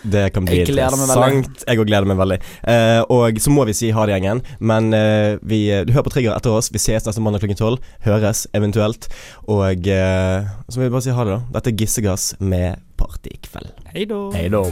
Det 0.03 0.29
kan 0.33 0.45
bli 0.47 0.61
interessant. 0.63 1.65
Jeg 1.67 1.81
òg 1.81 1.89
gleder 1.89 2.09
meg 2.09 2.19
veldig. 2.21 2.39
Uh, 2.65 3.01
og 3.13 3.41
så 3.41 3.53
må 3.53 3.65
vi 3.69 3.75
si 3.77 3.91
ha 3.95 4.05
det, 4.07 4.17
gjengen. 4.17 4.43
Men 4.59 4.89
uh, 4.95 5.37
vi, 5.41 5.63
du 5.85 5.93
hører 5.93 6.07
på 6.07 6.15
Trigger 6.15 6.37
etter 6.37 6.55
oss. 6.55 6.71
Vi 6.73 6.81
ses 6.81 7.05
neste 7.07 7.23
mandag 7.23 7.43
klokken 7.43 7.59
tolv. 7.59 7.93
Høres 8.07 8.47
eventuelt. 8.57 9.09
Og 9.45 9.91
uh, 9.91 10.49
så 10.67 10.79
må 10.79 10.87
vi 10.87 10.93
bare 10.93 11.05
si 11.05 11.15
ha 11.15 11.27
det, 11.27 11.37
da. 11.37 11.59
Dette 11.59 11.73
er 11.73 11.79
Gissegass 11.83 12.33
med 12.39 12.81
Partykveld. 13.01 13.73
Hei 13.93 14.09
da. 14.09 14.25
Hei 14.37 14.49
da. 14.53 14.65